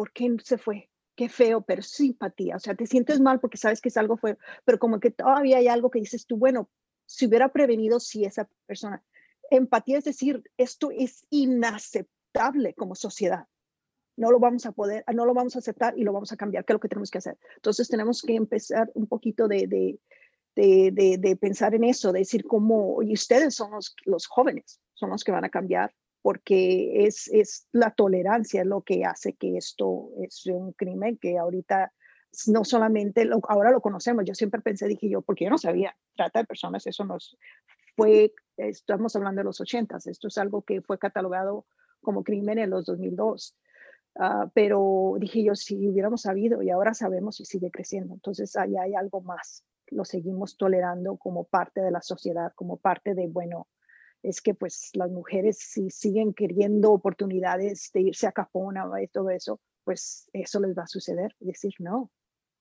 ¿por 0.01 0.11
qué 0.13 0.35
se 0.43 0.57
fue? 0.57 0.89
Qué 1.15 1.29
feo, 1.29 1.61
pero 1.61 1.83
simpatía. 1.83 2.55
O 2.55 2.59
sea, 2.59 2.73
te 2.73 2.87
sientes 2.87 3.19
mal 3.19 3.39
porque 3.39 3.59
sabes 3.59 3.79
que 3.79 3.89
es 3.89 3.97
algo 3.97 4.17
feo, 4.17 4.35
pero 4.65 4.79
como 4.79 4.99
que 4.99 5.11
todavía 5.11 5.57
hay 5.57 5.67
algo 5.67 5.91
que 5.91 5.99
dices 5.99 6.25
tú, 6.25 6.37
bueno, 6.37 6.71
si 7.05 7.27
hubiera 7.27 7.53
prevenido 7.53 7.99
si 7.99 8.25
esa 8.25 8.49
persona. 8.65 9.03
Empatía 9.51 9.99
es 9.99 10.03
decir, 10.03 10.41
esto 10.57 10.89
es 10.89 11.23
inaceptable 11.29 12.73
como 12.73 12.95
sociedad. 12.95 13.45
No 14.17 14.31
lo 14.31 14.39
vamos 14.39 14.65
a 14.65 14.71
poder, 14.71 15.03
no 15.13 15.27
lo 15.27 15.35
vamos 15.35 15.55
a 15.55 15.59
aceptar 15.59 15.95
y 15.99 16.03
lo 16.03 16.13
vamos 16.13 16.31
a 16.31 16.35
cambiar, 16.35 16.65
¿Qué 16.65 16.73
es 16.73 16.75
lo 16.75 16.79
que 16.79 16.89
tenemos 16.89 17.11
que 17.11 17.19
hacer. 17.19 17.37
Entonces 17.57 17.87
tenemos 17.87 18.23
que 18.23 18.33
empezar 18.33 18.89
un 18.95 19.05
poquito 19.05 19.47
de, 19.47 19.67
de, 19.67 19.99
de, 20.55 21.17
de 21.19 21.35
pensar 21.35 21.75
en 21.75 21.83
eso, 21.83 22.11
de 22.11 22.21
decir 22.21 22.43
cómo, 22.45 23.03
y 23.03 23.13
ustedes 23.13 23.53
son 23.53 23.69
los, 23.69 23.95
los 24.05 24.25
jóvenes, 24.25 24.81
son 24.95 25.11
los 25.11 25.23
que 25.23 25.31
van 25.31 25.45
a 25.45 25.49
cambiar 25.49 25.93
porque 26.21 27.05
es, 27.05 27.27
es 27.29 27.67
la 27.71 27.91
tolerancia 27.91 28.63
lo 28.63 28.81
que 28.81 29.05
hace 29.05 29.33
que 29.33 29.57
esto 29.57 30.09
es 30.19 30.45
un 30.45 30.73
crimen 30.73 31.17
que 31.17 31.37
ahorita 31.37 31.91
no 32.47 32.63
solamente, 32.63 33.25
lo, 33.25 33.41
ahora 33.47 33.71
lo 33.71 33.81
conocemos, 33.81 34.23
yo 34.25 34.33
siempre 34.33 34.61
pensé, 34.61 34.87
dije 34.87 35.09
yo, 35.09 35.21
porque 35.21 35.45
yo 35.45 35.49
no 35.49 35.57
sabía, 35.57 35.95
trata 36.15 36.39
de 36.39 36.45
personas, 36.45 36.87
eso 36.87 37.03
nos 37.03 37.37
fue, 37.95 38.33
estamos 38.57 39.15
hablando 39.15 39.39
de 39.39 39.45
los 39.45 39.59
ochentas, 39.59 40.07
esto 40.07 40.27
es 40.27 40.37
algo 40.37 40.61
que 40.61 40.81
fue 40.81 40.97
catalogado 40.97 41.65
como 41.99 42.23
crimen 42.23 42.57
en 42.57 42.69
los 42.69 42.85
2002. 42.85 43.55
Uh, 44.13 44.23
ah, 44.23 44.51
pero 44.53 45.15
dije 45.19 45.43
yo, 45.43 45.55
si 45.55 45.87
hubiéramos 45.87 46.21
sabido 46.21 46.61
y 46.61 46.69
ahora 46.69 46.93
sabemos 46.93 47.39
y 47.39 47.45
sigue 47.45 47.71
creciendo, 47.71 48.13
entonces 48.13 48.55
ahí 48.55 48.75
hay 48.77 48.95
algo 48.95 49.21
más, 49.21 49.63
lo 49.87 50.05
seguimos 50.05 50.57
tolerando 50.57 51.17
como 51.17 51.45
parte 51.45 51.81
de 51.81 51.91
la 51.91 52.01
sociedad, 52.01 52.51
como 52.55 52.77
parte 52.77 53.13
de, 53.13 53.27
bueno, 53.27 53.67
es 54.23 54.41
que 54.41 54.53
pues 54.53 54.91
las 54.93 55.09
mujeres 55.09 55.57
si 55.57 55.89
siguen 55.89 56.33
queriendo 56.33 56.91
oportunidades 56.91 57.91
de 57.93 58.01
irse 58.01 58.27
a 58.27 58.31
Capona 58.31 58.85
y 59.01 59.07
todo 59.07 59.29
eso, 59.29 59.59
pues 59.83 60.29
eso 60.33 60.59
les 60.59 60.77
va 60.77 60.83
a 60.83 60.87
suceder. 60.87 61.35
Decir, 61.39 61.73
no, 61.79 62.11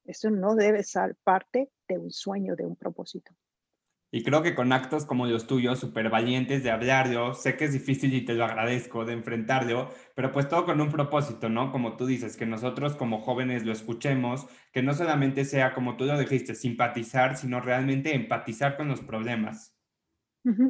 eso 0.04 0.30
no 0.30 0.54
debe 0.54 0.82
ser 0.82 1.16
parte 1.22 1.70
de 1.88 1.98
un 1.98 2.10
sueño, 2.10 2.56
de 2.56 2.66
un 2.66 2.76
propósito. 2.76 3.34
Y 4.12 4.24
creo 4.24 4.42
que 4.42 4.56
con 4.56 4.72
actos 4.72 5.06
como 5.06 5.26
los 5.26 5.46
tuyos, 5.46 5.78
súper 5.78 6.10
valientes 6.10 6.64
de 6.64 6.72
hablarlo, 6.72 7.32
sé 7.32 7.56
que 7.56 7.66
es 7.66 7.72
difícil 7.72 8.12
y 8.12 8.24
te 8.24 8.34
lo 8.34 8.44
agradezco 8.44 9.04
de 9.04 9.12
enfrentarlo, 9.12 9.88
pero 10.16 10.32
pues 10.32 10.48
todo 10.48 10.64
con 10.64 10.80
un 10.80 10.90
propósito, 10.90 11.48
¿no? 11.48 11.70
Como 11.70 11.96
tú 11.96 12.06
dices, 12.06 12.36
que 12.36 12.44
nosotros 12.44 12.96
como 12.96 13.20
jóvenes 13.20 13.64
lo 13.64 13.70
escuchemos, 13.70 14.48
que 14.72 14.82
no 14.82 14.94
solamente 14.94 15.44
sea 15.44 15.74
como 15.74 15.96
tú 15.96 16.06
lo 16.06 16.18
dijiste, 16.18 16.56
simpatizar, 16.56 17.36
sino 17.36 17.60
realmente 17.60 18.12
empatizar 18.12 18.76
con 18.76 18.88
los 18.88 19.00
problemas. 19.00 19.79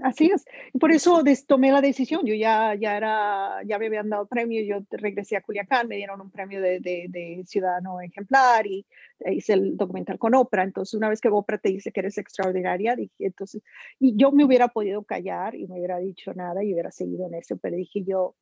Así 0.02 0.30
es. 0.33 0.44
Por 0.78 0.90
eso 0.90 1.22
tomé 1.46 1.70
la 1.70 1.80
decisión. 1.80 2.24
Yo 2.24 2.35
ya, 2.35 2.74
ya 2.74 2.96
era, 2.96 3.62
ya 3.64 3.78
me 3.78 3.87
habían 3.87 4.09
dado 4.09 4.26
premio. 4.26 4.62
Yo 4.64 4.85
regresé 4.90 5.37
a 5.37 5.42
Culiacán, 5.42 5.87
me 5.87 5.96
dieron 5.96 6.20
un 6.20 6.30
premio 6.30 6.61
de, 6.61 6.80
de, 6.80 7.42
ciudadano 7.46 8.00
ejemplar 8.00 8.66
y 8.66 8.85
hice 9.26 9.52
el 9.52 9.76
documental 9.76 10.18
con 10.18 10.35
Oprah. 10.35 10.64
Entonces, 10.64 10.94
una 10.94 11.09
vez 11.09 11.20
que 11.20 11.28
Oprah 11.28 11.59
te 11.59 11.70
dice 11.70 11.92
que 11.92 12.00
eres 12.00 12.18
extraordinaria, 12.18 12.96
dije, 12.96 13.14
entonces, 13.18 13.62
y 13.98 14.16
yo 14.16 14.33
me 14.33 14.44
hubiera 14.44 14.68
podido 14.68 15.04
callar 15.04 15.54
y 15.54 15.68
me 15.68 15.78
hubiera 15.78 15.98
dicho 15.98 16.35
nada 16.35 16.64
y 16.64 16.72
hubiera 16.72 16.90
seguido 16.90 17.26
en 17.26 17.35
eso, 17.35 17.56
pero 17.56 17.76
dije 17.76 18.02
yo, 18.04 18.35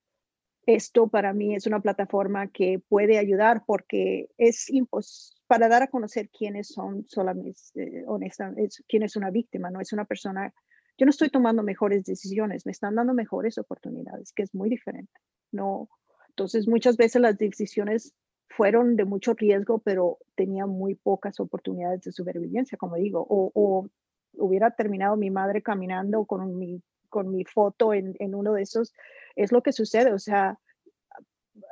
esto 0.66 1.08
para 1.08 1.32
mí 1.32 1.54
es 1.54 1.66
una 1.66 1.80
plataforma 1.80 2.48
que 2.48 2.78
puede 2.88 3.18
ayudar 3.18 3.64
porque 3.66 4.28
es 4.36 4.68
imposible 4.70 5.38
para 5.48 5.66
dar 5.68 5.82
a 5.82 5.86
conocer 5.88 6.28
quiénes 6.28 6.68
son 6.68 7.06
solamente, 7.08 7.58
eh, 7.74 8.04
honestamente, 8.06 8.76
quién 8.86 9.02
es 9.02 9.16
una 9.16 9.30
víctima, 9.30 9.70
no 9.70 9.80
es 9.80 9.94
una 9.94 10.04
persona 10.04 10.52
yo 10.98 11.06
no 11.06 11.10
estoy 11.10 11.30
tomando 11.30 11.62
mejores 11.62 12.04
decisiones, 12.04 12.66
me 12.66 12.72
están 12.72 12.96
dando 12.96 13.14
mejores 13.14 13.56
oportunidades, 13.56 14.32
que 14.32 14.42
es 14.42 14.52
muy 14.52 14.68
diferente. 14.68 15.12
No, 15.52 15.88
entonces 16.30 16.66
muchas 16.66 16.96
veces 16.96 17.22
las 17.22 17.38
decisiones 17.38 18.14
fueron 18.48 18.96
de 18.96 19.04
mucho 19.04 19.34
riesgo, 19.34 19.78
pero 19.78 20.18
tenía 20.34 20.66
muy 20.66 20.96
pocas 20.96 21.38
oportunidades 21.38 22.02
de 22.02 22.12
supervivencia, 22.12 22.76
como 22.76 22.96
digo, 22.96 23.24
o, 23.28 23.88
hubiera 24.34 24.72
terminado 24.72 25.16
mi 25.16 25.30
madre 25.30 25.62
caminando 25.62 26.24
con 26.24 26.58
mi, 26.58 26.82
con 27.08 27.30
mi 27.30 27.44
foto 27.44 27.94
en, 27.94 28.14
en 28.18 28.34
uno 28.34 28.52
de 28.52 28.62
esos. 28.62 28.92
Es 29.36 29.52
lo 29.52 29.62
que 29.62 29.72
sucede, 29.72 30.12
o 30.12 30.18
sea, 30.18 30.58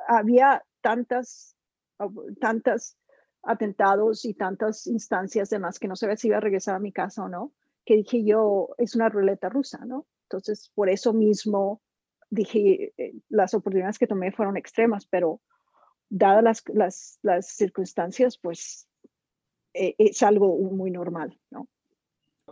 había 0.06 0.64
tantas, 0.80 1.56
tantas 2.40 2.96
atentados 3.42 4.24
y 4.24 4.34
tantas 4.34 4.86
instancias 4.86 5.52
en 5.52 5.62
las 5.62 5.80
que 5.80 5.88
no 5.88 5.96
sabía 5.96 6.16
si 6.16 6.28
iba 6.28 6.36
a 6.36 6.40
regresar 6.40 6.76
a 6.76 6.80
mi 6.80 6.92
casa 6.92 7.24
o 7.24 7.28
no 7.28 7.52
que 7.86 7.96
dije 7.96 8.24
yo, 8.24 8.74
es 8.76 8.96
una 8.96 9.08
ruleta 9.08 9.48
rusa, 9.48 9.84
¿no? 9.86 10.06
Entonces, 10.24 10.70
por 10.74 10.90
eso 10.90 11.14
mismo 11.14 11.80
dije, 12.28 12.92
eh, 12.98 13.14
las 13.28 13.54
oportunidades 13.54 13.98
que 13.98 14.08
tomé 14.08 14.32
fueron 14.32 14.56
extremas, 14.56 15.06
pero 15.06 15.40
dadas 16.08 16.42
las, 16.42 16.62
las, 16.74 17.18
las 17.22 17.46
circunstancias, 17.46 18.38
pues 18.38 18.88
eh, 19.72 19.94
es 19.98 20.22
algo 20.22 20.58
muy 20.58 20.90
normal, 20.90 21.38
¿no? 21.50 21.68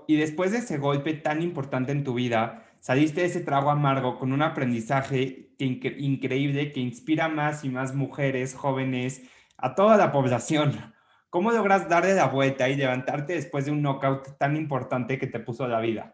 Y 0.07 0.17
después 0.17 0.53
de 0.53 0.59
ese 0.59 0.79
golpe 0.79 1.15
tan 1.15 1.43
importante 1.43 1.91
en 1.93 2.05
tu 2.05 2.15
vida, 2.15 2.65
saliste 2.81 3.23
de 3.23 3.27
ese 3.29 3.41
trago 3.41 3.71
amargo 3.71 4.19
con 4.19 4.33
un 4.33 4.43
aprendizaje 4.43 5.55
increíble 5.59 6.73
que 6.73 6.81
inspira 6.81 7.29
más 7.29 7.65
y 7.65 7.71
más 7.71 7.95
mujeres, 7.95 8.55
jóvenes, 8.55 9.23
a 9.57 9.75
toda 9.75 9.97
la 9.97 10.13
población. 10.13 10.94
¿Cómo 11.35 11.51
logras 11.51 11.89
darle 11.89 12.15
la 12.15 12.29
vuelta 12.29 12.69
y 12.69 12.77
levantarte 12.77 13.33
después 13.33 13.65
de 13.65 13.73
un 13.73 13.83
knockout 13.83 14.39
tan 14.39 14.55
importante 14.55 15.19
que 15.19 15.27
te 15.27 15.41
puso 15.41 15.67
la 15.67 15.81
vida? 15.81 16.14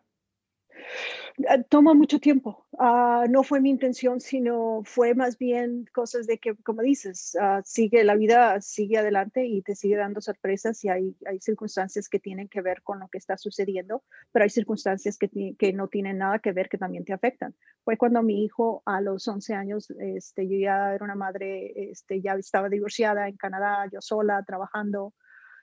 Ah, 1.49 1.63
toma 1.63 1.95
mucho 1.95 2.19
tiempo. 2.19 2.67
Uh, 2.73 3.29
no 3.29 3.43
fue 3.43 3.61
mi 3.61 3.71
intención, 3.71 4.21
sino 4.21 4.83
fue 4.85 5.15
más 5.15 5.39
bien 5.39 5.87
cosas 5.93 6.27
de 6.27 6.39
que, 6.39 6.57
como 6.57 6.83
dices, 6.83 7.37
uh, 7.41 7.61
sigue 7.65 8.03
la 8.05 8.15
vida, 8.15 8.61
sigue 8.61 8.99
adelante 8.99 9.47
y 9.47 9.63
te 9.63 9.75
sigue 9.75 9.97
dando 9.97 10.21
sorpresas 10.21 10.83
y 10.85 10.89
hay, 10.89 11.17
hay 11.27 11.41
circunstancias 11.41 12.09
que 12.09 12.19
tienen 12.19 12.49
que 12.49 12.61
ver 12.63 12.83
con 12.83 12.99
lo 13.01 13.09
que 13.09 13.19
está 13.19 13.37
sucediendo, 13.37 14.03
pero 14.33 14.43
hay 14.43 14.51
circunstancias 14.51 15.17
que, 15.19 15.55
que 15.57 15.73
no 15.73 15.89
tienen 15.89 16.19
nada 16.19 16.41
que 16.41 16.53
ver 16.53 16.69
que 16.69 16.79
también 16.79 17.05
te 17.05 17.13
afectan. 17.13 17.55
Fue 17.85 17.97
cuando 17.97 18.23
mi 18.23 18.45
hijo 18.45 18.83
a 18.85 19.01
los 19.01 19.27
11 19.29 19.55
años, 19.55 19.91
este, 19.99 20.49
yo 20.49 20.57
ya 20.59 20.95
era 20.95 21.05
una 21.05 21.15
madre, 21.15 21.91
este, 21.91 22.21
ya 22.21 22.35
estaba 22.35 22.69
divorciada 22.69 23.29
en 23.29 23.37
Canadá, 23.37 23.89
yo 23.93 24.01
sola, 24.01 24.43
trabajando, 24.45 25.15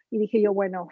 y 0.09 0.19
dije 0.19 0.41
yo, 0.41 0.53
bueno, 0.53 0.87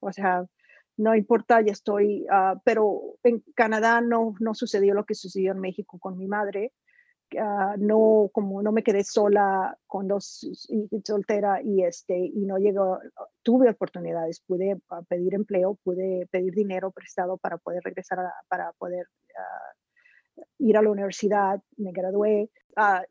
o 0.00 0.12
sea, 0.12 0.46
no 0.96 1.14
importa, 1.14 1.60
ya 1.60 1.72
estoy, 1.72 2.26
uh, 2.30 2.58
pero 2.64 3.16
en 3.22 3.42
Canadá 3.54 4.00
no, 4.00 4.34
no 4.40 4.54
sucedió 4.54 4.94
lo 4.94 5.04
que 5.04 5.14
sucedió 5.14 5.52
en 5.52 5.60
México 5.60 5.98
con 5.98 6.18
mi 6.18 6.26
madre. 6.26 6.72
Uh, 7.34 7.78
no, 7.78 8.28
como 8.30 8.62
no 8.62 8.72
me 8.72 8.82
quedé 8.82 9.04
sola 9.04 9.78
con 9.86 10.06
dos 10.06 10.46
soltera 11.02 11.62
y 11.62 11.82
este 11.82 12.18
y 12.18 12.44
no 12.44 12.58
llegó, 12.58 12.98
tuve 13.42 13.70
oportunidades, 13.70 14.40
pude 14.46 14.74
uh, 14.74 15.04
pedir 15.08 15.34
empleo, 15.34 15.78
pude 15.82 16.28
pedir 16.30 16.52
dinero 16.52 16.90
prestado 16.90 17.38
para 17.38 17.56
poder 17.56 17.82
regresar, 17.84 18.20
a, 18.20 18.34
para 18.48 18.72
poder 18.72 19.06
ir 20.58 20.76
a 20.76 20.82
la 20.82 20.90
universidad, 20.90 21.62
me 21.76 21.92
gradué. 21.92 22.50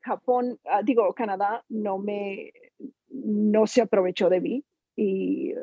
Japón, 0.01 0.59
digo, 0.83 1.13
Canadá 1.13 1.63
no 1.69 1.99
me, 1.99 2.51
no 3.09 3.67
se 3.67 3.81
aprovechó 3.81 4.29
de 4.29 4.41
mí 4.41 4.65
y 4.95 5.53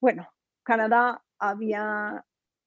bueno, 0.00 0.28
Canadá 0.64 1.22
había 1.38 2.24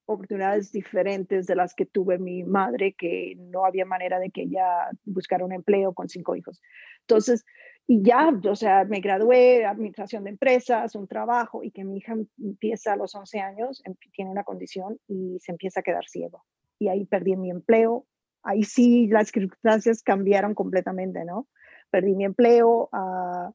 oportunidades 0.08 0.72
diferentes 0.72 1.48
de 1.48 1.56
las 1.56 1.74
que 1.76 1.86
tuve 1.86 2.18
mi 2.18 2.44
madre, 2.44 2.94
que 2.98 3.36
no 3.38 3.66
había 3.66 3.86
manera 3.86 4.20
de 4.20 4.30
que 4.30 4.44
ella 4.44 4.90
buscara 5.04 5.44
un 5.44 5.52
empleo 5.52 5.94
con 5.94 6.08
cinco 6.08 6.36
hijos. 6.36 6.62
Entonces, 7.02 7.46
y 7.88 8.04
ya, 8.04 8.30
o 8.50 8.56
sea, 8.56 8.86
me 8.86 9.00
gradué, 9.02 9.66
administración 9.66 10.24
de 10.24 10.32
empresas, 10.32 10.96
un 10.96 11.08
trabajo, 11.08 11.64
y 11.64 11.72
que 11.72 11.84
mi 11.84 11.98
hija 11.98 12.16
empieza 12.38 12.94
a 12.94 12.96
los 12.96 13.16
11 13.16 13.40
años, 13.40 13.82
em, 13.86 13.96
tiene 14.14 14.32
una 14.32 14.44
condición 14.44 14.98
y 15.08 15.38
se 15.40 15.52
empieza 15.52 15.82
a 15.82 15.84
quedar 15.84 16.06
ciego. 16.08 16.44
Y 16.80 16.88
ahí 16.88 17.06
perdí 17.06 17.36
mi 17.36 17.50
empleo. 17.50 18.06
Ahí 18.44 18.64
sí 18.64 19.08
las 19.08 19.30
circunstancias 19.30 20.04
cambiaron 20.04 20.54
completamente, 20.54 21.26
¿no? 21.26 21.48
Perdí 21.90 22.16
mi 22.16 22.26
empleo, 22.26 22.90
uh, 22.92 23.52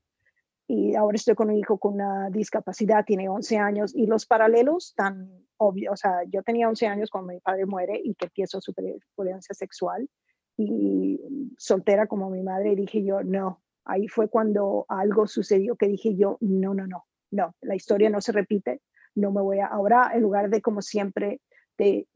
y 0.66 0.94
ahora 0.94 1.16
estoy 1.16 1.35
con 1.35 1.51
un 1.51 1.57
hijo 1.57 1.79
con 1.79 1.94
una 1.94 2.31
discapacidad, 2.31 3.05
tiene 3.05 3.29
11 3.29 3.59
años 3.59 3.94
y 3.94 4.07
los 4.07 4.27
paralelos 4.27 4.94
tan 4.94 5.31
obvios, 5.57 5.92
o 5.92 5.96
sea, 5.96 6.22
yo 6.29 6.42
tenía 6.42 6.68
11 6.68 6.87
años 6.87 7.11
cuando 7.11 7.33
mi 7.33 7.40
padre 7.40 7.66
muere 7.66 8.01
y 8.03 8.14
que 8.14 8.27
empiezo 8.27 8.61
su 8.61 8.72
violencia 9.16 9.55
sexual 9.55 10.09
y 10.57 11.20
soltera 11.59 12.07
como 12.07 12.31
mi 12.31 12.42
madre 12.42 12.77
dije 12.77 13.05
yo, 13.05 13.22
no, 13.22 13.62
ahí 13.85 14.09
fue 14.09 14.29
cuando 14.29 14.87
algo 14.88 15.27
sucedió 15.27 15.77
que 15.77 15.88
dije 15.88 16.16
yo, 16.16 16.38
no, 16.40 16.75
no, 16.75 16.87
no, 16.87 17.05
no, 17.31 17.55
la 17.61 17.75
historia 17.75 18.11
no 18.11 18.20
se 18.20 18.33
repite, 18.33 18.81
no 19.14 19.31
me 19.33 19.40
voy 19.40 19.59
a, 19.59 19.66
ahora 19.66 20.11
en 20.14 20.22
lugar 20.22 20.51
de 20.51 20.62
como 20.62 20.83
siempre, 20.83 21.40
de, 21.79 22.07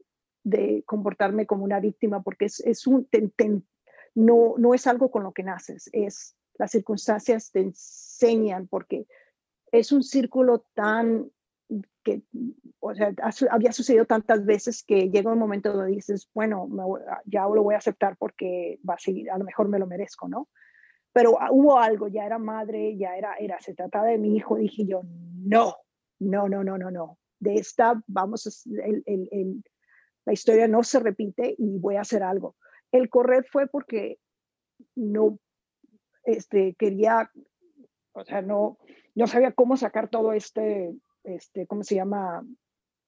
de 0.43 0.83
comportarme 0.85 1.45
como 1.45 1.63
una 1.63 1.79
víctima, 1.79 2.21
porque 2.21 2.45
es, 2.45 2.59
es 2.61 2.87
un, 2.87 3.07
no, 4.15 4.55
no 4.57 4.73
es 4.73 4.87
algo 4.87 5.11
con 5.11 5.23
lo 5.23 5.33
que 5.33 5.43
naces, 5.43 5.89
es 5.91 6.35
las 6.57 6.71
circunstancias 6.71 7.51
te 7.51 7.61
enseñan, 7.61 8.67
porque 8.67 9.07
es 9.71 9.91
un 9.91 10.03
círculo 10.03 10.65
tan 10.73 11.29
que, 12.03 12.21
o 12.79 12.95
sea, 12.95 13.11
había 13.51 13.73
sucedido 13.73 14.05
tantas 14.05 14.45
veces 14.45 14.83
que 14.83 15.09
llega 15.09 15.31
un 15.31 15.39
momento 15.39 15.73
donde 15.73 15.91
dices, 15.91 16.29
bueno, 16.33 16.69
ya 17.25 17.41
lo 17.41 17.63
voy 17.63 17.75
a 17.75 17.79
aceptar 17.79 18.15
porque 18.17 18.79
va 18.87 18.93
a 18.93 18.99
seguir, 18.99 19.29
a 19.29 19.37
lo 19.37 19.43
mejor 19.43 19.67
me 19.67 19.79
lo 19.79 19.87
merezco, 19.87 20.29
¿no? 20.29 20.47
Pero 21.11 21.41
ah, 21.41 21.49
hubo 21.51 21.79
algo, 21.79 22.07
ya 22.07 22.25
era 22.25 22.37
madre, 22.37 22.95
ya 22.97 23.17
era, 23.17 23.35
era, 23.35 23.59
se 23.59 23.73
trataba 23.73 24.07
de 24.07 24.17
mi 24.17 24.35
hijo, 24.35 24.55
dije 24.55 24.85
yo, 24.85 25.01
no, 25.03 25.75
no, 26.19 26.47
no, 26.47 26.63
no, 26.63 26.77
no, 26.77 26.91
no. 26.91 27.17
De 27.39 27.55
esta, 27.55 28.01
vamos, 28.07 28.65
el, 28.67 29.03
el, 29.05 29.27
el, 29.31 29.63
la 30.25 30.33
historia 30.33 30.67
no 30.67 30.83
se 30.83 30.99
repite 30.99 31.55
y 31.57 31.77
voy 31.79 31.95
a 31.95 32.01
hacer 32.01 32.23
algo. 32.23 32.55
El 32.91 33.09
correr 33.09 33.45
fue 33.51 33.67
porque 33.67 34.19
no 34.95 35.39
este, 36.27 36.75
quería, 36.75 37.31
o 38.11 38.23
sea, 38.25 38.41
no, 38.41 38.77
no 39.15 39.27
sabía 39.27 39.53
cómo 39.53 39.77
sacar 39.77 40.09
todo 40.09 40.33
este, 40.33 40.93
este 41.23 41.65
¿cómo 41.67 41.83
se 41.83 41.95
llama? 41.95 42.45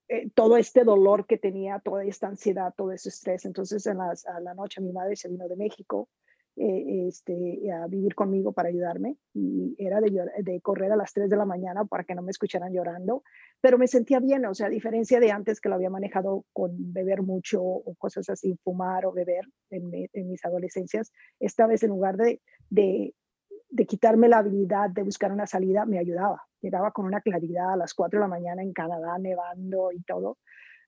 Eh, 0.08 0.30
todo 0.34 0.58
este 0.58 0.84
dolor 0.84 1.28
que 1.28 1.38
tenía, 1.38 1.80
toda 1.80 2.04
esta 2.06 2.28
ansiedad, 2.28 2.74
todo 2.76 2.94
ese 2.94 3.10
estrés. 3.10 3.46
Entonces, 3.46 3.86
en 3.86 4.00
a 4.00 4.40
la 4.42 4.54
noche 4.56 4.82
mi 4.82 4.92
madre 4.92 5.16
se 5.16 5.30
vino 5.30 5.48
de 5.48 5.58
México 5.58 6.10
eh, 6.62 7.08
este, 7.08 7.72
a 7.72 7.88
vivir 7.88 8.16
conmigo 8.16 8.52
para 8.52 8.68
ayudarme 8.68 9.16
y 9.34 9.76
era 9.78 10.02
de, 10.02 10.60
correr 10.62 10.92
a 10.92 10.98
las 10.98 11.14
3 11.14 11.30
de 11.30 11.38
la 11.38 11.46
mañana 11.46 11.86
para 11.86 12.04
que 12.04 12.14
no 12.16 12.22
me 12.22 12.32
escucharan 12.32 12.74
llorando, 12.74 13.24
pero 13.62 13.78
me 13.78 13.88
sentía 13.88 14.20
bien, 14.20 14.46
o 14.46 14.54
sea, 14.54 14.68
a 14.68 14.70
diferencia 14.70 15.22
de 15.22 15.32
antes 15.32 15.62
que 15.62 15.70
lo 15.70 15.76
había 15.76 15.90
manejado 15.90 16.44
con 16.52 16.92
beber 16.92 17.22
mucho 17.22 17.64
o 17.64 17.96
cosas 17.96 18.30
así, 18.30 18.60
fumar 18.62 19.06
o 19.06 19.14
beber 19.14 19.46
en, 19.70 19.90
en 20.12 20.30
mis 20.30 20.44
adolescencias, 20.44 21.14
esta 21.40 21.66
vez 21.66 21.82
en 21.84 21.92
lugar 21.92 22.18
de, 22.18 22.42
de, 22.70 23.16
de 23.70 23.86
quitarme 23.86 24.28
la 24.28 24.40
habilidad 24.40 24.90
de 24.90 25.04
buscar 25.04 25.32
una 25.32 25.48
salida, 25.48 25.86
me 25.86 25.98
ayudaba. 25.98 26.44
Llegaba 26.60 26.92
con 26.92 27.06
una 27.06 27.22
claridad 27.22 27.72
a 27.72 27.78
las 27.78 27.94
4 27.94 28.20
de 28.20 28.22
la 28.26 28.28
mañana 28.28 28.62
en 28.62 28.74
Canadá, 28.74 29.18
nevando 29.18 29.94
y 29.94 30.02
todo 30.02 30.38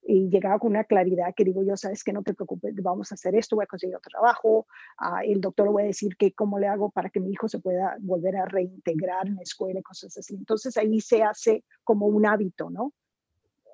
y 0.03 0.29
llegaba 0.29 0.59
con 0.59 0.71
una 0.71 0.83
claridad 0.83 1.33
que 1.35 1.43
digo 1.43 1.63
yo, 1.63 1.77
sabes 1.77 2.03
que 2.03 2.13
no 2.13 2.23
te 2.23 2.33
preocupes, 2.33 2.75
vamos 2.81 3.11
a 3.11 3.15
hacer 3.15 3.35
esto, 3.35 3.55
voy 3.55 3.63
a 3.63 3.67
conseguir 3.67 3.95
otro 3.95 4.09
trabajo, 4.09 4.67
ah, 4.97 5.21
el 5.23 5.39
doctor 5.39 5.67
le 5.67 5.71
voy 5.71 5.83
a 5.83 5.87
decir 5.87 6.15
que 6.17 6.33
cómo 6.33 6.59
le 6.59 6.67
hago 6.67 6.89
para 6.89 7.09
que 7.09 7.19
mi 7.19 7.31
hijo 7.31 7.47
se 7.47 7.59
pueda 7.59 7.95
volver 7.99 8.37
a 8.37 8.45
reintegrar 8.45 9.27
en 9.27 9.35
la 9.35 9.41
escuela 9.43 9.79
y 9.79 9.83
cosas 9.83 10.17
así. 10.17 10.35
Entonces 10.35 10.75
ahí 10.77 10.99
se 11.01 11.23
hace 11.23 11.63
como 11.83 12.07
un 12.07 12.25
hábito, 12.25 12.69
¿no? 12.69 12.93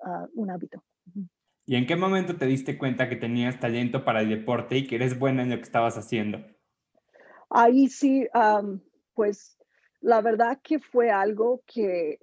Uh, 0.04 0.28
un 0.42 0.52
hábito. 0.52 0.84
¿Y 1.66 1.76
en 1.76 1.86
qué 1.86 1.96
momento 1.96 2.38
te 2.38 2.46
diste 2.46 2.78
cuenta 2.78 3.10
que 3.10 3.16
tenías 3.16 3.60
talento 3.60 4.06
para 4.06 4.22
el 4.22 4.30
deporte 4.30 4.78
y 4.78 4.88
que 4.88 4.96
eres 4.96 5.18
buena 5.18 5.44
en 5.44 5.50
lo 5.50 5.58
que 5.58 5.64
estabas 5.64 5.98
haciendo? 5.98 6.40
Ahí 7.50 7.88
sí, 7.88 8.28
um, 8.34 8.80
pues 9.14 9.58
la 10.02 10.22
verdad 10.22 10.60
que 10.62 10.80
fue 10.80 11.10
algo 11.10 11.62
que 11.66 12.20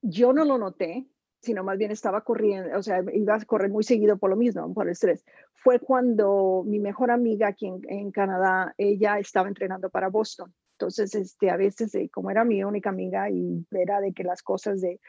yo 0.00 0.32
no 0.32 0.44
lo 0.44 0.58
noté, 0.58 1.06
sino 1.42 1.64
más 1.64 1.76
bien 1.76 1.90
estaba 1.90 2.22
corriendo, 2.22 2.78
o 2.78 2.82
sea, 2.82 3.02
iba 3.12 3.34
a 3.34 3.44
correr 3.44 3.70
muy 3.70 3.82
seguido 3.82 4.16
por 4.16 4.30
lo 4.30 4.36
mismo, 4.36 4.72
por 4.72 4.86
el 4.86 4.92
estrés. 4.92 5.24
Fue 5.54 5.80
cuando 5.80 6.62
mi 6.64 6.78
mejor 6.78 7.10
amiga 7.10 7.48
aquí 7.48 7.66
en, 7.66 8.12
Canadá, 8.12 8.74
ella 8.78 9.18
estaba 9.18 9.48
entrenando 9.48 9.90
para 9.90 10.08
Boston. 10.08 10.54
Entonces, 10.78 11.14
este, 11.14 11.50
a 11.50 11.56
veces, 11.56 11.94
eh, 11.96 12.08
como 12.10 12.30
era 12.30 12.44
mi 12.44 12.62
única 12.62 12.90
amiga 12.90 13.28
y 13.28 13.66
era 13.72 14.00
de 14.00 14.12
que 14.12 14.22
las 14.22 14.42
cosas 14.42 14.80
de, 14.80 15.00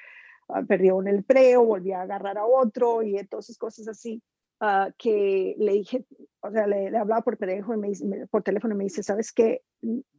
uh, 0.50 0.65
perdió 0.65 1.00
en 1.02 1.08
el 1.08 1.24
preo, 1.24 1.65
volvía 1.65 2.00
a 2.00 2.04
agarrar 2.04 2.38
a 2.39 2.46
otro 2.46 3.04
y 3.04 3.17
entonces 3.17 3.58
cosas 3.58 3.88
así, 3.88 4.22
uh, 4.62 4.91
que 4.98 5.56
le 5.60 5.74
dije, 5.74 6.04
o 6.41 6.52
sea, 6.52 6.65
le, 6.65 6.89
le 6.89 6.98
hablaba 6.98 7.22
por 7.22 7.38
teléfono, 7.38 7.86
y 7.86 8.04
me, 8.06 8.28
por 8.28 8.41
teléfono 8.41 8.74
y 8.74 8.78
me 8.78 8.84
dice, 8.86 9.04
¿sabes 9.04 9.32
qué? 9.32 9.62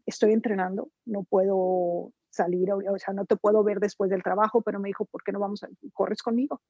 Estoy 0.07 0.33
entrenando, 0.33 0.91
no 1.07 1.25
puedo 1.25 2.13
salir, 2.35 2.73
o, 2.73 2.99
sea, 2.99 3.15
no 3.15 3.25
te 3.25 3.37
puedo 3.37 3.63
ver 3.65 3.81
después 3.81 4.11
del 4.11 4.23
trabajo, 4.23 4.63
pero 4.63 4.81
me 4.81 4.89
dijo, 4.89 5.05
¿por 5.05 5.23
qué 5.23 5.33
no 5.33 5.41
vamos 5.41 5.63
a, 5.63 5.69
corres 5.93 6.23
conmigo? 6.23 6.61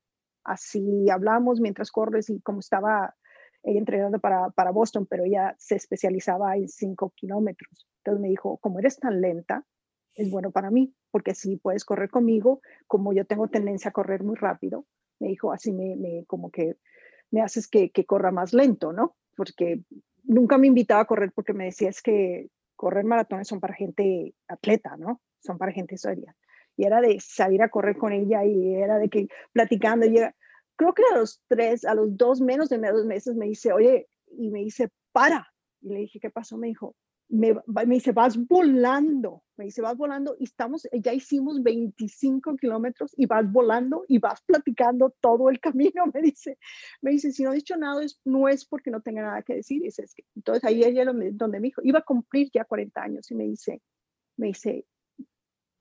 Así 0.45 1.09
hablamos 1.11 1.61
mientras 1.61 1.91
corres 1.91 2.31
y 2.31 2.41
como 2.41 2.61
estaba 2.61 3.15
ella 3.63 3.79
entrenando 3.79 4.19
para, 4.19 4.51
para 4.51 4.71
Boston, 4.71 5.07
pero 5.07 5.25
ella 5.25 5.55
se 5.59 5.77
especializaba 5.77 6.57
en 6.57 6.69
cinco 6.69 7.13
kilómetros. 7.17 7.87
Entonces 7.99 8.21
me 8.21 8.29
dijo, 8.29 8.59
como 8.59 8.79
eres 8.79 8.99
tan 8.99 9.21
lenta, 9.21 9.65
es 10.15 10.31
bueno 10.31 10.51
para 10.51 10.71
mí, 10.71 10.95
porque 11.11 11.33
así 11.33 11.57
puedes 11.57 11.85
correr 11.85 12.11
conmigo, 12.11 12.61
como 12.87 13.13
yo 13.13 13.25
tengo 13.25 13.49
tendencia 13.49 13.89
a 13.89 13.93
correr 13.93 14.23
muy 14.23 14.37
rápido, 14.37 14.87
me 15.19 15.29
dijo, 15.29 15.53
así 15.53 15.73
me, 15.73 15.97
me 15.97 16.25
como 16.27 16.51
que 16.51 16.77
me 17.31 17.41
haces 17.41 17.67
que, 17.67 17.91
que 17.91 18.05
corra 18.05 18.31
más 18.31 18.53
lento, 18.53 18.93
¿no? 18.93 19.17
Porque 19.37 19.83
nunca 20.23 20.59
me 20.59 20.67
invitaba 20.67 21.01
a 21.01 21.07
correr 21.07 21.33
porque 21.33 21.53
me 21.53 21.65
decía, 21.65 21.89
es 21.89 22.03
que 22.03 22.49
correr 22.77 23.05
maratones 23.05 23.49
son 23.49 23.61
para 23.61 23.75
gente 23.75 24.35
atleta, 24.49 24.97
¿no? 24.97 25.21
Son 25.45 25.59
para 25.59 25.73
gente 25.73 25.97
seria. 25.97 26.35
Y 26.77 26.85
era 26.85 27.01
de 27.01 27.19
salir 27.21 27.63
a 27.63 27.69
correr 27.69 27.97
con 27.97 28.13
ella 28.13 28.45
y 28.45 28.75
era 28.75 28.99
de 28.99 29.09
que 29.09 29.29
platicando. 29.53 30.07
Y 30.07 30.19
creo 30.77 30.95
que 30.95 31.03
a 31.13 31.19
los 31.19 31.41
tres, 31.49 31.85
a 31.85 31.95
los 31.95 32.17
dos, 32.17 32.41
menos 32.41 32.69
de 32.69 32.79
dos 32.79 33.07
meses 33.07 33.37
me 33.37 33.47
dice, 33.47 33.73
oye, 33.73 34.09
y 34.37 34.51
me 34.51 34.61
dice, 34.61 34.91
para. 35.13 35.47
Y 35.81 35.91
le 35.91 36.01
dije, 36.01 36.19
¿qué 36.19 36.31
pasó? 36.31 36.57
Me 36.57 36.69
dijo, 36.69 36.97
me, 37.29 37.55
me, 37.67 37.95
dice, 37.95 38.13
vas 38.13 38.37
volando, 38.37 39.43
me 39.57 39.67
dice, 39.67 39.83
vas 39.83 39.97
volando 39.97 40.37
y 40.39 40.45
estamos, 40.45 40.87
ya 40.93 41.13
hicimos 41.13 41.63
25 41.63 42.57
kilómetros 42.57 43.13
y 43.17 43.27
vas 43.27 43.51
volando 43.51 44.05
y 44.09 44.19
vas 44.19 44.43
platicando 44.43 45.15
todo 45.21 45.49
el 45.49 45.61
camino, 45.61 46.05
me 46.13 46.21
dice, 46.21 46.59
me 47.01 47.13
dice, 47.13 47.33
si 47.33 47.43
no 47.43 47.53
he 47.53 47.57
dicho 47.57 47.77
nada, 47.77 48.03
es, 48.03 48.21
no 48.25 48.49
es 48.49 48.65
porque 48.65 48.91
no 48.91 49.01
tenga 49.01 49.23
nada 49.23 49.43
que 49.43 49.55
decir, 49.55 49.83
dice, 49.83 50.03
es 50.03 50.15
que, 50.15 50.25
entonces 50.37 50.65
ahí 50.65 50.85
ella 50.85 51.05
donde 51.05 51.61
me 51.61 51.69
dijo, 51.69 51.81
iba 51.85 52.01
a 52.01 52.05
cumplir 52.05 52.51
ya 52.53 52.65
40 52.65 53.03
años 53.03 53.31
y 53.31 53.35
me 53.35 53.45
dice, 53.45 53.81
me 54.37 54.49
dice, 54.49 54.87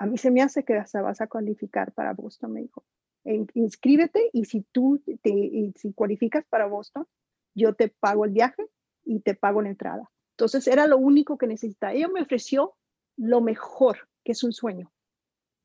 a 0.03 0.05
mí 0.05 0.17
se 0.17 0.31
me 0.31 0.41
hace 0.41 0.65
que 0.65 0.75
hasta 0.75 1.01
vas 1.01 1.21
a 1.21 1.27
cualificar 1.27 1.93
para 1.93 2.11
Boston, 2.11 2.51
me 2.51 2.61
dijo. 2.61 2.83
inscríbete 3.23 4.29
y 4.33 4.43
si 4.43 4.63
tú 4.73 5.01
te, 5.21 5.71
si 5.77 5.93
cualificas 5.93 6.43
para 6.49 6.65
Boston, 6.67 7.07
yo 7.55 7.73
te 7.73 7.87
pago 7.87 8.25
el 8.25 8.31
viaje 8.31 8.67
y 9.05 9.21
te 9.21 9.33
pago 9.33 9.61
la 9.61 9.69
entrada. 9.69 10.11
Entonces 10.31 10.67
era 10.67 10.87
lo 10.87 10.97
único 10.97 11.37
que 11.37 11.47
necesitaba. 11.47 11.93
Ella 11.93 12.09
me 12.09 12.21
ofreció 12.21 12.75
lo 13.15 13.39
mejor, 13.39 14.09
que 14.25 14.33
es 14.33 14.43
un 14.43 14.51
sueño. 14.51 14.91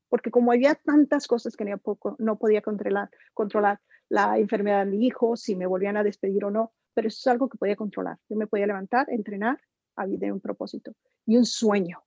Porque 0.09 0.31
como 0.31 0.53
había 0.53 0.77
tantas 0.77 1.27
cosas 1.27 1.57
que 1.57 1.65
no 1.65 2.39
podía 2.39 2.63
controlar, 2.63 3.11
controlar 3.35 3.81
la 4.09 4.39
enfermedad 4.39 4.85
de 4.85 4.93
mi 4.93 5.05
hijo, 5.05 5.37
si 5.37 5.57
me 5.57 5.67
volvían 5.67 5.97
a 5.97 6.05
despedir 6.05 6.45
o 6.45 6.53
no, 6.53 6.73
pero 6.95 7.09
eso 7.09 7.19
es 7.19 7.27
algo 7.27 7.49
que 7.49 7.59
podía 7.59 7.75
controlar. 7.75 8.19
Yo 8.29 8.37
me 8.37 8.47
podía 8.47 8.69
levantar, 8.69 9.11
entrenar, 9.11 9.61
había 9.97 10.33
un 10.33 10.41
propósito 10.41 10.93
y 11.27 11.37
un 11.37 11.45
sueño, 11.45 12.05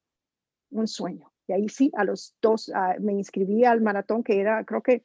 un 0.70 0.88
sueño. 0.88 1.31
Y 1.48 1.54
ahí 1.54 1.70
sí, 1.70 1.92
a 1.96 2.04
los 2.04 2.36
dos 2.42 2.72
ah, 2.74 2.96
me 3.00 3.14
inscribí 3.14 3.66
al 3.66 3.82
maratón, 3.82 4.24
que 4.24 4.40
era 4.40 4.64
creo 4.66 4.82
que 4.82 5.04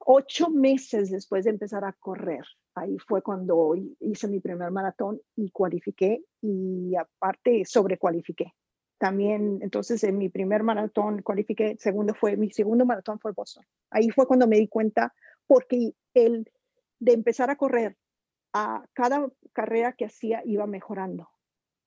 ocho 0.00 0.50
meses 0.50 1.10
después 1.10 1.44
de 1.44 1.50
empezar 1.50 1.84
a 1.84 1.92
correr. 1.92 2.44
Ahí 2.74 2.96
fue 2.98 3.22
cuando 3.22 3.74
hice 4.00 4.28
mi 4.28 4.40
primer 4.40 4.70
maratón 4.70 5.20
y 5.36 5.50
cualifiqué 5.50 6.24
y 6.40 6.94
aparte 6.96 7.64
sobrecualifiqué. 7.64 8.54
También, 8.98 9.60
entonces, 9.62 10.04
en 10.04 10.18
mi 10.18 10.28
primer 10.28 10.62
maratón 10.62 11.22
cualifiqué, 11.22 11.76
segundo 11.78 12.14
fue, 12.14 12.36
mi 12.36 12.50
segundo 12.50 12.84
maratón 12.84 13.18
fue 13.18 13.32
Boston. 13.32 13.64
Ahí 13.90 14.10
fue 14.10 14.26
cuando 14.26 14.46
me 14.46 14.58
di 14.58 14.68
cuenta, 14.68 15.14
porque 15.46 15.94
el 16.14 16.50
de 16.98 17.12
empezar 17.12 17.50
a 17.50 17.56
correr, 17.56 17.96
a 18.52 18.84
cada 18.92 19.26
carrera 19.52 19.94
que 19.94 20.04
hacía 20.04 20.42
iba 20.44 20.66
mejorando. 20.66 21.28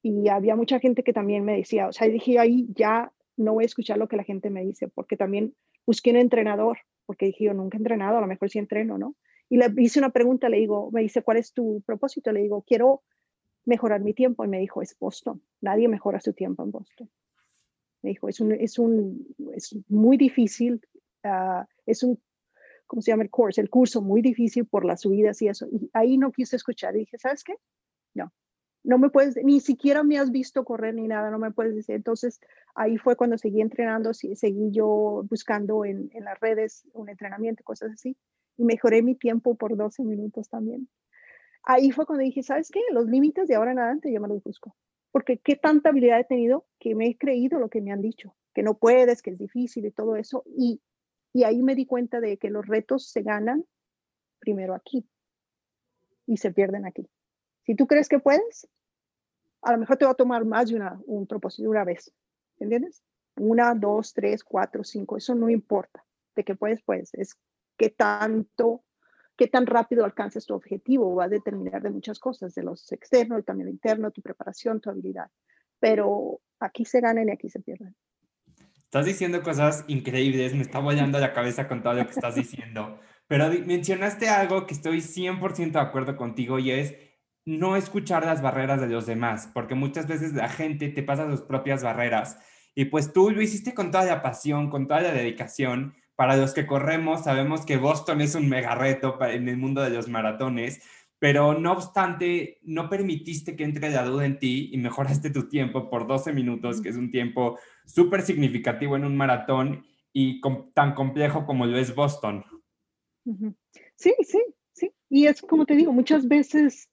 Y 0.02 0.28
había 0.28 0.56
mucha 0.56 0.80
gente 0.80 1.04
que 1.04 1.14
también 1.14 1.46
me 1.46 1.58
decía, 1.58 1.88
o 1.88 1.94
sea, 1.94 2.08
dije 2.08 2.40
ahí 2.40 2.68
ya 2.74 3.12
no 3.38 3.54
voy 3.54 3.64
a 3.64 3.68
escuchar 3.68 3.98
lo 3.98 4.08
que 4.08 4.18
la 4.18 4.24
gente 4.24 4.50
me 4.50 4.64
dice, 4.64 4.88
porque 4.88 5.18
también 5.18 5.54
busqué 5.86 6.12
un 6.12 6.18
entrenador, 6.18 6.78
porque 7.06 7.28
dije 7.28 7.46
yo 7.46 7.54
nunca 7.54 7.78
he 7.78 7.80
entrenado, 7.80 8.18
a 8.18 8.22
lo 8.22 8.28
mejor 8.28 8.50
sí 8.50 8.60
entreno, 8.60 8.98
¿no? 8.98 9.16
Y 9.50 9.58
le 9.58 9.72
hice 9.78 10.00
una 10.00 10.10
pregunta, 10.10 10.50
le 10.50 10.58
digo, 10.58 10.90
me 10.92 11.02
dice, 11.02 11.22
¿cuál 11.22 11.38
es 11.38 11.54
tu 11.54 11.84
propósito? 11.86 12.32
Le 12.32 12.42
digo, 12.42 12.64
quiero 12.66 13.04
mejorar 13.66 14.02
mi 14.02 14.14
tiempo. 14.14 14.44
Y 14.44 14.48
me 14.48 14.60
dijo, 14.60 14.82
es 14.82 14.98
Boston. 14.98 15.42
Nadie 15.62 15.88
mejora 15.88 16.20
su 16.20 16.34
tiempo 16.34 16.64
en 16.64 16.72
Boston. 16.72 17.10
Me 18.02 18.12
dijo, 18.12 18.28
es, 18.28 18.40
un, 18.40 18.52
es, 18.54 18.80
un, 18.80 19.28
es 19.54 19.78
muy 19.88 20.18
difícil, 20.18 20.82
uh, 21.24 21.64
es 21.86 22.04
un, 22.04 22.20
¿cómo 22.88 23.02
se 23.02 23.12
llama 23.12 23.24
el 23.24 23.30
curso? 23.30 23.62
El 23.62 23.70
curso 23.70 24.02
muy 24.02 24.22
difícil 24.22 24.66
por 24.66 24.86
las 24.86 25.02
subidas 25.02 25.42
y 25.42 25.48
eso. 25.48 25.68
Y 25.72 25.90
ahí 25.94 26.18
no 26.18 26.32
quise 26.32 26.56
escuchar. 26.56 26.96
Y 26.96 27.00
dije, 27.00 27.18
¿sabes 27.18 27.44
qué? 27.44 27.54
No, 28.84 28.98
me 28.98 29.10
puedes, 29.10 29.38
ni 29.44 29.60
siquiera 29.60 30.04
me 30.04 30.18
has 30.18 30.32
visto 30.32 30.66
correr 30.66 30.94
ni 30.94 31.08
nada, 31.08 31.32
no 31.32 31.40
me 31.40 31.52
puedes 31.52 31.74
decir. 31.76 31.96
Entonces, 31.96 32.40
ahí 32.76 32.98
fue 32.98 33.16
cuando 33.16 33.38
seguí 33.38 33.62
entrenando, 33.62 34.14
seguí 34.14 34.72
yo 34.72 35.24
buscando 35.30 35.86
en, 35.86 36.10
en 36.14 36.26
las 36.26 36.40
redes 36.40 36.86
un 36.94 37.10
entrenamiento, 37.10 37.64
cosas 37.64 37.92
así. 37.94 38.18
Y 38.58 38.66
mejoré 38.66 39.02
mi 39.02 39.16
tiempo 39.16 39.56
por 39.56 39.78
12 39.78 40.04
minutos 40.04 40.50
también. 40.50 40.90
Ahí 41.64 41.92
fue 41.92 42.06
cuando 42.06 42.24
dije, 42.24 42.44
¿sabes 42.44 42.70
qué? 42.70 42.82
Los 42.92 43.08
límites 43.08 43.48
de 43.48 43.56
ahora 43.56 43.72
en 43.72 43.80
adelante 43.80 44.12
yo 44.12 44.20
me 44.20 44.28
los 44.28 44.44
busco 44.44 44.76
porque 45.14 45.38
qué 45.38 45.56
tanta 45.56 45.90
habilidad 45.90 46.20
he 46.20 46.24
tenido 46.24 46.66
que 46.80 46.96
me 46.96 47.08
he 47.08 47.16
creído 47.16 47.60
lo 47.60 47.70
que 47.70 47.82
me 47.82 47.92
han 47.92 48.02
dicho, 48.02 48.36
que 48.52 48.64
no 48.64 48.80
puedes, 48.80 49.22
que 49.22 49.30
es 49.30 49.38
difícil 49.38 49.86
y 49.86 49.92
todo 49.92 50.16
eso. 50.16 50.44
Y, 50.58 50.82
y 51.32 51.44
ahí 51.44 51.62
me 51.62 51.76
di 51.76 51.86
cuenta 51.86 52.20
de 52.20 52.38
que 52.38 52.50
los 52.50 52.66
retos 52.66 53.12
se 53.12 53.22
ganan 53.22 53.64
primero 54.40 54.74
aquí 54.74 55.08
y 56.26 56.38
se 56.38 56.52
pierden 56.52 56.88
aquí. 56.88 57.08
Si 57.66 57.76
tú 57.76 57.88
crees 57.88 58.10
que 58.10 58.20
puedes, 58.20 58.68
a 59.62 59.72
lo 59.72 59.78
mejor 59.78 59.98
te 59.98 60.06
va 60.06 60.12
a 60.12 60.16
tomar 60.16 60.46
más 60.46 60.70
de 60.70 60.76
una, 60.76 61.00
un 61.06 61.26
propósito 61.28 61.70
una 61.70 61.84
vez, 61.84 62.14
¿entiendes? 62.60 63.04
Una, 63.36 63.74
dos, 63.74 64.14
tres, 64.14 64.44
cuatro, 64.44 64.84
cinco, 64.84 65.18
eso 65.18 65.34
no 65.36 65.50
importa. 65.50 66.04
De 66.36 66.44
que 66.44 66.56
puedes, 66.56 66.82
puedes. 66.82 67.14
Es 67.14 67.38
qué 67.78 67.90
tanto 67.90 68.84
qué 69.36 69.48
tan 69.48 69.66
rápido 69.66 70.06
alcances 70.06 70.46
tu 70.46 70.54
objetivo 70.54 71.16
va 71.16 71.26
a 71.26 71.30
determinar 71.30 71.82
de 71.82 71.90
muchas 71.90 72.20
cosas, 72.20 72.54
de 72.54 72.64
los 72.64 72.92
externos, 72.92 73.44
también 73.46 73.68
lo 73.68 73.72
interno, 73.72 74.12
tu 74.12 74.22
preparación, 74.22 74.80
tu 74.80 74.90
habilidad. 74.90 75.30
Pero 75.80 76.42
aquí 76.60 76.86
se 76.86 77.02
ganan 77.02 77.30
y 77.30 77.32
aquí 77.32 77.50
se 77.50 77.60
pierden. 77.60 77.96
Estás 78.84 79.06
diciendo 79.06 79.42
cosas 79.42 79.86
increíbles, 79.88 80.54
me 80.54 80.62
está 80.62 80.80
volando 80.80 81.20
la 81.20 81.34
cabeza 81.34 81.68
con 81.68 81.82
todo 81.82 81.94
lo 81.94 82.06
que 82.06 82.12
estás 82.12 82.36
diciendo, 82.36 83.00
pero 83.28 83.50
mencionaste 83.66 84.30
algo 84.30 84.68
que 84.68 84.76
estoy 84.76 85.00
100% 85.00 85.72
de 85.72 85.80
acuerdo 85.80 86.16
contigo 86.16 86.60
y 86.60 86.70
es 86.70 86.94
no 87.46 87.76
escuchar 87.76 88.26
las 88.26 88.42
barreras 88.42 88.80
de 88.80 88.88
los 88.88 89.06
demás, 89.06 89.50
porque 89.54 89.76
muchas 89.76 90.08
veces 90.08 90.34
la 90.34 90.50
gente 90.50 90.90
te 90.90 91.04
pasa 91.04 91.30
sus 91.30 91.42
propias 91.42 91.84
barreras 91.84 92.40
y 92.76 92.86
pues 92.86 93.14
tú 93.14 93.32
lo 93.32 93.42
hiciste 93.42 93.74
con 93.74 93.92
toda 93.92 94.06
la 94.06 94.22
pasión, 94.22 94.70
con 94.70 94.88
toda 94.88 95.02
la 95.02 95.12
dedicación 95.12 95.94
para 96.16 96.38
los 96.38 96.54
que 96.54 96.66
corremos, 96.66 97.24
sabemos 97.24 97.66
que 97.66 97.78
Boston 97.78 98.22
es 98.22 98.36
un 98.36 98.48
mega 98.48 98.76
reto 98.76 99.18
en 99.26 99.50
el 99.50 99.58
mundo 99.58 99.82
de 99.82 99.90
los 99.90 100.08
maratones, 100.08 100.82
pero 101.20 101.58
no 101.58 101.72
obstante, 101.72 102.60
no 102.64 102.90
permitiste 102.90 103.56
que 103.56 103.64
entre 103.64 103.90
la 103.90 104.04
duda 104.04 104.26
en 104.26 104.40
ti 104.40 104.70
y 104.74 104.78
mejoraste 104.78 105.30
tu 105.30 105.48
tiempo 105.48 105.90
por 105.90 106.06
12 106.06 106.34
minutos, 106.34 106.82
que 106.82 106.90
es 106.90 106.98
un 106.98 107.12
tiempo 107.12 107.58
súper 107.86 108.22
significativo 108.22 108.96
en 108.96 109.06
un 109.06 109.16
maratón 109.16 109.86
y 110.12 110.42
tan 110.74 110.94
complejo 110.94 111.46
como 111.46 111.66
lo 111.66 111.78
es 111.78 111.96
Boston. 111.96 112.44
Sí, 113.96 114.14
sí, 114.22 114.44
sí. 114.74 114.92
Y 115.10 115.28
es 115.28 115.42
como 115.42 115.66
te 115.66 115.76
digo, 115.76 115.94
muchas 115.94 116.28
veces, 116.28 116.90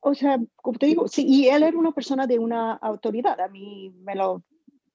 o 0.00 0.14
sea, 0.14 0.38
como 0.56 0.78
te 0.78 0.86
digo, 0.86 1.08
sí, 1.08 1.26
y 1.26 1.48
él 1.48 1.62
era 1.62 1.76
una 1.76 1.92
persona 1.92 2.26
de 2.26 2.38
una 2.38 2.72
autoridad. 2.74 3.40
A 3.40 3.48
mí 3.48 3.92
me 4.02 4.14
lo 4.14 4.42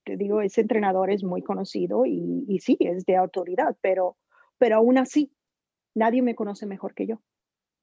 te 0.04 0.18
digo, 0.18 0.42
ese 0.42 0.62
entrenador 0.62 1.10
es 1.10 1.24
muy 1.24 1.42
conocido 1.42 2.06
y, 2.06 2.60
sí, 2.60 2.78
es 2.80 3.06
de 3.06 3.16
autoridad, 3.16 3.76
pero, 3.82 4.18
pero 4.58 4.78
aún 4.78 4.98
así, 4.98 5.32
nadie 5.96 6.22
me 6.22 6.36
conoce 6.36 6.66
mejor 6.66 6.94
que 6.94 7.08
yo. 7.08 7.22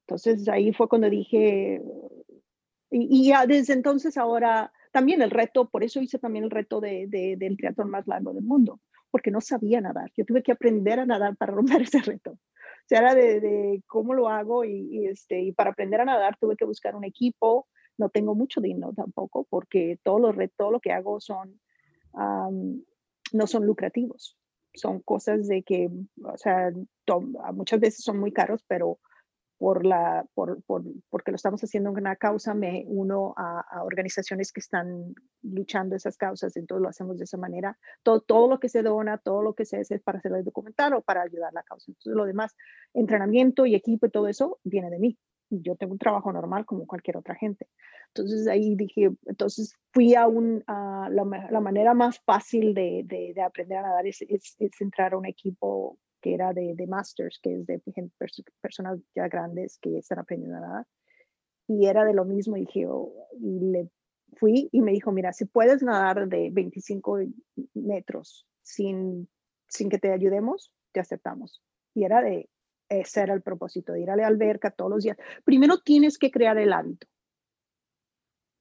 Entonces 0.07 0.49
ahí 0.49 0.73
fue 0.73 0.89
cuando 0.89 1.09
dije, 1.09 1.83
y, 2.91 3.29
ya 3.29 3.47
desde 3.47 3.73
entonces 3.73 4.17
ahora, 4.17 4.73
también 4.93 5.23
el 5.23 5.31
reto, 5.31 5.69
por 5.69 5.85
eso 5.85 6.01
hice 6.01 6.19
también 6.19 6.45
el 6.45 6.51
reto 6.51 6.81
de, 6.81 7.07
de, 7.09 7.37
del 7.37 7.57
triatlón 7.57 7.91
más 7.91 8.07
largo 8.07 8.33
del 8.33 8.45
mundo, 8.45 8.81
porque 9.11 9.31
no 9.31 9.41
sabía 9.41 9.81
nadar. 9.81 10.11
Yo 10.17 10.25
tuve 10.25 10.43
que 10.43 10.53
aprender 10.53 11.01
a 11.01 11.07
nadar 11.07 11.37
para 11.37 11.53
romper 11.55 11.83
ese 11.83 12.01
reto. 12.01 12.39
Era 12.91 13.15
de, 13.15 13.83
cómo 13.87 14.15
lo 14.15 14.29
hago 14.29 14.65
y, 14.65 15.07
este, 15.07 15.41
y 15.41 15.53
para 15.53 15.71
aprender 15.71 16.01
a 16.01 16.05
nadar 16.05 16.37
tuve 16.39 16.57
que 16.57 16.65
buscar 16.65 16.97
un 16.97 17.05
equipo. 17.05 17.69
No 17.99 18.09
tengo 18.09 18.35
mucho 18.35 18.61
dinero 18.61 18.93
tampoco, 18.95 19.47
porque 19.49 19.99
todo 20.03 20.19
lo, 20.19 20.49
todo 20.57 20.71
lo 20.71 20.81
que 20.81 20.93
hago 20.93 21.21
son 21.21 21.61
no 23.33 23.47
son 23.47 23.67
lucrativos. 23.67 24.37
Son 24.75 25.01
cosas 25.01 25.49
de 25.49 25.63
que, 25.63 25.91
o 26.23 26.37
sea, 26.37 26.71
muchas 27.53 27.81
veces 27.81 28.05
son 28.05 28.19
muy 28.19 28.33
caros, 28.33 28.65
pero 28.69 28.99
por 29.61 29.85
la, 29.85 30.25
por, 30.33 30.63
por, 30.63 30.83
porque 31.11 31.31
lo 31.31 31.37
estamos 31.37 31.63
haciendo 31.63 31.91
en 31.91 31.99
una 31.99 32.17
causa, 32.17 32.55
me 32.55 32.85
uno 32.87 33.35
a, 33.37 33.85
organizaciones 33.85 34.53
que 34.53 34.61
están 34.61 35.15
luchando 35.43 35.95
esas 35.95 36.17
causas, 36.17 36.57
entonces 36.57 36.83
lo 36.83 36.89
hacemos 36.89 37.19
de 37.19 37.25
esa 37.25 37.37
manera. 37.37 37.77
Todo, 38.03 38.23
todo 38.23 38.49
lo 38.49 38.59
que 38.59 38.71
se 38.71 38.83
dona, 38.83 39.19
todo 39.19 39.43
lo 39.43 39.53
que 39.53 39.67
se 39.67 39.77
hace 39.77 39.97
es 39.97 40.03
para 40.03 40.17
hacer 40.17 40.33
el 40.33 40.45
documental 40.45 40.95
o 40.95 41.03
para 41.03 41.21
ayudar 41.21 41.51
a 41.51 41.57
la 41.57 41.63
causa. 41.63 41.91
Entonces 41.91 42.15
lo 42.17 42.25
demás, 42.25 42.57
entrenamiento 42.95 43.67
y 43.67 43.75
equipo 43.75 44.07
y 44.07 44.11
todo 44.11 44.29
eso 44.29 44.59
viene 44.65 44.89
de 44.89 44.99
mí. 44.99 45.19
Y 45.51 45.61
yo 45.61 45.77
tengo 45.77 45.93
un 45.93 45.99
trabajo 45.99 46.33
normal 46.33 46.65
como 46.65 46.87
cualquier 46.87 47.19
otra 47.19 47.35
gente. 47.35 47.69
Entonces 48.15 48.49
ahí 48.49 48.77
dije, 48.77 49.11
entonces 49.27 49.77
fui 49.93 50.15
a, 50.15 50.27
un, 50.27 50.65
la, 50.67 51.61
manera 51.61 51.93
más 51.93 52.19
fácil 52.21 52.73
de, 52.73 53.03
de, 53.05 53.43
aprender 53.43 53.77
a 53.77 53.83
nadar 53.83 54.07
es, 54.07 54.23
es, 54.23 54.57
entrar 54.81 55.13
a 55.13 55.19
un 55.19 55.27
equipo 55.27 55.99
que 56.21 56.35
era 56.35 56.53
de, 56.53 56.75
de 56.75 56.87
masters, 56.87 57.39
que 57.43 57.61
es 57.61 57.67
de 57.67 57.81
personas 58.61 59.01
ya 59.15 59.29
grandes 59.29 59.79
que 59.79 59.99
están 59.99 60.19
aprendiendo 60.19 60.59
a 60.59 60.61
nadar. 60.61 60.87
Y 61.67 61.87
era 61.87 62.05
de 62.05 62.15
lo 62.15 62.25
mismo, 62.25 62.57
y 62.57 62.61
dije, 62.61 62.87
oh", 62.87 63.13
y 63.39 63.61
le 63.61 63.91
fui 64.37 64.69
y 64.73 64.83
me 64.83 64.93
dijo, 64.93 65.13
mira, 65.13 65.33
si 65.33 65.45
puedes 65.45 65.83
nadar 65.83 66.29
de 66.29 66.51
25 66.51 67.21
metros 67.75 68.47
sin, 68.63 69.29
sin 69.69 69.89
que 69.89 69.99
te 69.99 70.13
ayudemos, 70.13 70.73
te 70.93 71.01
aceptamos. 71.01 71.63
Y 71.95 72.05
era 72.05 72.23
de, 72.23 72.49
ese 72.89 73.21
era 73.23 73.35
el 73.35 73.43
propósito, 73.43 73.93
de 73.93 74.03
ir 74.03 74.11
a 74.11 74.17
la 74.17 74.27
alberca 74.27 74.71
todos 74.71 74.91
los 74.91 75.05
días. 75.05 75.17
Primero 75.45 75.79
tienes 75.79 76.19
que 76.19 76.31
crear 76.31 76.59
el 76.59 76.73
hábito. 76.73 77.07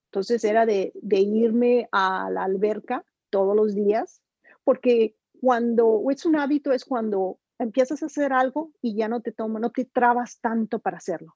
Entonces 0.09 0.43
era 0.43 0.65
de, 0.65 0.91
irme 1.09 1.87
a 1.91 2.29
la 2.31 2.43
alberca 2.43 3.05
todos 3.29 3.55
los 3.55 3.75
días, 3.75 4.23
porque 4.63 5.15
cuando 5.39 6.03
es 6.09 6.25
un 6.25 6.35
hábito 6.35 6.71
es 6.71 6.83
cuando 6.83 7.38
empiezas 7.59 8.01
a 8.01 8.07
hacer 8.07 8.33
algo 8.33 8.71
y 8.81 8.95
ya 8.95 9.07
no 9.07 9.21
te 9.21 9.31
toma, 9.31 9.59
no 9.59 9.71
te 9.71 9.85
trabas 9.85 10.39
tanto 10.39 10.79
para 10.79 10.97
hacerlo. 10.97 11.35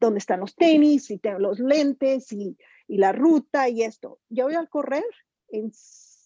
¿Dónde 0.00 0.18
están 0.18 0.40
los 0.40 0.54
tenis 0.54 1.10
y 1.10 1.20
los 1.38 1.58
lentes 1.58 2.32
y, 2.32 2.56
y 2.86 2.98
la 2.98 3.12
ruta 3.12 3.68
y 3.68 3.82
esto? 3.82 4.20
Yo 4.28 4.44
voy 4.44 4.54
a 4.54 4.66
correr 4.66 5.04
en 5.48 5.72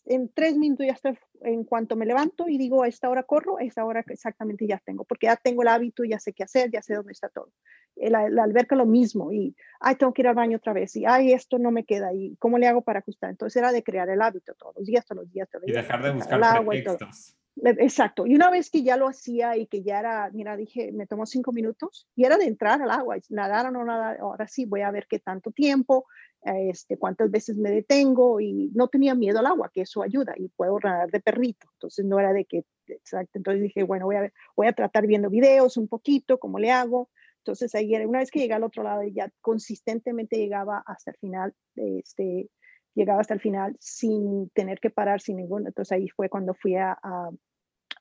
en 0.06 0.28
tres 0.32 0.56
minutos 0.56 0.86
ya 0.86 0.92
estoy, 0.92 1.18
en 1.42 1.64
cuanto 1.64 1.96
me 1.96 2.06
levanto 2.06 2.48
y 2.48 2.58
digo, 2.58 2.82
a 2.82 2.88
esta 2.88 3.08
hora 3.08 3.22
corro, 3.22 3.58
a 3.58 3.62
esta 3.62 3.84
hora 3.84 4.04
exactamente 4.08 4.66
ya 4.66 4.82
tengo, 4.84 5.04
porque 5.04 5.26
ya 5.26 5.36
tengo 5.36 5.62
el 5.62 5.68
hábito, 5.68 6.04
ya 6.04 6.18
sé 6.18 6.32
qué 6.32 6.42
hacer, 6.42 6.70
ya 6.70 6.82
sé 6.82 6.94
dónde 6.94 7.12
está 7.12 7.28
todo. 7.28 7.52
La, 7.96 8.28
la, 8.28 8.44
alberca 8.44 8.76
lo 8.76 8.86
mismo, 8.86 9.32
y, 9.32 9.54
ay, 9.78 9.96
tengo 9.96 10.12
que 10.12 10.22
ir 10.22 10.28
al 10.28 10.34
baño 10.34 10.56
otra 10.56 10.72
vez, 10.72 10.96
y, 10.96 11.04
ay, 11.04 11.32
esto 11.32 11.58
no 11.58 11.70
me 11.70 11.84
queda, 11.84 12.14
y 12.14 12.36
¿cómo 12.36 12.56
le 12.58 12.66
hago 12.66 12.82
para 12.82 13.00
ajustar? 13.00 13.30
Entonces 13.30 13.56
era 13.56 13.72
de 13.72 13.82
crear 13.82 14.08
el 14.08 14.22
hábito 14.22 14.54
todos 14.54 14.74
los 14.76 14.86
días, 14.86 15.04
todos 15.04 15.22
los 15.22 15.32
días, 15.32 15.48
todos 15.50 15.62
los 15.62 15.66
días. 15.66 15.78
Y 15.78 15.86
dejar 15.86 16.02
de 16.02 16.10
buscar 16.12 16.42
agua 16.42 16.72
pretextos. 16.72 17.36
Exacto. 17.56 18.26
Y 18.26 18.34
una 18.34 18.50
vez 18.50 18.70
que 18.70 18.82
ya 18.82 18.96
lo 18.96 19.08
hacía 19.08 19.56
y 19.56 19.66
que 19.66 19.82
ya 19.82 19.98
era, 19.98 20.30
mira, 20.32 20.56
dije, 20.56 20.92
me 20.92 21.06
tomó 21.06 21.26
cinco 21.26 21.52
minutos 21.52 22.06
y 22.16 22.24
era 22.24 22.38
de 22.38 22.46
entrar 22.46 22.80
al 22.80 22.90
agua, 22.90 23.16
nadar 23.28 23.66
o 23.66 23.70
no 23.70 23.84
nadar, 23.84 24.18
ahora 24.20 24.46
sí 24.48 24.64
voy 24.64 24.80
a 24.82 24.90
ver 24.90 25.06
qué 25.08 25.18
tanto 25.18 25.50
tiempo, 25.50 26.06
este, 26.42 26.96
cuántas 26.96 27.30
veces 27.30 27.56
me 27.56 27.70
detengo 27.70 28.40
y 28.40 28.70
no 28.74 28.88
tenía 28.88 29.14
miedo 29.14 29.40
al 29.40 29.46
agua, 29.46 29.70
que 29.74 29.82
eso 29.82 30.02
ayuda 30.02 30.32
y 30.36 30.48
puedo 30.48 30.78
nadar 30.82 31.10
de 31.10 31.20
perrito. 31.20 31.66
Entonces 31.74 32.04
no 32.06 32.18
era 32.18 32.32
de 32.32 32.44
que, 32.46 32.64
exacto, 32.86 33.32
entonces 33.38 33.62
dije, 33.62 33.82
bueno, 33.82 34.06
voy 34.06 34.16
a, 34.16 34.20
ver, 34.22 34.32
voy 34.56 34.66
a 34.68 34.72
tratar 34.72 35.06
viendo 35.06 35.28
videos 35.28 35.76
un 35.76 35.88
poquito, 35.88 36.38
cómo 36.38 36.58
le 36.58 36.70
hago. 36.70 37.10
Entonces 37.38 37.74
ahí 37.74 37.94
una 38.06 38.20
vez 38.20 38.30
que 38.30 38.38
llegué 38.38 38.54
al 38.54 38.64
otro 38.64 38.82
lado 38.82 39.02
ya 39.02 39.30
consistentemente 39.40 40.36
llegaba 40.36 40.82
hasta 40.86 41.10
el 41.10 41.16
final, 41.18 41.54
este, 41.74 42.48
llegaba 42.94 43.20
hasta 43.20 43.34
el 43.34 43.40
final 43.40 43.76
sin 43.80 44.50
tener 44.50 44.80
que 44.80 44.90
parar, 44.90 45.20
sin 45.20 45.36
ningún, 45.36 45.66
entonces 45.66 45.92
ahí 45.92 46.08
fue 46.08 46.28
cuando 46.28 46.54
fui 46.54 46.76
a, 46.76 46.98
a, 47.02 47.30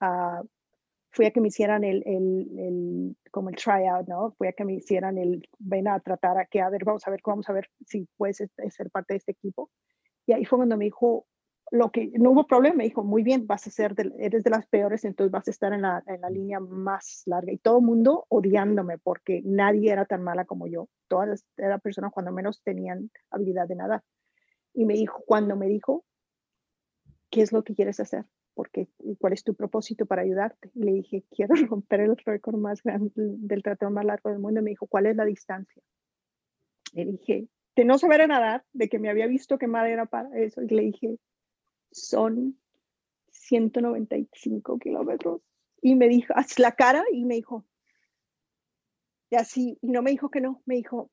a 0.02 0.44
fui 1.12 1.26
a 1.26 1.32
que 1.32 1.42
me 1.42 1.48
hicieran 1.48 1.84
el, 1.84 2.04
el, 2.06 2.60
el, 2.60 3.18
como 3.32 3.50
el 3.50 3.56
tryout, 3.56 4.08
¿no? 4.08 4.32
Fui 4.38 4.48
a 4.48 4.54
que 4.54 4.66
me 4.66 4.74
hicieran 4.74 5.18
el, 5.18 5.48
ven 5.58 5.88
a 5.88 6.00
tratar 6.00 6.38
a 6.38 6.46
que, 6.46 6.62
a 6.62 6.70
ver, 6.70 6.84
vamos 6.86 7.08
a 7.08 7.12
ver, 7.12 7.20
vamos 7.26 7.50
a 7.50 7.54
ver 7.54 7.68
si 7.86 8.08
puedes 8.18 8.38
ser 8.38 8.92
parte 8.92 9.14
de 9.14 9.18
este 9.18 9.32
equipo. 9.32 9.72
Y 10.28 10.34
ahí 10.34 10.46
fue 10.46 10.60
cuando 10.60 10.78
me 10.78 10.86
dijo, 10.86 11.26
lo 11.72 11.92
que, 11.92 12.12
no 12.16 12.32
hubo 12.32 12.48
problema, 12.48 12.78
me 12.78 12.84
dijo, 12.86 13.04
muy 13.04 13.24
bien, 13.24 13.48
vas 13.48 13.68
a 13.68 13.72
ser, 13.72 13.96
eres 14.18 14.44
de 14.44 14.50
las 14.50 14.68
peores, 14.68 15.06
entonces 15.06 15.32
vas 15.32 15.48
a 15.48 15.52
estar 15.52 15.74
en 15.74 15.84
la, 15.84 16.04
en 16.08 16.22
la 16.22 16.30
línea 16.30 16.60
más 16.60 17.24
larga. 17.26 17.52
Y 17.52 17.58
todo 17.58 17.80
el 17.80 17.86
mundo 17.86 18.26
odiándome 18.30 18.98
porque 18.98 19.42
nadie 19.44 19.92
era 19.92 20.06
tan 20.06 20.24
mala 20.24 20.46
como 20.46 20.68
yo. 20.68 20.88
Todas 21.08 21.44
las 21.58 21.82
personas 21.82 22.12
cuando 22.12 22.32
menos 22.32 22.62
tenían 22.64 23.12
habilidad 23.32 23.68
de 23.68 23.76
nada. 23.76 24.04
Y 24.74 24.86
me 24.86 24.94
dijo, 24.94 25.24
cuando 25.26 25.56
me 25.56 25.68
dijo, 25.68 26.06
¿qué 27.30 27.42
es 27.42 27.52
lo 27.52 27.64
que 27.64 27.76
quieres 27.76 28.00
hacer? 28.00 28.26
porque 28.60 28.90
¿cuál 29.20 29.32
es 29.32 29.46
tu 29.46 29.56
propósito 29.56 30.06
para 30.06 30.24
ayudarte? 30.24 30.70
Y 30.76 30.84
le 30.84 30.92
dije, 30.92 31.24
quiero 31.32 31.56
romper 31.70 32.02
el 32.02 32.18
récord 32.18 32.58
más 32.58 32.84
grande 32.84 33.10
del 33.16 33.64
tratado 33.64 33.90
más 33.90 34.04
largo 34.04 34.30
del 34.30 34.40
mundo. 34.40 34.60
Y 34.60 34.64
me 34.64 34.72
dijo, 34.72 34.86
¿cuál 34.86 35.06
es 35.06 35.16
la 35.16 35.24
distancia? 35.24 35.82
Le 36.92 37.06
dije, 37.06 37.48
de 37.78 37.86
no 37.86 37.98
saber 37.98 38.28
nadar, 38.28 38.66
de 38.74 38.90
que 38.90 39.00
me 39.00 39.10
había 39.10 39.28
visto 39.28 39.58
que 39.58 39.66
era 39.66 40.08
para 40.08 40.38
eso. 40.38 40.62
Y 40.62 40.68
le 40.68 40.82
dije, 40.82 41.18
son 41.90 42.60
195 43.30 44.78
kilómetros. 44.78 45.42
Y 45.82 45.96
me 45.96 46.10
dijo, 46.10 46.34
haz 46.36 46.60
la 46.60 46.74
cara 46.74 47.06
y 47.14 47.24
me 47.24 47.36
dijo, 47.36 47.66
y 49.30 49.38
así, 49.38 49.78
y 49.82 49.88
no 49.88 50.02
me 50.02 50.12
dijo 50.12 50.30
que 50.30 50.42
no, 50.42 50.62
me 50.66 50.76
dijo, 50.76 51.10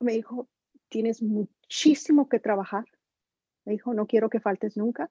me 0.00 0.14
dijo, 0.14 0.48
tienes 0.88 1.22
muchísimo 1.68 2.28
que 2.28 2.40
trabajar. 2.40 2.84
Me 3.64 3.72
dijo, 3.72 3.92
no 3.94 4.06
quiero 4.06 4.30
que 4.30 4.40
faltes 4.40 4.76
nunca 4.76 5.10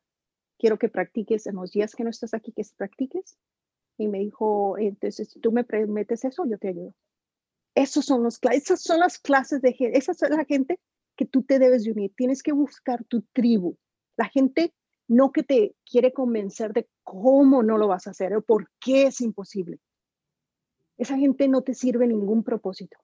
quiero 0.57 0.77
que 0.77 0.89
practiques 0.89 1.47
en 1.47 1.55
los 1.55 1.71
días 1.71 1.95
que 1.95 2.03
no 2.03 2.09
estás 2.09 2.33
aquí, 2.33 2.51
que 2.51 2.63
practiques. 2.75 3.37
Y 3.97 4.07
me 4.07 4.19
dijo, 4.19 4.77
entonces, 4.77 5.29
si 5.29 5.39
tú 5.39 5.51
me 5.51 5.63
prometes 5.63 6.23
eso, 6.25 6.45
yo 6.45 6.57
te 6.57 6.69
ayudo. 6.69 6.93
Esos 7.75 8.05
son 8.05 8.23
los, 8.23 8.39
esas 8.51 8.81
son 8.81 8.99
las 8.99 9.19
clases 9.19 9.61
de 9.61 9.73
gente, 9.73 9.97
esa 9.97 10.11
es 10.11 10.21
la 10.21 10.45
gente 10.45 10.79
que 11.15 11.25
tú 11.25 11.43
te 11.43 11.59
debes 11.59 11.83
de 11.83 11.91
unir. 11.91 12.13
Tienes 12.15 12.43
que 12.43 12.51
buscar 12.51 13.03
tu 13.05 13.21
tribu. 13.33 13.77
La 14.17 14.25
gente 14.25 14.73
no 15.07 15.31
que 15.31 15.43
te 15.43 15.75
quiere 15.85 16.11
convencer 16.11 16.73
de 16.73 16.87
cómo 17.03 17.63
no 17.63 17.77
lo 17.77 17.87
vas 17.87 18.07
a 18.07 18.11
hacer 18.11 18.35
o 18.35 18.41
por 18.41 18.69
qué 18.79 19.07
es 19.07 19.21
imposible. 19.21 19.79
Esa 20.97 21.17
gente 21.17 21.47
no 21.47 21.61
te 21.61 21.73
sirve 21.73 22.07
ningún 22.07 22.43
propósito 22.43 22.97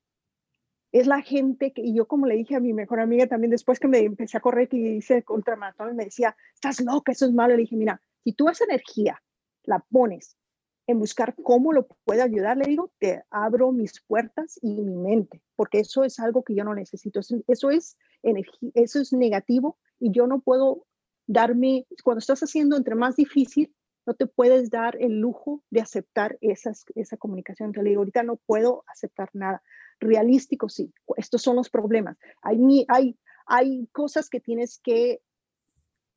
es 0.94 1.08
la 1.08 1.22
gente 1.22 1.74
que, 1.74 1.82
y 1.82 1.96
yo 1.96 2.08
como 2.08 2.28
le 2.28 2.36
dije 2.36 2.56
a 2.56 2.60
mi 2.60 2.72
mejor 2.72 3.00
amiga 3.00 3.26
también 3.26 3.50
después 3.50 3.80
que 3.80 3.88
me 3.88 3.98
empecé 4.00 4.38
a 4.38 4.42
correr 4.42 4.70
y 4.72 4.98
hice 4.98 5.24
ultramaratón, 5.28 5.96
me 5.96 6.06
decía, 6.06 6.38
estás 6.54 6.80
loca, 6.82 7.12
eso 7.12 7.26
es 7.26 7.34
malo. 7.34 7.56
Le 7.56 7.64
dije, 7.64 7.76
mira, 7.76 8.00
si 8.24 8.34
tú 8.34 8.48
esa 8.48 8.64
energía 8.66 9.22
la 9.64 9.80
pones 9.80 10.38
en 10.86 11.00
buscar 11.00 11.34
cómo 11.42 11.74
lo 11.74 11.88
puede 12.06 12.22
ayudar, 12.22 12.58
le 12.58 12.66
digo, 12.66 12.92
te 13.00 13.24
abro 13.32 13.72
mis 13.72 14.04
puertas 14.06 14.60
y 14.62 14.82
mi 14.82 14.96
mente, 14.96 15.42
porque 15.56 15.80
eso 15.80 16.04
es 16.04 16.20
algo 16.20 16.44
que 16.44 16.54
yo 16.54 16.64
no 16.64 16.76
necesito. 16.76 17.22
Eso 17.48 17.70
es 17.72 17.98
energía, 18.22 18.70
eso 18.76 19.02
es 19.02 19.14
negativo 19.14 19.80
y 20.00 20.12
yo 20.12 20.28
no 20.28 20.42
puedo 20.42 20.86
darme, 21.26 21.88
cuando 22.04 22.20
estás 22.20 22.44
haciendo 22.44 22.78
entre 22.78 22.94
más 22.94 23.16
difícil, 23.16 23.74
no 24.06 24.14
te 24.14 24.28
puedes 24.28 24.70
dar 24.70 24.98
el 25.00 25.20
lujo 25.20 25.64
de 25.70 25.82
aceptar 25.82 26.38
esas, 26.42 26.86
esa 26.96 27.18
comunicación. 27.18 27.68
Entonces 27.68 27.84
le 27.86 27.90
digo, 27.92 28.02
ahorita 28.02 28.24
no 28.24 28.38
puedo 28.38 28.84
aceptar 28.88 29.30
nada 29.34 29.62
realístico, 30.00 30.70
sí, 30.70 30.94
estos 31.18 31.42
son 31.42 31.56
los 31.56 31.70
problemas. 31.70 32.18
Hay, 32.42 32.86
hay, 32.90 33.18
hay 33.46 33.88
cosas 33.92 34.30
que 34.30 34.40
tienes 34.40 34.80
que, 34.80 35.22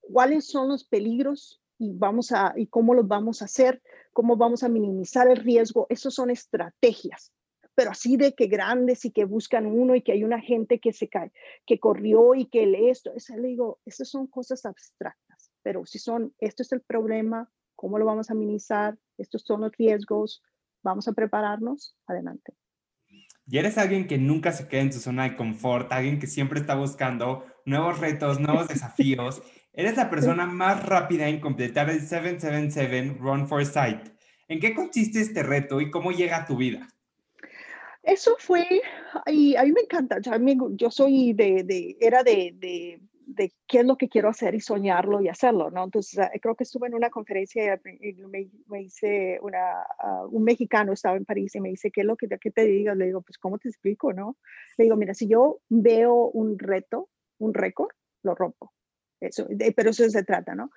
cuáles 0.01 0.47
son 0.47 0.69
los 0.69 0.85
peligros 0.85 1.63
y, 1.79 1.93
vamos 1.93 2.33
a, 2.33 2.53
y 2.57 2.67
cómo 2.67 2.95
los 2.95 3.07
vamos 3.07 3.43
a 3.43 3.47
hacer, 3.47 3.83
cómo 4.13 4.37
vamos 4.37 4.63
a 4.63 4.69
minimizar 4.69 5.29
el 5.31 5.37
riesgo. 5.37 5.87
Esos 5.89 6.15
son 6.15 6.31
estrategias, 6.31 7.33
pero 7.75 7.91
así 7.91 8.17
de 8.17 8.35
que 8.35 8.47
grandes 8.47 9.05
y 9.05 9.13
que 9.13 9.25
buscan 9.25 9.67
uno 9.67 9.95
y 9.95 10.03
que 10.03 10.13
hay 10.13 10.25
una 10.25 10.41
gente 10.41 10.81
que 10.81 10.93
se 10.93 11.09
cae, 11.09 11.33
que 11.67 11.79
corrió 11.79 12.35
y 12.35 12.47
que 12.47 12.67
lee 12.67 12.91
esto. 12.91 13.13
Eso 13.15 13.37
le 13.37 13.49
digo, 13.49 13.79
esas 13.85 14.09
son 14.09 14.27
cosas 14.27 14.65
abstractas, 14.65 15.53
pero 15.63 15.87
si 15.87 15.99
son, 15.99 16.35
esto 16.39 16.63
es 16.63 16.73
el 16.73 16.81
problema, 16.81 17.51
cómo 17.77 17.99
lo 17.99 18.05
vamos 18.05 18.31
a 18.31 18.35
minimizar, 18.35 18.99
estos 19.19 19.43
son 19.43 19.61
los 19.61 19.73
riesgos, 19.77 20.43
vamos 20.83 21.07
a 21.09 21.13
prepararnos, 21.13 21.97
adelante. 22.07 22.55
Y 23.49 23.59
eres 23.59 23.79
alguien 23.79 24.09
que 24.09 24.19
nunca 24.19 24.51
se 24.51 24.67
queda 24.67 24.81
en 24.83 24.93
su 24.93 24.99
zona 24.99 25.25
de 25.25 25.37
confort, 25.37 25.93
alguien 25.93 26.19
que 26.19 26.27
siempre 26.27 26.59
está 26.59 26.75
buscando 26.75 27.47
nuevos 27.65 28.01
retos, 28.01 28.41
nuevos 28.41 28.67
desafíos. 28.67 29.41
Eres 29.73 29.97
la 29.97 30.11
persona 30.11 30.47
más 30.47 30.85
rápida 30.85 31.29
en 31.29 31.41
completar 31.41 31.89
el 31.91 32.01
777 32.01 33.19
Run 33.21 33.47
for 33.47 33.65
Sight. 33.65 34.09
¿En 34.49 34.59
qué 34.59 34.75
consiste 34.75 35.21
este 35.21 35.43
reto 35.43 35.81
y 35.81 35.91
cómo 35.91 36.11
llega 36.11 36.39
a 36.39 36.47
tu 36.47 36.57
vida? 36.57 36.89
Eso 38.03 38.37
fue, 38.39 38.65
y 39.27 39.57
a 39.57 39.65
mí 39.65 39.73
me 39.73 39.81
encanta, 39.81 40.19
yo 40.21 40.91
soy 40.93 41.33
de, 41.33 41.65
de 41.65 41.97
era 42.01 42.23
de, 42.23 42.55
de 42.55 43.01
de 43.27 43.53
qué 43.67 43.81
es 43.81 43.85
lo 43.85 43.97
que 43.97 44.09
quiero 44.09 44.29
hacer 44.29 44.55
y 44.55 44.61
soñarlo 44.61 45.21
y 45.21 45.29
hacerlo, 45.29 45.71
¿no? 45.71 45.85
Entonces, 45.85 46.19
ah, 46.21 46.31
creo 46.41 46.55
que 46.55 46.63
estuve 46.63 46.87
en 46.87 46.95
una 46.95 47.11
conferencia 47.11 47.81
y 48.01 48.15
me, 48.25 48.49
me 48.69 48.83
hice 48.83 49.39
una, 49.43 49.83
ah, 49.99 50.27
un 50.31 50.45
mexicano 50.45 50.93
estaba 50.93 51.17
en 51.17 51.25
París 51.25 51.55
y 51.57 51.61
me 51.61 51.71
dice, 51.71 51.91
¿qué 51.91 52.03
es 52.03 52.07
lo 52.07 52.17
que, 52.17 52.29
qué 52.41 52.51
te 52.53 52.63
digo? 52.63 52.95
Le 52.95 53.07
digo, 53.07 53.23
pues, 53.23 53.37
¿cómo 53.39 53.59
te 53.59 53.69
explico, 53.69 54.13
no? 54.13 54.37
Le 54.79 54.85
digo, 54.85 54.97
mira, 54.97 55.13
si 55.13 55.27
yo 55.27 55.61
veo 55.69 56.31
un 56.31 56.57
reto, 56.59 57.11
un 57.39 57.53
récord, 57.53 57.91
lo 58.23 58.35
rompo. 58.37 58.73
Eso, 59.21 59.49
pero 59.75 59.91
eso 59.91 60.09
se 60.09 60.23
trata, 60.23 60.55
¿no? 60.55 60.71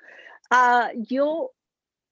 Uh, 0.52 1.04
yo 1.08 1.52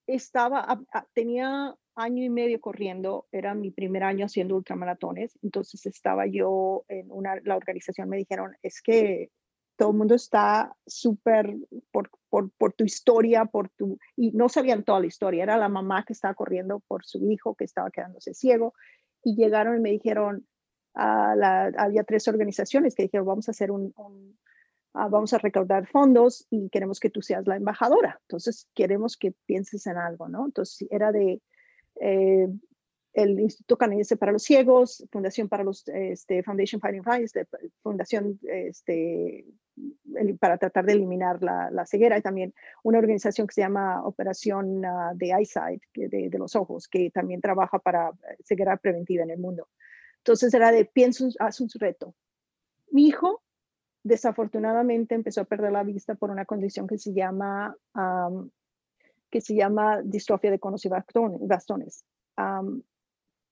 estaba, 0.05 0.79
tenía 1.13 1.75
año 1.95 2.23
y 2.23 2.29
medio 2.29 2.61
corriendo, 2.61 3.25
era 3.31 3.55
mi 3.55 3.71
primer 3.71 4.03
año 4.03 4.25
haciendo 4.27 4.55
ultramaratones, 4.55 5.39
entonces 5.41 5.83
estaba 5.87 6.27
yo 6.27 6.85
en 6.89 7.11
una, 7.11 7.41
la 7.43 7.57
organización 7.57 8.07
me 8.07 8.17
dijeron, 8.17 8.55
es 8.61 8.81
que 8.83 9.31
todo 9.77 9.91
el 9.91 9.97
mundo 9.97 10.15
está 10.15 10.75
súper 10.85 11.55
por, 11.91 12.09
tu 12.73 12.83
historia, 12.83 13.45
por 13.45 13.69
tu, 13.69 13.97
y 14.15 14.31
no 14.31 14.49
sabían 14.49 14.83
toda 14.83 14.99
la 14.99 15.05
historia, 15.05 15.43
era 15.43 15.57
la 15.57 15.69
mamá 15.69 16.03
que 16.03 16.13
estaba 16.13 16.33
corriendo 16.33 16.81
por 16.87 17.05
su 17.05 17.23
hijo 17.31 17.55
que 17.55 17.63
estaba 17.63 17.91
quedándose 17.91 18.33
ciego, 18.33 18.73
y 19.23 19.35
llegaron 19.35 19.77
y 19.77 19.81
me 19.81 19.91
dijeron, 19.91 20.45
a 20.93 21.35
la, 21.35 21.71
había 21.77 22.03
tres 22.03 22.27
organizaciones 22.27 22.95
que 22.95 23.03
dijeron, 23.03 23.27
vamos 23.27 23.47
a 23.47 23.51
hacer 23.51 23.71
un, 23.71 23.93
ah, 24.93 25.07
vamos 25.09 25.33
a 25.33 25.37
recaudar 25.37 25.87
fondos 25.87 26.47
y 26.49 26.69
queremos 26.69 26.99
que 26.99 27.11
tú 27.11 27.21
seas 27.21 27.45
la 27.45 27.55
embajadora, 27.55 28.19
entonces 28.23 28.67
queremos 28.73 29.15
que 29.15 29.33
pienses 29.45 29.85
en 29.85 29.97
algo, 29.97 30.27
¿no? 30.27 30.45
Entonces 30.45 30.87
era 30.89 31.11
de, 31.11 31.41
eh, 32.01 32.47
el 33.17 33.39
Instituto 33.39 33.77
Canadiense 33.77 34.15
para 34.15 34.31
los 34.31 34.43
Ciegos, 34.43 35.03
Fundación 35.11 35.49
para 35.49 35.63
los, 35.63 35.87
este, 35.87 36.43
Foundation 36.43 36.79
Fighting 36.79 37.03
Rights, 37.03 37.33
Fundación 37.81 38.39
este, 38.43 39.43
para 40.39 40.59
tratar 40.59 40.85
de 40.85 40.93
eliminar 40.93 41.41
la, 41.41 41.71
la, 41.71 41.87
ceguera 41.87 42.19
y 42.19 42.21
también 42.21 42.53
una 42.83 42.99
organización 42.99 43.47
que 43.47 43.55
se 43.55 43.61
llama 43.61 44.05
Operación 44.05 44.85
uh, 44.85 45.15
de 45.15 45.31
Eyesight, 45.31 45.81
de, 45.95 46.29
de, 46.29 46.37
los 46.37 46.55
ojos, 46.55 46.87
que 46.87 47.09
también 47.09 47.41
trabaja 47.41 47.79
para 47.79 48.09
eh, 48.09 48.37
ceguera 48.43 48.77
preventiva 48.77 49.23
en 49.23 49.31
el 49.31 49.39
mundo. 49.39 49.67
Entonces 50.19 50.53
era 50.53 50.71
de, 50.71 50.85
pienso, 50.85 51.27
haz 51.39 51.59
un 51.59 51.69
reto. 51.73 52.13
Mi 52.91 53.07
hijo 53.07 53.41
desafortunadamente 54.03 55.15
empezó 55.15 55.41
a 55.41 55.45
perder 55.45 55.71
la 55.71 55.83
vista 55.83 56.13
por 56.13 56.29
una 56.29 56.45
condición 56.45 56.85
que 56.85 56.99
se 56.99 57.13
llama, 57.13 57.75
um, 57.95 58.47
que 59.31 59.41
se 59.41 59.55
llama 59.55 60.03
distrofia 60.03 60.51
de 60.51 60.59
conos 60.59 60.85
y 60.85 60.89
bastones. 60.89 62.05
Um, 62.37 62.83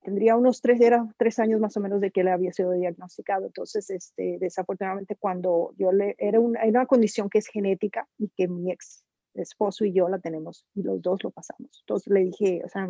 tendría 0.05 0.35
unos 0.35 0.61
tres, 0.61 0.79
era 0.81 1.07
tres 1.17 1.39
años 1.39 1.59
más 1.59 1.75
o 1.77 1.79
menos 1.79 1.99
de 1.99 2.11
que 2.11 2.23
le 2.23 2.29
había 2.29 2.53
sido 2.53 2.71
diagnosticado. 2.73 3.47
Entonces, 3.47 3.89
este, 3.89 4.37
desafortunadamente, 4.39 5.15
cuando 5.15 5.73
yo 5.79 5.91
le, 5.91 6.15
era 6.19 6.39
una, 6.39 6.63
una 6.63 6.85
condición 6.85 7.27
que 7.27 7.39
es 7.39 7.47
genética 7.47 8.07
y 8.19 8.29
que 8.29 8.47
mi 8.47 8.71
ex 8.71 9.03
esposo 9.33 9.83
y 9.83 9.93
yo 9.93 10.07
la 10.07 10.19
tenemos 10.19 10.63
y 10.75 10.83
los 10.83 11.01
dos 11.01 11.23
lo 11.23 11.31
pasamos. 11.31 11.81
Entonces 11.81 12.13
le 12.13 12.19
dije, 12.23 12.61
o 12.63 12.69
sea, 12.69 12.87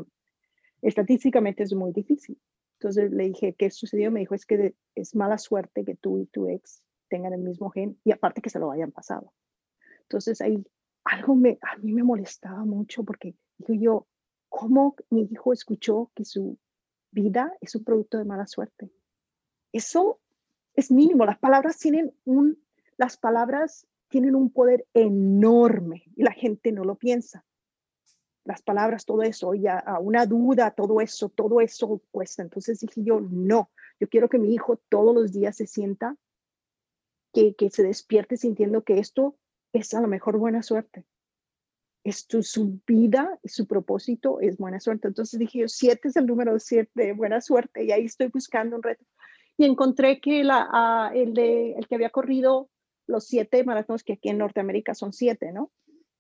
estadísticamente 0.82 1.64
es 1.64 1.74
muy 1.74 1.94
difícil. 1.94 2.38
Entonces 2.80 3.10
le 3.12 3.24
dije, 3.30 3.56
¿qué 3.58 3.72
sucedió? 3.72 4.12
Me 4.12 4.20
dijo, 4.20 4.36
es 4.36 4.46
que 4.46 4.76
es 4.94 5.16
mala 5.16 5.38
suerte 5.38 5.86
que 5.86 5.96
tú 5.96 6.20
y 6.20 6.26
tu 6.26 6.50
ex 6.50 6.84
tengan 7.08 7.34
el 7.34 7.42
mismo 7.42 7.70
gen 7.70 7.98
y 8.04 8.12
aparte 8.12 8.42
que 8.42 8.50
se 8.50 8.60
lo 8.60 8.72
hayan 8.72 8.92
pasado. 8.92 9.32
Entonces 10.02 10.42
ahí 10.42 10.62
algo 11.06 11.34
me, 11.34 11.60
a 11.62 11.78
mí 11.78 11.94
me 11.94 12.04
molestaba 12.04 12.66
mucho 12.66 13.06
porque 13.06 13.36
digo 13.58 13.74
yo, 13.82 14.08
¿cómo 14.50 14.96
mi 15.10 15.30
hijo 15.32 15.54
escuchó 15.54 16.12
que 16.14 16.26
su 16.26 16.60
vida 17.16 17.52
es 17.62 17.74
un 17.76 17.84
producto 17.84 18.20
de 18.20 18.26
mala 18.26 18.46
suerte. 18.46 18.92
Eso 19.72 20.20
es 20.76 20.92
mínimo. 20.92 21.26
Las 21.26 21.40
palabras 21.40 21.80
tienen 21.80 22.14
un, 22.26 22.62
las 22.98 23.18
palabras 23.18 23.88
tienen 24.10 24.36
un 24.36 24.52
poder 24.52 24.86
enorme 24.94 26.04
y 26.16 26.24
la 26.24 26.34
gente 26.34 26.72
no 26.72 26.84
lo 26.84 26.96
piensa. 26.96 27.44
Las 28.44 28.62
palabras, 28.62 29.06
todo 29.06 29.24
eso, 29.24 29.56
ya 29.56 29.80
a 29.80 30.00
una 30.00 30.28
duda, 30.28 30.70
todo 30.72 31.02
eso, 31.02 31.30
todo 31.30 31.62
eso 31.62 32.04
cuesta. 32.12 32.44
Entonces 32.44 32.80
dije 32.80 33.02
yo, 33.04 33.20
no, 33.20 33.72
yo 34.00 34.08
quiero 34.08 34.30
que 34.30 34.38
mi 34.38 34.54
hijo 34.54 34.78
todos 34.90 35.16
los 35.16 35.32
días 35.32 35.56
se 35.56 35.66
sienta, 35.66 36.16
que, 37.34 37.56
que 37.56 37.72
se 37.72 37.82
despierte 37.82 38.38
sintiendo 38.38 38.84
que 38.84 39.00
esto 39.00 39.36
es 39.74 39.94
a 39.94 40.02
lo 40.02 40.08
mejor 40.08 40.38
buena 40.38 40.62
suerte 40.62 41.06
esto, 42.06 42.44
su 42.44 42.80
vida, 42.86 43.40
su 43.44 43.66
propósito 43.66 44.40
es 44.40 44.58
buena 44.58 44.80
suerte. 44.80 45.08
Entonces 45.08 45.40
dije 45.40 45.60
yo, 45.60 45.68
siete 45.68 46.08
es 46.08 46.16
el 46.16 46.28
número 46.28 46.58
siete 46.60 47.14
buena 47.14 47.42
suerte 47.42 47.84
y 47.84 47.92
ahí 47.92 48.06
estoy 48.06 48.28
buscando 48.28 48.76
un 48.76 48.84
reto. 48.84 49.04
Y 49.58 49.66
encontré 49.66 50.22
que 50.22 50.48
ah, 50.52 51.12
el, 51.14 51.34
de, 51.34 51.74
el 51.74 51.88
que 51.88 51.96
había 51.96 52.12
corrido 52.12 52.70
los 53.08 53.26
siete 53.26 53.64
maratones, 53.64 54.04
que 54.04 54.14
aquí 54.14 54.30
en 54.30 54.38
Norteamérica 54.38 54.94
son 54.94 55.14
siete, 55.14 55.52
¿no? 55.52 55.72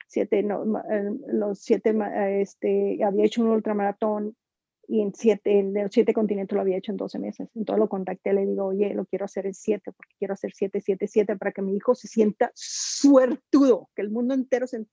Siete, 0.07 0.39
eh, 0.39 1.03
los 1.27 1.59
siete, 1.59 1.95
este, 2.41 3.03
había 3.03 3.25
hecho 3.25 3.43
un 3.43 3.49
ultramaratón 3.49 4.35
y 4.87 5.01
en 5.01 5.13
siete, 5.13 5.59
en 5.59 5.73
los 5.73 5.91
siete 5.91 6.13
continentes 6.13 6.55
lo 6.55 6.61
había 6.61 6.77
hecho 6.77 6.91
en 6.91 6.97
12 6.97 7.19
meses. 7.19 7.49
Entonces 7.55 7.79
lo 7.79 7.89
contacté, 7.89 8.33
le 8.33 8.45
digo, 8.45 8.65
oye, 8.65 8.93
lo 8.93 9.05
quiero 9.05 9.25
hacer 9.25 9.45
en 9.45 9.53
siete, 9.53 9.91
porque 9.91 10.15
quiero 10.17 10.33
hacer 10.33 10.51
siete, 10.53 10.81
siete, 10.81 11.07
siete, 11.07 11.35
para 11.35 11.51
que 11.51 11.61
mi 11.61 11.75
hijo 11.75 11.95
se 11.95 12.07
sienta 12.07 12.51
suertudo, 12.53 13.89
que 13.95 14.01
el 14.01 14.11
mundo 14.11 14.33
entero 14.33 14.67
se, 14.67 14.85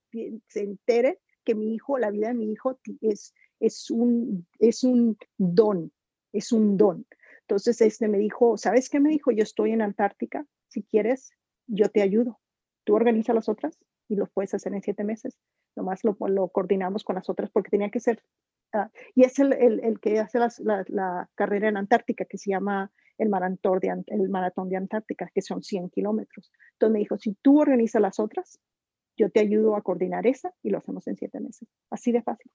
se 0.48 0.60
entere 0.60 1.18
que 1.44 1.54
mi 1.54 1.74
hijo, 1.74 1.98
la 1.98 2.10
vida 2.10 2.28
de 2.28 2.34
mi 2.34 2.50
hijo 2.50 2.78
es, 3.00 3.34
es, 3.60 3.90
un, 3.90 4.46
es 4.58 4.84
un 4.84 5.16
don, 5.36 5.92
es 6.32 6.52
un 6.52 6.76
don. 6.76 7.06
Entonces 7.40 7.80
este 7.80 8.08
me 8.08 8.18
dijo, 8.18 8.56
¿sabes 8.56 8.88
qué 8.88 9.00
me 9.00 9.10
dijo? 9.10 9.32
Yo 9.32 9.42
estoy 9.42 9.72
en 9.72 9.82
Antártica, 9.82 10.46
si 10.68 10.82
quieres, 10.82 11.32
yo 11.66 11.88
te 11.90 12.02
ayudo. 12.02 12.40
Tú 12.84 12.94
organiza 12.94 13.34
las 13.34 13.48
otras 13.48 13.78
y 14.08 14.16
lo 14.16 14.26
puedes 14.26 14.54
hacer 14.54 14.72
en 14.74 14.82
siete 14.82 15.04
meses. 15.04 15.38
Nomás 15.76 16.04
lo, 16.04 16.16
lo 16.28 16.48
coordinamos 16.48 17.04
con 17.04 17.16
las 17.16 17.28
otras 17.28 17.50
porque 17.50 17.70
tenía 17.70 17.90
que 17.90 18.00
ser 18.00 18.22
Ah, 18.72 18.90
y 19.14 19.24
es 19.24 19.38
el, 19.38 19.98
que 20.00 20.18
hace 20.18 20.38
la, 20.38 21.28
carrera 21.34 21.68
en 21.68 21.76
Antártica, 21.76 22.24
que 22.24 22.38
se 22.38 22.50
llama 22.50 22.90
el 23.18 23.28
maratón, 23.28 23.80
de, 23.80 23.88
el 24.06 24.76
Antártica, 24.76 25.30
que 25.34 25.42
son 25.42 25.62
100 25.62 25.90
kilómetros. 25.90 26.50
Entonces 26.72 26.92
me 26.92 26.98
dijo, 27.00 27.18
si 27.18 27.34
tú 27.34 27.60
organizas 27.60 28.00
las 28.00 28.18
otras, 28.18 28.58
yo 29.16 29.30
te 29.30 29.40
ayudo 29.40 29.76
a 29.76 29.82
coordinar 29.82 30.26
esa 30.26 30.52
y 30.62 30.70
lo 30.70 30.78
hacemos 30.78 31.06
en 31.06 31.16
siete 31.16 31.38
meses. 31.40 31.68
Así 31.90 32.12
de 32.12 32.22
fácil. 32.22 32.50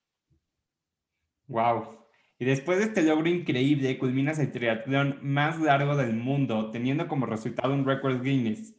Wow. 1.47 2.07
Y 2.39 2.45
después 2.45 2.79
de 2.79 2.85
este 2.85 3.03
logro 3.03 3.29
increíble, 3.29 3.97
culminas 3.97 4.39
el 4.39 4.51
triatlón 4.51 5.19
más 5.21 5.59
largo 5.59 5.95
del 5.95 6.15
mundo, 6.15 6.71
teniendo 6.71 7.07
como 7.07 7.25
resultado 7.25 7.73
un 7.73 7.85
récord 7.85 8.21
Guinness. 8.21 8.75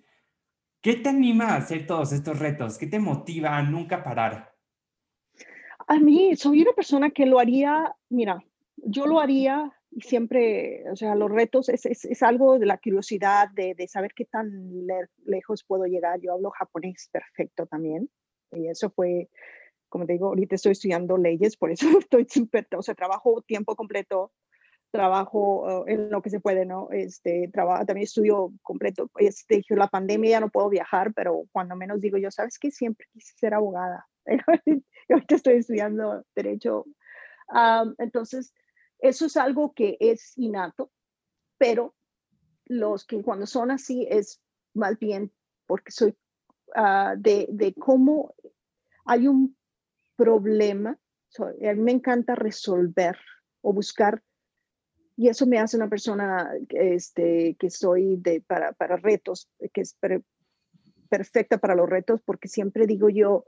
¿Qué 0.80 0.95
te 0.95 1.09
anima 1.09 1.51
a 1.51 1.57
hacer 1.57 1.86
todos 1.86 2.12
estos 2.12 2.39
retos? 2.39 2.78
¿Qué 2.78 2.86
te 2.86 3.01
motiva 3.01 3.57
a 3.57 3.62
nunca 3.62 4.05
parar? 4.05 4.47
A 5.89 5.99
mí, 5.99 6.36
soy 6.36 6.61
una 6.61 6.72
persona 6.72 7.11
que 7.11 7.24
lo 7.24 7.39
haría, 7.39 7.95
mira, 8.11 8.45
yo 8.76 9.07
lo 9.07 9.20
haría 9.20 9.72
y 9.91 10.03
siempre, 10.03 10.84
o 10.91 10.97
sea, 10.97 11.14
los 11.14 11.30
retos 11.30 11.70
es, 11.70 11.86
es, 11.86 12.05
es 12.05 12.22
algo 12.22 12.59
de 12.59 12.66
la 12.66 12.76
curiosidad, 12.76 13.49
de, 13.55 13.74
de 13.74 13.89
saber 13.89 14.12
qué 14.14 14.26
tan 14.26 14.51
lejos 15.24 15.64
puedo 15.64 15.86
llegar. 15.86 16.20
Yo 16.20 16.34
hablo 16.34 16.51
japonés 16.51 17.09
perfecto 17.11 17.66
también. 17.66 18.11
Y 18.53 18.68
eso 18.68 18.91
fue, 18.91 19.30
como 19.89 20.05
te 20.05 20.12
digo, 20.12 20.26
ahorita 20.26 20.57
estoy 20.57 20.72
estudiando 20.72 21.16
leyes, 21.16 21.57
por 21.57 21.70
eso 21.70 21.86
estoy 21.99 22.26
súper, 22.28 22.68
o 22.76 22.82
sea, 22.82 22.95
trabajo 22.95 23.41
tiempo 23.41 23.74
completo, 23.74 24.30
trabajo 24.91 25.82
uh, 25.82 25.84
en 25.86 26.11
lo 26.11 26.20
que 26.20 26.28
se 26.28 26.41
puede, 26.41 26.66
¿no? 26.66 26.89
Este, 26.91 27.49
trabajo, 27.51 27.86
también 27.86 28.05
estudio 28.05 28.53
completo. 28.62 29.11
Este, 29.16 29.62
la 29.70 29.89
pandemia 29.89 30.32
ya 30.32 30.41
no 30.41 30.51
puedo 30.51 30.68
viajar, 30.68 31.14
pero 31.14 31.45
cuando 31.51 31.76
menos 31.76 32.03
digo 32.03 32.18
yo, 32.18 32.30
¿sabes 32.30 32.59
qué? 32.59 32.70
Siempre 32.70 33.07
quise 33.12 33.32
ser 33.39 33.55
abogada. 33.55 34.07
ahorita 35.12 35.34
estoy 35.36 35.54
estudiando 35.54 36.24
derecho. 36.34 36.86
entonces, 37.98 38.52
eso 38.98 39.26
es 39.26 39.36
algo 39.36 39.72
que 39.74 39.96
es 40.00 40.36
innato, 40.36 40.90
pero 41.56 41.94
los 42.66 43.04
que 43.06 43.22
cuando 43.22 43.46
son 43.46 43.70
así 43.70 44.06
es 44.11 44.40
más 44.74 44.98
bien 44.98 45.32
porque 45.66 45.90
soy 45.90 46.16
ah, 46.74 47.14
de, 47.16 47.46
de, 47.50 47.74
cómo 47.74 48.34
hay 49.04 49.28
un 49.28 49.56
problema. 50.16 50.98
a 51.38 51.74
mí 51.74 51.80
me 51.80 51.92
encanta 51.92 52.34
resolver 52.34 53.16
o 53.61 53.72
buscar 53.72 54.22
y 55.18 55.28
eso 55.28 55.46
me 55.46 55.59
hace 55.59 55.76
una 55.76 55.88
persona 55.88 56.48
este, 56.68 57.56
que 57.59 57.70
soy 57.70 58.16
de, 58.18 58.40
para, 58.40 58.72
para 58.72 58.96
retos, 58.96 59.48
que 59.72 59.80
es 59.80 59.98
perfecta 61.09 61.59
para 61.59 61.74
los 61.74 61.90
retos, 61.90 62.20
porque 62.24 62.46
siempre 62.46 62.86
digo 62.86 63.09
yo, 63.09 63.44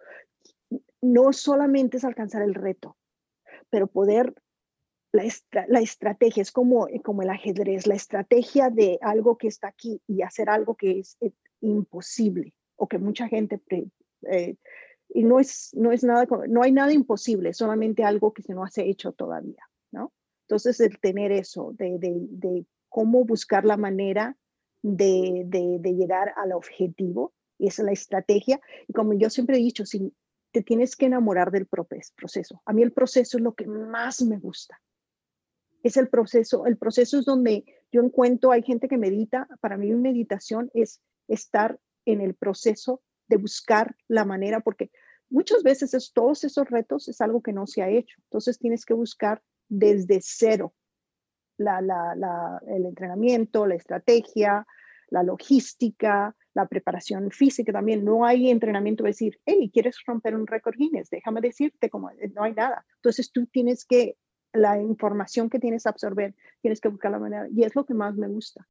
no 1.03 1.33
solamente 1.33 1.97
es 1.97 2.05
alcanzar 2.05 2.43
el 2.43 2.55
reto, 2.55 2.97
pero 3.71 3.87
poder, 3.87 4.35
la, 5.13 5.25
estrategia 5.81 6.43
es 6.43 6.53
como, 6.53 6.89
como 7.05 7.23
el 7.23 7.31
ajedrez, 7.31 7.87
la 7.87 7.95
estrategia 7.95 8.71
de 8.71 8.99
algo 9.01 9.39
que 9.39 9.49
está 9.49 9.69
aquí 9.69 10.01
y 10.07 10.23
hacer 10.23 10.49
algo 10.49 10.77
que 10.77 11.01
es, 11.01 11.17
imposible 11.63 12.55
o 12.77 12.89
que 12.89 12.99
mucha 12.99 13.29
gente... 13.29 13.61
Eh, 14.31 14.57
y 15.13 15.25
no 15.25 15.41
es, 15.41 15.71
no 15.75 15.93
es 15.93 16.05
nada, 16.05 16.27
no 16.49 16.63
hay 16.63 16.73
nada 16.73 16.93
imposible, 16.93 17.53
solamente 17.53 18.05
algo 18.05 18.33
que 18.33 18.43
se 18.43 18.55
no 18.55 18.65
hace 18.65 18.89
hecho 18.89 19.13
todavía, 19.13 19.63
¿no? 19.91 20.13
Entonces, 20.43 20.81
el 20.81 20.99
tener 21.01 21.33
eso, 21.33 21.75
de, 21.77 22.65
cómo 22.89 23.25
buscar 23.25 23.65
la 23.65 23.77
manera 23.77 24.37
de, 24.83 25.45
de, 25.47 25.95
llegar 25.95 26.33
al 26.37 26.53
objetivo, 26.53 27.33
y 27.59 27.69
esa 27.69 27.83
es 27.83 27.87
la 27.87 27.93
estrategia. 27.93 28.61
Y 28.89 28.93
como 28.93 29.15
yo 29.15 29.31
siempre 29.31 29.57
he 29.57 29.61
dicho, 29.61 29.85
si, 29.85 30.13
te 30.53 30.63
tienes 30.63 30.97
que 30.97 31.07
enamorar 31.07 31.51
del 31.51 31.67
proceso. 31.67 32.63
A 32.65 32.73
mí 32.73 32.83
el 32.83 32.93
proceso 32.93 33.39
es 33.39 33.43
lo 33.43 33.55
que 33.55 33.67
más 33.67 34.23
me 34.23 34.39
gusta. 34.39 34.81
Es 35.83 35.97
el 35.97 36.09
proceso. 36.09 36.67
El 36.67 36.77
proceso 36.77 37.19
es 37.19 37.25
donde 37.25 37.65
yo 37.93 38.03
encuentro, 38.03 38.51
hay 38.51 38.63
gente 38.63 38.89
que 38.89 38.99
medita. 38.99 39.49
Para 39.61 39.77
mí 39.77 39.91
meditación 39.93 40.71
es 40.75 41.01
estar 41.29 41.79
en 42.05 42.21
el 42.21 42.35
proceso 42.35 43.03
de 43.29 43.37
buscar 43.37 43.97
la 44.09 44.25
manera, 44.25 44.61
porque 44.61 44.91
muchas 45.29 45.63
veces 45.63 45.95
es, 45.95 46.13
todos 46.13 46.43
esos 46.45 46.69
retos 46.69 47.09
es 47.09 47.21
algo 47.21 47.43
que 47.43 47.53
no 47.53 47.67
se 47.67 47.83
ha 47.83 47.89
hecho. 47.89 48.17
Entonces 48.25 48.59
tienes 48.59 48.85
que 48.85 48.95
buscar 48.95 49.43
desde 49.69 50.19
cero 50.21 50.75
el 51.59 52.87
entrenamiento, 52.87 53.67
la 53.67 53.75
estrategia, 53.75 54.67
la 55.11 55.23
logística, 55.23 56.35
la 56.55 56.67
preparación 56.67 57.31
física 57.31 57.73
también. 57.73 58.05
No 58.05 58.25
hay 58.25 58.51
entrenamiento 58.51 59.05
de 59.05 59.11
decir, 59.11 59.39
hey, 59.45 59.71
¿quieres 59.73 59.97
romper 60.07 60.35
un 60.35 60.47
récord 60.47 60.77
Guinness? 60.77 61.11
Déjame 61.11 61.41
decirte 61.41 61.91
cómo, 61.91 62.11
eh, 62.11 62.31
no 62.35 62.45
hay 62.45 62.55
nada. 62.55 62.85
Entonces 62.97 63.31
tú 63.31 63.47
tienes 63.47 63.85
que, 63.85 64.17
la 64.53 64.81
información 64.81 65.49
que 65.49 65.59
tienes 65.59 65.85
que 65.85 65.89
absorber, 65.89 66.35
tienes 66.61 66.81
que 66.81 66.89
buscar 66.89 67.13
la 67.13 67.19
manera. 67.19 67.47
Y 67.55 67.63
es 67.63 67.75
lo 67.75 67.85
que 67.85 67.95
más 67.95 68.17
me 68.17 68.29
gusta. 68.29 68.67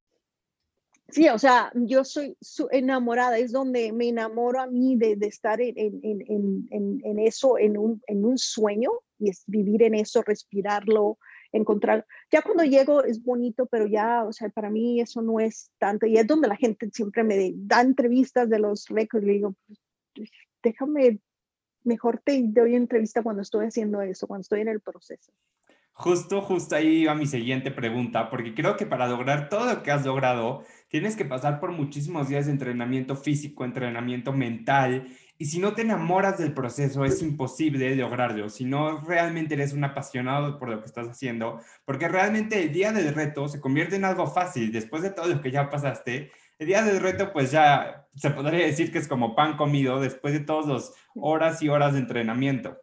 Sí, 1.09 1.27
o 1.27 1.39
sea, 1.39 1.71
yo 1.73 2.03
soy 2.03 2.37
enamorada, 2.71 3.37
es 3.39 3.51
donde 3.51 3.91
me 3.91 4.09
enamoro 4.09 4.61
a 4.61 4.67
mí 4.67 4.95
de, 4.95 5.15
de 5.15 5.27
estar 5.27 5.59
en, 5.59 5.73
en, 5.75 6.67
en, 6.69 7.01
en, 7.03 7.19
eso, 7.19 7.57
en 7.57 7.77
un, 7.77 8.01
en 8.05 8.23
un 8.25 8.37
sueño, 8.37 8.91
y 9.17 9.29
es 9.29 9.43
vivir 9.47 9.81
en 9.83 9.95
eso, 9.95 10.21
respirarlo, 10.21 11.17
encontrar. 11.51 12.05
Ya 12.31 12.41
cuando 12.41 12.63
llego 12.63 13.03
es 13.03 13.23
bonito, 13.23 13.65
pero 13.65 13.87
ya, 13.87 14.23
o 14.23 14.33
sea, 14.33 14.49
para 14.49 14.69
mí 14.69 15.01
eso 15.01 15.21
no 15.21 15.39
es 15.39 15.71
tanto. 15.77 16.05
Y 16.05 16.17
es 16.17 16.27
donde 16.27 16.47
la 16.47 16.55
gente 16.55 16.89
siempre 16.91 17.23
me 17.23 17.53
da 17.55 17.81
entrevistas 17.81 18.49
de 18.49 18.59
los 18.59 18.87
récords. 18.87 19.25
Le 19.25 19.33
digo, 19.33 19.55
pues, 20.15 20.29
déjame, 20.63 21.19
mejor 21.83 22.21
te 22.23 22.41
doy 22.43 22.75
entrevista 22.75 23.23
cuando 23.23 23.41
estoy 23.41 23.67
haciendo 23.67 24.01
eso, 24.01 24.27
cuando 24.27 24.41
estoy 24.41 24.61
en 24.61 24.69
el 24.69 24.81
proceso. 24.81 25.31
Justo, 25.91 26.41
justo 26.41 26.75
ahí 26.75 27.01
iba 27.01 27.13
mi 27.13 27.27
siguiente 27.27 27.71
pregunta, 27.71 28.29
porque 28.29 28.53
creo 28.53 28.77
que 28.77 28.85
para 28.85 29.05
lograr 29.05 29.49
todo 29.49 29.65
lo 29.65 29.83
que 29.83 29.91
has 29.91 30.05
logrado, 30.05 30.63
tienes 30.87 31.17
que 31.17 31.25
pasar 31.25 31.59
por 31.59 31.73
muchísimos 31.73 32.29
días 32.29 32.45
de 32.45 32.53
entrenamiento 32.53 33.17
físico, 33.17 33.65
entrenamiento 33.65 34.31
mental 34.31 35.09
y 35.41 35.45
si 35.45 35.59
no 35.59 35.73
te 35.73 35.83
enamoras 35.83 36.37
del 36.37 36.53
proceso, 36.53 37.05
es 37.05 37.21
imposible 37.21 37.95
lograrlo. 37.95 38.49
Si 38.49 38.65
no 38.65 38.99
realmente 38.99 39.53
eres 39.53 39.71
un 39.71 39.85
apasionado 39.85 40.59
por 40.59 40.67
lo 40.67 40.81
que 40.81 40.85
estás 40.85 41.07
haciendo, 41.07 41.61
porque 41.85 42.09
realmente 42.09 42.61
el 42.61 42.73
día 42.73 42.91
del 42.91 43.15
reto 43.15 43.47
se 43.47 43.61
convierte 43.61 43.95
en 43.95 44.03
algo 44.03 44.27
fácil. 44.27 44.69
Después 44.73 45.01
de 45.01 45.11
todo 45.11 45.27
lo 45.27 45.41
que 45.41 45.49
ya 45.49 45.69
pasaste, 45.69 46.33
el 46.57 46.67
día 46.67 46.83
del 46.83 46.99
reto, 46.99 47.31
pues 47.31 47.51
ya 47.51 48.05
se 48.15 48.31
podría 48.31 48.65
decir 48.65 48.91
que 48.91 48.97
es 48.97 49.07
como 49.07 49.33
pan 49.33 49.55
comido 49.55 50.01
después 50.01 50.33
de 50.33 50.41
todas 50.41 50.67
las 50.67 50.93
horas 51.15 51.61
y 51.61 51.69
horas 51.69 51.93
de 51.93 51.99
entrenamiento. 51.99 52.77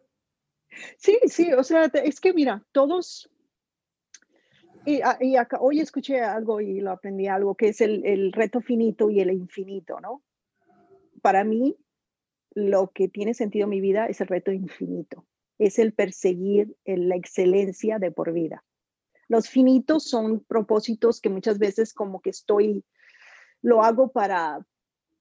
Sí, 0.97 1.19
sí, 1.27 1.53
o 1.53 1.63
sea, 1.63 1.91
es 1.93 2.19
que 2.19 2.33
mira, 2.33 2.63
todos 2.71 3.29
y, 4.83 5.01
ah, 5.01 5.17
y, 5.21 5.35
acá, 5.35 5.59
hoy 5.59 5.79
escuché 5.79 6.21
algo 6.21 6.59
y 6.59 6.79
lo 6.79 6.89
aprendí 6.89 7.27
algo, 7.27 7.53
que 7.53 7.67
es 7.67 7.81
el, 7.81 8.03
el, 8.03 8.31
reto 8.31 8.61
finito 8.61 9.11
y 9.11 9.19
el 9.19 9.31
infinito, 9.31 9.99
¿no? 9.99 10.23
Para 11.21 11.43
mí, 11.43 11.75
lo 12.57 12.89
que 12.91 13.07
tiene 13.07 13.35
sentido 13.35 13.65
en 13.65 13.69
mi 13.69 13.81
vida 13.81 14.07
es 14.07 14.19
el 14.19 14.25
reto 14.25 14.51
infinito, 14.51 15.27
es 15.59 15.77
el 15.77 15.93
perseguir 15.93 16.75
la 16.85 17.15
excelencia 17.15 17.99
de 17.99 18.09
por 18.09 18.33
vida. 18.33 18.65
Los 19.27 19.47
finitos 19.47 20.09
son 20.09 20.39
propósitos 20.39 21.21
que 21.21 21.29
muchas 21.29 21.59
veces 21.59 21.93
como 21.93 22.19
que 22.19 22.31
estoy, 22.31 22.83
lo 23.61 23.83
hago 23.83 24.11
para, 24.11 24.65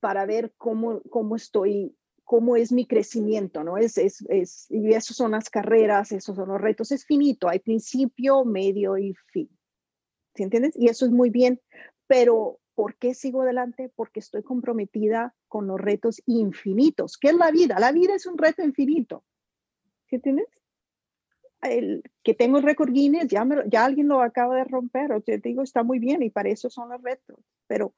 para 0.00 0.24
ver 0.24 0.54
cómo, 0.56 1.02
cómo 1.10 1.36
estoy, 1.36 1.94
cómo 2.24 2.56
es 2.56 2.72
mi 2.72 2.86
crecimiento, 2.86 3.62
¿no? 3.62 3.76
Es, 3.76 3.98
es, 3.98 4.24
es, 4.30 4.64
y 4.70 4.94
eso 4.94 5.12
son 5.12 5.32
las 5.32 5.50
carreras, 5.50 6.12
esos 6.12 6.36
son 6.36 6.48
los 6.48 6.60
retos, 6.60 6.90
es 6.90 7.04
finito, 7.04 7.50
hay 7.50 7.58
principio, 7.58 8.46
medio 8.46 8.96
y 8.96 9.12
fin. 9.26 9.50
¿Sí 10.34 10.42
entiendes? 10.42 10.72
Y 10.74 10.88
eso 10.88 11.04
es 11.04 11.12
muy 11.12 11.28
bien, 11.28 11.60
pero 12.06 12.60
¿Por 12.76 12.94
qué 12.96 13.14
sigo 13.14 13.40
adelante? 13.40 13.90
Porque 13.96 14.20
estoy 14.20 14.42
comprometida 14.42 15.34
con 15.48 15.66
los 15.66 15.80
retos 15.80 16.22
infinitos. 16.26 17.16
¿Qué 17.16 17.28
es 17.28 17.34
la 17.34 17.50
vida? 17.50 17.80
La 17.80 17.90
vida 17.90 18.14
es 18.14 18.26
un 18.26 18.36
reto 18.36 18.62
infinito. 18.62 19.24
¿Sí 20.08 20.16
entiendes? 20.16 20.46
El, 21.62 22.02
que 22.22 22.34
tengo 22.34 22.58
el 22.58 22.64
récord 22.64 22.92
Guinness, 22.92 23.28
ya, 23.28 23.48
ya 23.66 23.86
alguien 23.86 24.08
lo 24.08 24.20
acaba 24.20 24.56
de 24.56 24.64
romper, 24.64 25.10
o 25.12 25.22
te 25.22 25.38
digo, 25.38 25.62
está 25.62 25.82
muy 25.82 25.98
bien 25.98 26.22
y 26.22 26.28
para 26.28 26.50
eso 26.50 26.68
son 26.68 26.90
los 26.90 27.02
retos. 27.02 27.38
Pero 27.66 27.94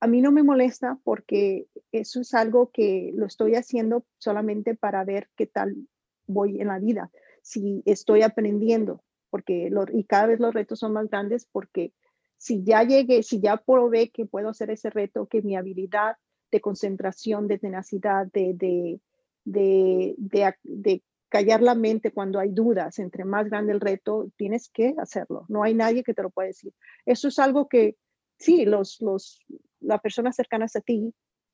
a 0.00 0.06
mí 0.06 0.20
no 0.20 0.32
me 0.32 0.42
molesta 0.42 0.98
porque 1.02 1.66
eso 1.90 2.20
es 2.20 2.34
algo 2.34 2.70
que 2.70 3.12
lo 3.14 3.24
estoy 3.24 3.54
haciendo 3.54 4.04
solamente 4.18 4.74
para 4.74 5.02
ver 5.02 5.30
qué 5.34 5.46
tal 5.46 5.88
voy 6.26 6.60
en 6.60 6.68
la 6.68 6.78
vida. 6.78 7.10
Si 7.40 7.82
estoy 7.86 8.20
aprendiendo, 8.20 9.02
porque 9.30 9.70
y 9.94 10.04
cada 10.04 10.26
vez 10.26 10.40
los 10.40 10.52
retos 10.52 10.78
son 10.78 10.92
más 10.92 11.08
grandes 11.08 11.46
porque 11.50 11.94
si 12.40 12.64
ya 12.64 12.84
llegué, 12.84 13.22
si 13.22 13.38
ya 13.38 13.58
probé 13.58 14.08
que 14.08 14.24
puedo 14.24 14.48
hacer 14.48 14.70
ese 14.70 14.88
reto, 14.88 15.26
que 15.26 15.42
mi 15.42 15.56
habilidad 15.56 16.16
de 16.50 16.62
concentración, 16.62 17.46
de 17.46 17.58
tenacidad, 17.58 18.28
de, 18.32 18.54
de, 18.54 19.00
de, 19.44 20.14
de, 20.62 21.02
callar 21.28 21.60
la 21.60 21.74
mente 21.74 22.12
cuando 22.12 22.40
hay 22.40 22.50
dudas, 22.50 22.98
entre 22.98 23.26
más 23.26 23.50
grande 23.50 23.74
el 23.74 23.80
reto, 23.80 24.30
tienes 24.36 24.70
que 24.70 24.94
hacerlo. 24.96 25.44
No 25.48 25.62
hay 25.62 25.74
nadie 25.74 26.02
que 26.02 26.14
te 26.14 26.22
lo 26.22 26.30
pueda 26.30 26.46
decir. 26.46 26.72
Eso 27.04 27.28
es 27.28 27.38
algo 27.38 27.68
que, 27.68 27.98
sí, 28.38 28.64
los, 28.64 29.02
los, 29.02 29.38
las 29.78 30.00
personas 30.00 30.34
cercanas 30.34 30.74
a 30.76 30.80
ti 30.80 31.12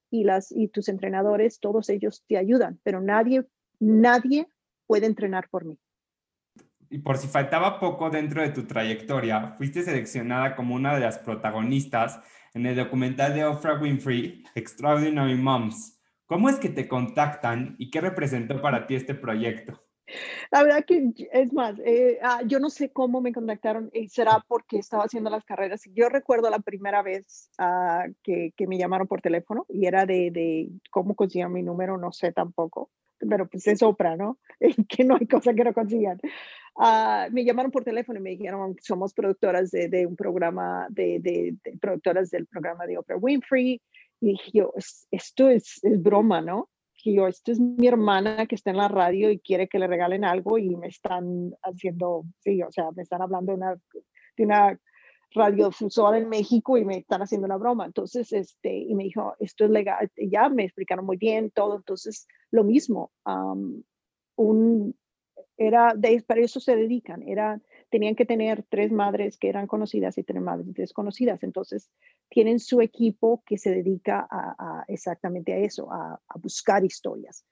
y, 0.08 0.22
las, 0.22 0.52
y 0.52 0.68
tus 0.68 0.88
entrenadores, 0.88 1.58
todos 1.58 1.88
ellos 1.88 2.22
te 2.28 2.38
ayudan, 2.38 2.78
pero 2.84 3.00
nadie, 3.00 3.44
nadie 3.80 4.46
puede 4.86 5.06
entrenar 5.06 5.48
por 5.50 5.64
mí 5.64 5.76
y 6.90 6.98
por 6.98 7.18
si 7.18 7.28
faltaba 7.28 7.80
poco 7.80 8.10
dentro 8.10 8.42
de 8.42 8.50
tu 8.50 8.66
trayectoria, 8.66 9.54
fuiste 9.58 9.82
seleccionada 9.82 10.56
como 10.56 10.74
una 10.74 10.94
de 10.94 11.00
las 11.00 11.18
protagonistas 11.18 12.20
en 12.54 12.66
el 12.66 12.76
documental 12.76 13.34
de 13.34 13.44
Oprah 13.44 13.78
Winfrey, 13.80 14.44
Extraordinary 14.54 15.34
Moms. 15.34 16.00
¿Cómo 16.26 16.48
es 16.48 16.56
que 16.58 16.68
te 16.68 16.88
contactan 16.88 17.76
y 17.78 17.90
qué 17.90 18.00
representó 18.00 18.60
para 18.60 18.86
ti 18.86 18.94
este 18.94 19.14
proyecto? 19.14 19.86
La 20.52 20.62
verdad 20.62 20.84
que 20.84 21.12
es 21.32 21.52
más, 21.52 21.78
eh, 21.84 22.18
ah, 22.22 22.40
yo 22.46 22.60
no 22.60 22.70
sé 22.70 22.90
cómo 22.90 23.20
me 23.20 23.32
contactaron 23.32 23.90
y 23.92 24.08
será 24.08 24.44
porque 24.46 24.78
estaba 24.78 25.04
haciendo 25.04 25.30
las 25.30 25.44
carreras. 25.44 25.82
Yo 25.94 26.08
recuerdo 26.08 26.48
la 26.48 26.60
primera 26.60 27.02
vez 27.02 27.50
ah, 27.58 28.06
que, 28.22 28.52
que, 28.56 28.66
me 28.66 28.78
llamaron 28.78 29.08
por 29.08 29.20
teléfono 29.20 29.66
y 29.68 29.86
era 29.86 30.06
de, 30.06 30.30
de 30.30 30.70
cómo 30.90 31.14
consiguieron 31.16 31.52
mi 31.52 31.62
número, 31.62 31.98
no 31.98 32.12
sé 32.12 32.32
tampoco, 32.32 32.90
pero 33.18 33.48
pues 33.48 33.66
es 33.66 33.82
Oprah, 33.82 34.16
¿no? 34.16 34.38
que 34.88 35.04
no 35.04 35.16
hay 35.16 35.26
cosa 35.26 35.54
que 35.54 35.64
no 35.64 35.72
consigan. 35.72 36.18
Ah, 36.78 37.28
me 37.32 37.44
llamaron 37.44 37.70
por 37.70 37.84
teléfono 37.84 38.18
y 38.18 38.22
me 38.22 38.30
dijeron, 38.30 38.76
somos 38.82 39.14
productoras 39.14 39.70
de, 39.70 39.88
de 39.88 40.06
un 40.06 40.16
programa, 40.16 40.86
de, 40.90 41.20
de, 41.20 41.78
productoras 41.80 42.30
del 42.30 42.46
programa 42.46 42.86
de 42.86 42.98
Oprah 42.98 43.16
Winfrey. 43.16 43.80
Y 44.20 44.26
dije 44.32 44.50
yo, 44.52 44.72
esto 45.10 45.48
es, 45.48 45.82
es 45.82 46.02
broma, 46.02 46.40
¿no? 46.40 46.68
Y 47.04 47.14
yo, 47.14 47.28
esto 47.28 47.52
es 47.52 47.60
mi 47.60 47.86
hermana 47.86 48.46
que 48.46 48.56
está 48.56 48.70
en 48.70 48.78
la 48.78 48.88
radio 48.88 49.30
y 49.30 49.38
quiere 49.38 49.68
que 49.68 49.78
le 49.78 49.86
regalen 49.86 50.24
algo 50.24 50.58
y 50.58 50.74
me 50.74 50.88
están 50.88 51.54
haciendo, 51.62 52.24
sí, 52.40 52.60
o 52.62 52.72
sea, 52.72 52.90
me 52.96 53.02
están 53.02 53.22
hablando 53.22 53.52
de 53.52 53.58
una, 53.58 53.76
de 54.36 54.44
una 54.44 54.80
radiofusora 55.36 56.18
en 56.18 56.28
México 56.28 56.76
y 56.76 56.84
me 56.84 56.98
están 56.98 57.22
haciendo 57.22 57.44
una 57.44 57.56
broma. 57.56 57.86
Entonces, 57.86 58.32
este, 58.32 58.76
y 58.76 58.94
me 58.94 59.04
dijo, 59.04 59.34
esto 59.38 59.66
es 59.66 59.70
legal, 59.70 60.10
ya 60.16 60.48
me 60.48 60.64
explicaron 60.64 61.04
muy 61.04 61.16
bien 61.16 61.50
todo. 61.50 61.76
Entonces, 61.76 62.26
lo 62.50 62.64
mismo, 62.64 63.12
un, 64.36 64.96
era, 65.56 65.94
de, 65.94 66.22
para 66.26 66.40
eso 66.40 66.58
se 66.58 66.74
dedican, 66.74 67.22
era, 67.22 67.60
tenían 67.90 68.14
que 68.14 68.26
tener 68.26 68.64
tres 68.68 68.90
madres 68.90 69.38
que 69.38 69.48
eran 69.48 69.66
conocidas 69.66 70.18
y 70.18 70.24
tres 70.24 70.42
madres 70.42 70.72
desconocidas. 70.74 71.42
Entonces, 71.42 71.90
tienen 72.28 72.58
su 72.58 72.80
equipo 72.80 73.42
que 73.46 73.58
se 73.58 73.70
dedica 73.70 74.26
a, 74.30 74.84
exactamente 74.88 75.52
a 75.52 75.58
eso, 75.58 75.92
a, 75.92 76.20
a, 76.26 76.38
buscar 76.38 76.84
historias. 76.84 77.44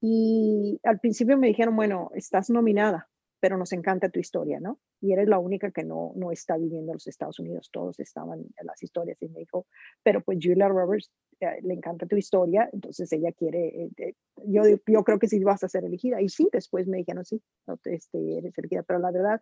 Y 0.00 0.80
al 0.84 1.00
principio 1.00 1.38
me 1.38 1.48
dijeron, 1.48 1.74
bueno, 1.74 2.10
estás 2.14 2.50
nominada, 2.50 3.08
pero 3.40 3.56
nos 3.56 3.72
encanta 3.72 4.08
tu 4.08 4.18
historia, 4.18 4.60
¿no? 4.60 4.78
Y 5.00 5.12
eres 5.12 5.28
la 5.28 5.38
única 5.38 5.70
que 5.70 5.84
no, 5.84 6.12
no 6.16 6.32
está 6.32 6.56
viviendo 6.56 6.92
en 6.92 6.96
los 6.96 7.06
Estados 7.06 7.38
Unidos, 7.38 7.70
todos 7.72 7.98
estaban 8.00 8.40
en 8.40 8.66
las 8.66 8.82
historias 8.82 9.20
y 9.22 9.28
me 9.28 9.40
dijo, 9.40 9.66
pero 10.02 10.22
pues 10.22 10.38
Julia 10.42 10.68
Roberts 10.68 11.10
eh, 11.40 11.60
le 11.62 11.74
encanta 11.74 12.06
tu 12.06 12.16
historia, 12.16 12.68
entonces 12.72 13.12
ella 13.12 13.32
quiere, 13.32 13.90
eh, 13.96 14.14
yo, 14.44 14.62
yo 14.86 15.04
creo 15.04 15.18
que 15.18 15.28
sí 15.28 15.42
vas 15.44 15.62
a 15.62 15.68
ser 15.68 15.84
elegida. 15.84 16.20
Y 16.20 16.28
sí, 16.28 16.48
después 16.52 16.86
me 16.88 16.98
dijeron, 16.98 17.24
sí, 17.24 17.40
no, 17.66 17.78
este, 17.84 18.38
eres 18.38 18.58
elegida, 18.58 18.82
pero 18.82 18.98
la 18.98 19.10
verdad 19.10 19.40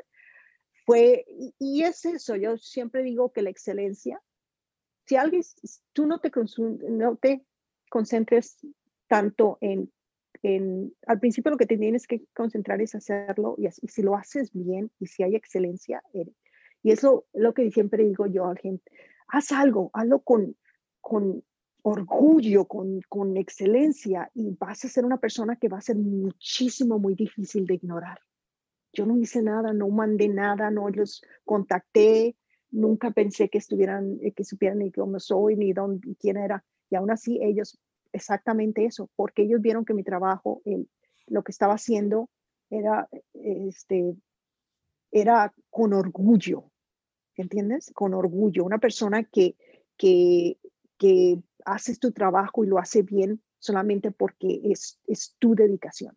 fue, 0.87 1.25
y, 1.59 1.83
es 1.83 2.05
eso, 2.05 2.37
yo 2.37 2.57
siempre 2.59 3.03
digo 3.03 3.33
que 3.33 3.43
la 3.43 3.51
excelencia, 3.51 4.23
si 5.05 5.17
alguien, 5.17 5.43
tú 5.93 6.07
no 6.07 6.21
te, 6.21 6.31
no 6.89 7.17
te 7.17 7.45
concentres 7.91 8.59
tanto 9.09 9.59
en 9.61 9.93
al 11.07 11.21
principio 11.21 11.51
lo 11.51 11.57
que 11.57 11.67
te 11.67 11.79
tienes 11.79 12.07
que 12.07 12.25
concentrar 12.35 12.81
es 12.81 12.95
hacerlo 12.95 13.57
y, 13.59 13.69
si 13.89 14.03
lo 14.03 14.17
haces 14.17 14.53
bien 14.53 14.91
y 14.99 15.07
si 15.07 15.23
hay 15.23 15.35
excelencia, 15.35 16.03
y 16.83 16.91
eso 16.93 17.27
es 17.33 17.43
lo 17.43 17.55
que 17.55 17.71
siempre 17.71 18.05
digo 18.05 18.27
yo 18.27 18.47
a 18.47 18.55
la 18.55 18.61
gente, 18.61 18.91
haz 19.29 19.53
algo, 19.53 19.91
hazlo 19.93 20.21
con, 20.21 20.57
con 21.01 21.43
orgullo, 21.83 22.65
con, 22.67 23.01
con 23.09 23.37
excelencia 23.37 24.31
y 24.35 24.51
vas 24.59 24.85
a 24.85 24.89
ser 24.89 25.05
una 25.05 25.19
persona 25.19 25.57
que 25.57 25.69
va 25.69 25.79
a 25.79 25.83
ser 25.83 25.97
muchísimo, 25.97 26.99
muy 26.99 27.15
difícil 27.15 27.67
de 27.67 27.75
ignorar. 27.75 28.19
Yo 28.93 29.07
no 29.07 29.17
hice 29.17 29.43
nada, 29.43 29.73
no 29.73 29.89
mandé 29.89 30.29
nada, 30.29 30.71
no 30.71 30.89
los 30.89 31.23
contacté, 31.45 32.37
nunca 32.71 33.11
pensé 33.11 33.49
que 33.49 33.59
estuvieran, 33.59 34.19
que 34.35 34.45
supieran 34.45 34.79
ni 34.79 34.91
cómo 34.91 35.21
soy, 35.21 35.57
ni 35.57 35.73
dónde, 35.73 36.17
quién 36.19 36.37
era. 36.37 36.65
Y 36.91 36.97
aún 36.97 37.11
así 37.11 37.39
ellos 37.43 37.79
exactamente 38.17 38.85
eso, 38.85 39.09
porque 39.15 39.43
ellos 39.43 39.61
vieron 39.61 39.85
que 39.85 39.95
mi 39.95 40.03
trabajo, 40.03 40.63
lo 41.27 41.43
que 41.43 41.53
estaba 41.53 41.75
haciendo 41.75 42.29
era, 42.71 43.09
este, 43.35 44.17
era 45.11 45.55
con 45.71 45.93
orgullo, 45.93 46.71
¿entiendes? 47.37 47.93
Con 47.95 48.15
orgullo. 48.15 48.65
Una 48.65 48.79
persona 48.79 49.25
que, 49.25 49.57
que, 49.97 50.59
que 50.99 51.39
haces 51.65 51.99
tu 51.99 52.13
trabajo 52.13 52.65
y 52.65 52.69
lo 52.69 52.79
hace 52.79 53.03
bien 53.03 53.43
solamente 53.59 54.11
porque 54.11 54.61
es, 54.65 54.99
es 55.07 55.37
tu 55.39 55.55
dedicación. 55.55 56.17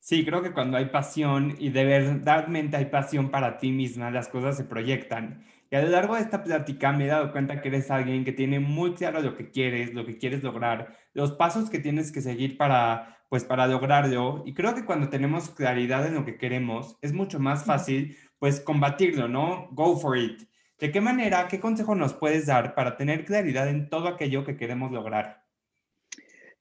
Sí, 0.00 0.24
creo 0.24 0.42
que 0.42 0.52
cuando 0.52 0.76
hay 0.76 0.90
pasión 0.90 1.56
y 1.58 1.70
de 1.70 1.84
verdadmente 1.84 2.76
hay 2.76 2.86
pasión 2.86 3.30
para 3.30 3.56
ti 3.56 3.70
misma, 3.70 4.10
las 4.10 4.28
cosas 4.28 4.56
se 4.56 4.64
proyectan. 4.64 5.46
Y 5.74 5.76
a 5.76 5.82
lo 5.82 5.88
largo 5.88 6.14
de 6.14 6.20
esta 6.20 6.44
plática 6.44 6.92
me 6.92 7.06
he 7.06 7.08
dado 7.08 7.32
cuenta 7.32 7.60
que 7.60 7.66
eres 7.66 7.90
alguien 7.90 8.24
que 8.24 8.30
tiene 8.30 8.60
muy 8.60 8.94
claro 8.94 9.20
lo 9.20 9.36
que 9.36 9.50
quieres, 9.50 9.92
lo 9.92 10.06
que 10.06 10.18
quieres 10.18 10.44
lograr, 10.44 10.96
los 11.14 11.32
pasos 11.32 11.68
que 11.68 11.80
tienes 11.80 12.12
que 12.12 12.20
seguir 12.20 12.56
para, 12.56 13.18
pues, 13.28 13.42
para 13.42 13.66
lograrlo. 13.66 14.44
Y 14.46 14.54
creo 14.54 14.76
que 14.76 14.84
cuando 14.84 15.08
tenemos 15.08 15.50
claridad 15.50 16.06
en 16.06 16.14
lo 16.14 16.24
que 16.24 16.38
queremos, 16.38 16.96
es 17.02 17.12
mucho 17.12 17.40
más 17.40 17.64
fácil, 17.64 18.16
pues, 18.38 18.60
combatirlo, 18.60 19.26
¿no? 19.26 19.66
Go 19.72 19.96
for 19.96 20.16
it. 20.16 20.48
¿De 20.78 20.92
qué 20.92 21.00
manera, 21.00 21.48
qué 21.48 21.58
consejo 21.58 21.96
nos 21.96 22.14
puedes 22.14 22.46
dar 22.46 22.76
para 22.76 22.96
tener 22.96 23.24
claridad 23.24 23.68
en 23.68 23.90
todo 23.90 24.06
aquello 24.06 24.44
que 24.44 24.56
queremos 24.56 24.92
lograr? 24.92 25.42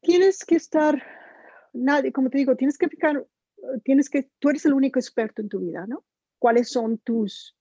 Tienes 0.02 0.44
que 0.44 0.56
estar, 0.56 1.04
nadie, 1.72 2.12
como 2.12 2.32
te 2.32 2.40
digo, 2.40 2.56
tienes 2.56 2.80
que 2.80 2.90
fijar, 2.90 3.24
tienes 3.84 4.10
que, 4.10 4.32
tú 4.40 4.50
eres 4.50 4.66
el 4.66 4.74
único 4.74 4.98
experto 4.98 5.44
en 5.44 5.50
tu 5.50 5.60
vida, 5.60 5.86
¿no? 5.86 6.04
¿Cuáles 6.40 6.72
son 6.72 6.98
tus 6.98 7.56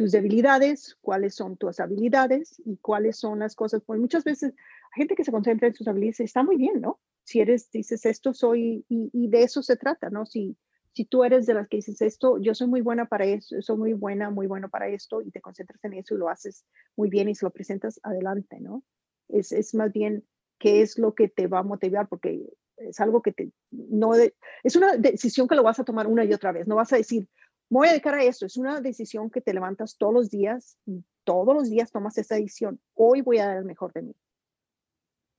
tus 0.00 0.12
debilidades, 0.12 0.96
cuáles 1.02 1.34
son 1.34 1.58
tus 1.58 1.78
habilidades 1.78 2.58
y 2.64 2.78
cuáles 2.78 3.18
son 3.18 3.40
las 3.40 3.54
cosas. 3.54 3.82
Porque 3.84 4.00
muchas 4.00 4.24
veces 4.24 4.54
hay 4.54 5.00
gente 5.02 5.14
que 5.14 5.24
se 5.24 5.30
concentra 5.30 5.68
en 5.68 5.74
sus 5.74 5.86
habilidades, 5.86 6.20
está 6.20 6.42
muy 6.42 6.56
bien, 6.56 6.80
¿no? 6.80 6.98
Si 7.22 7.38
eres, 7.38 7.70
dices, 7.70 8.06
esto 8.06 8.32
soy, 8.32 8.86
y, 8.88 9.28
de 9.28 9.42
eso 9.42 9.62
se 9.62 9.76
trata, 9.76 10.08
¿no? 10.08 10.24
Si, 10.24 10.56
si 10.94 11.04
tú 11.04 11.22
eres 11.22 11.44
de 11.44 11.52
las 11.52 11.68
que 11.68 11.76
dices 11.76 12.00
esto, 12.00 12.38
yo 12.38 12.54
soy 12.54 12.66
muy 12.66 12.80
buena 12.80 13.10
para 13.10 13.26
eso, 13.26 13.60
soy 13.60 13.76
muy 13.76 13.92
buena, 13.92 14.30
muy 14.30 14.46
bueno 14.46 14.70
para 14.70 14.88
esto, 14.88 15.20
y 15.20 15.30
te 15.30 15.42
concentras 15.42 15.84
en 15.84 15.92
eso 15.92 16.14
y 16.14 16.18
lo 16.18 16.30
haces 16.30 16.64
muy 16.96 17.10
bien 17.10 17.28
y 17.28 17.34
se 17.34 17.44
lo 17.44 17.50
presentas 17.50 18.00
adelante, 18.02 18.58
¿no? 18.58 18.82
Es, 19.28 19.52
es 19.52 19.74
más 19.74 19.92
bien 19.92 20.24
qué 20.58 20.80
es 20.80 20.98
lo 20.98 21.14
que 21.14 21.28
te 21.28 21.46
va 21.46 21.58
a 21.58 21.62
motivar, 21.62 22.08
porque 22.08 22.42
es 22.78 22.98
algo 23.00 23.20
que 23.20 23.32
te, 23.32 23.52
no, 23.70 24.14
es 24.14 24.76
una 24.76 24.96
decisión 24.96 25.46
que 25.46 25.56
lo 25.56 25.62
vas 25.62 25.78
a 25.78 25.84
tomar 25.84 26.06
una 26.06 26.24
y 26.24 26.32
otra 26.32 26.52
vez, 26.52 26.66
no 26.66 26.76
vas 26.76 26.90
a 26.94 26.96
decir, 26.96 27.28
voy 27.70 27.88
a 27.88 27.92
dedicar 27.92 28.14
a 28.14 28.24
esto. 28.24 28.44
Es 28.44 28.56
una 28.56 28.80
decisión 28.80 29.30
que 29.30 29.40
te 29.40 29.54
levantas 29.54 29.96
todos 29.96 30.12
los 30.12 30.30
días 30.30 30.76
y 30.84 31.02
todos 31.24 31.54
los 31.54 31.70
días 31.70 31.90
tomas 31.90 32.18
esa 32.18 32.34
decisión. 32.34 32.80
Hoy 32.94 33.22
voy 33.22 33.38
a 33.38 33.46
dar 33.46 33.56
el 33.58 33.64
mejor 33.64 33.92
de 33.92 34.02
mí. 34.02 34.16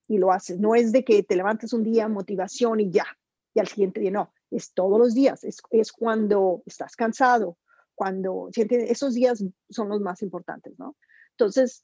Y 0.07 0.17
lo 0.17 0.31
haces. 0.31 0.59
No 0.59 0.73
es 0.73 0.91
de 0.91 1.03
que 1.03 1.23
te 1.23 1.35
levantes 1.35 1.73
un 1.73 1.83
día, 1.83 2.07
motivación 2.07 2.79
y 2.79 2.89
ya. 2.89 3.05
Y 3.53 3.59
al 3.59 3.67
siguiente 3.67 3.99
día, 3.99 4.11
no. 4.11 4.33
Es 4.49 4.73
todos 4.73 4.97
los 4.97 5.13
días. 5.13 5.43
Es, 5.43 5.61
es 5.69 5.91
cuando 5.91 6.63
estás 6.65 6.95
cansado, 6.95 7.57
cuando 7.93 8.49
esos 8.55 9.13
días 9.13 9.43
son 9.69 9.89
los 9.89 10.01
más 10.01 10.21
importantes, 10.21 10.77
¿no? 10.79 10.95
Entonces, 11.31 11.83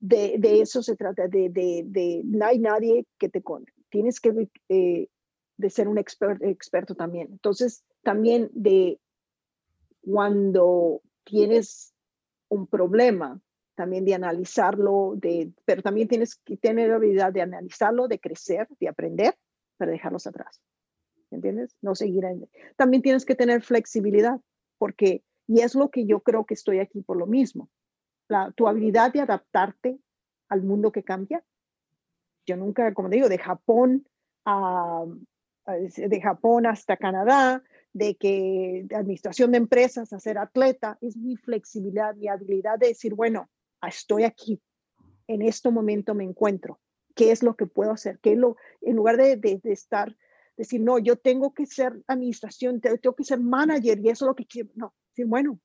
de, 0.00 0.36
de 0.38 0.60
eso 0.60 0.82
se 0.82 0.96
trata, 0.96 1.26
de, 1.28 1.48
de, 1.48 1.82
de, 1.86 2.22
no 2.24 2.46
hay 2.46 2.58
nadie 2.58 3.06
que 3.18 3.28
te 3.28 3.42
con, 3.42 3.64
tienes 3.90 4.20
que 4.20 4.48
eh, 4.68 5.08
de 5.56 5.70
ser 5.70 5.88
un 5.88 5.98
experto 5.98 6.44
experto 6.44 6.94
también. 6.94 7.28
Entonces, 7.32 7.84
también 8.02 8.50
de 8.52 9.00
cuando 10.08 11.02
tienes 11.24 11.92
un 12.48 12.66
problema, 12.66 13.38
también 13.74 14.06
de 14.06 14.14
analizarlo, 14.14 15.12
de, 15.16 15.52
pero 15.66 15.82
también 15.82 16.08
tienes 16.08 16.36
que 16.36 16.56
tener 16.56 16.88
la 16.88 16.96
habilidad 16.96 17.30
de 17.30 17.42
analizarlo, 17.42 18.08
de 18.08 18.18
crecer, 18.18 18.66
de 18.80 18.88
aprender, 18.88 19.34
para 19.76 19.92
dejarlos 19.92 20.26
atrás. 20.26 20.62
¿Entiendes? 21.30 21.76
No 21.82 21.94
seguir. 21.94 22.24
En, 22.24 22.48
también 22.76 23.02
tienes 23.02 23.26
que 23.26 23.34
tener 23.34 23.60
flexibilidad, 23.60 24.40
porque, 24.78 25.22
y 25.46 25.60
es 25.60 25.74
lo 25.74 25.90
que 25.90 26.06
yo 26.06 26.20
creo 26.20 26.46
que 26.46 26.54
estoy 26.54 26.78
aquí 26.78 27.02
por 27.02 27.18
lo 27.18 27.26
mismo, 27.26 27.68
la, 28.28 28.50
tu 28.52 28.66
habilidad 28.66 29.12
de 29.12 29.20
adaptarte 29.20 29.98
al 30.48 30.62
mundo 30.62 30.90
que 30.90 31.04
cambia. 31.04 31.44
Yo 32.46 32.56
nunca, 32.56 32.94
como 32.94 33.10
digo, 33.10 33.28
de 33.28 33.38
Japón 33.38 34.08
a, 34.46 35.04
de 35.66 36.20
Japón 36.22 36.64
hasta 36.64 36.96
Canadá, 36.96 37.62
de 37.98 38.16
que 38.16 38.86
administración 38.94 39.52
de 39.52 39.58
empresas, 39.58 40.12
a 40.12 40.20
ser 40.20 40.38
atleta, 40.38 40.98
es 41.00 41.16
mi 41.16 41.36
flexibilidad, 41.36 42.14
mi 42.14 42.28
habilidad 42.28 42.78
de 42.78 42.88
decir, 42.88 43.14
bueno, 43.14 43.50
estoy 43.86 44.24
aquí, 44.24 44.60
en 45.26 45.42
este 45.42 45.70
momento 45.70 46.14
me 46.14 46.24
encuentro, 46.24 46.80
¿qué 47.14 47.32
es 47.32 47.42
lo 47.42 47.56
que 47.56 47.66
puedo 47.66 47.90
hacer? 47.90 48.18
¿Qué 48.20 48.36
lo, 48.36 48.56
en 48.80 48.96
lugar 48.96 49.16
de, 49.16 49.36
de, 49.36 49.60
estar, 49.64 50.16
decir, 50.56 50.80
no, 50.80 50.98
yo 50.98 51.16
tengo 51.16 51.52
que 51.52 51.66
ser 51.66 52.02
administración, 52.06 52.80
tengo 52.80 53.14
que 53.14 53.24
ser 53.24 53.40
manager 53.40 53.98
y 53.98 54.08
eso 54.08 54.24
es 54.24 54.28
lo 54.28 54.34
que 54.34 54.46
quiero, 54.46 54.70
no, 54.74 54.94
decir, 55.10 55.26
bueno, 55.26 55.60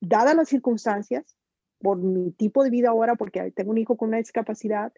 dadas 0.00 0.36
las 0.36 0.48
circunstancias, 0.48 1.36
por 1.80 1.96
mi 1.96 2.30
tipo 2.32 2.62
de 2.62 2.70
vida 2.70 2.90
ahora, 2.90 3.16
porque 3.16 3.52
tengo 3.52 3.70
un 3.70 3.78
hijo 3.78 3.96
con 3.96 4.08
una 4.08 4.18
discapacidad, 4.18 4.92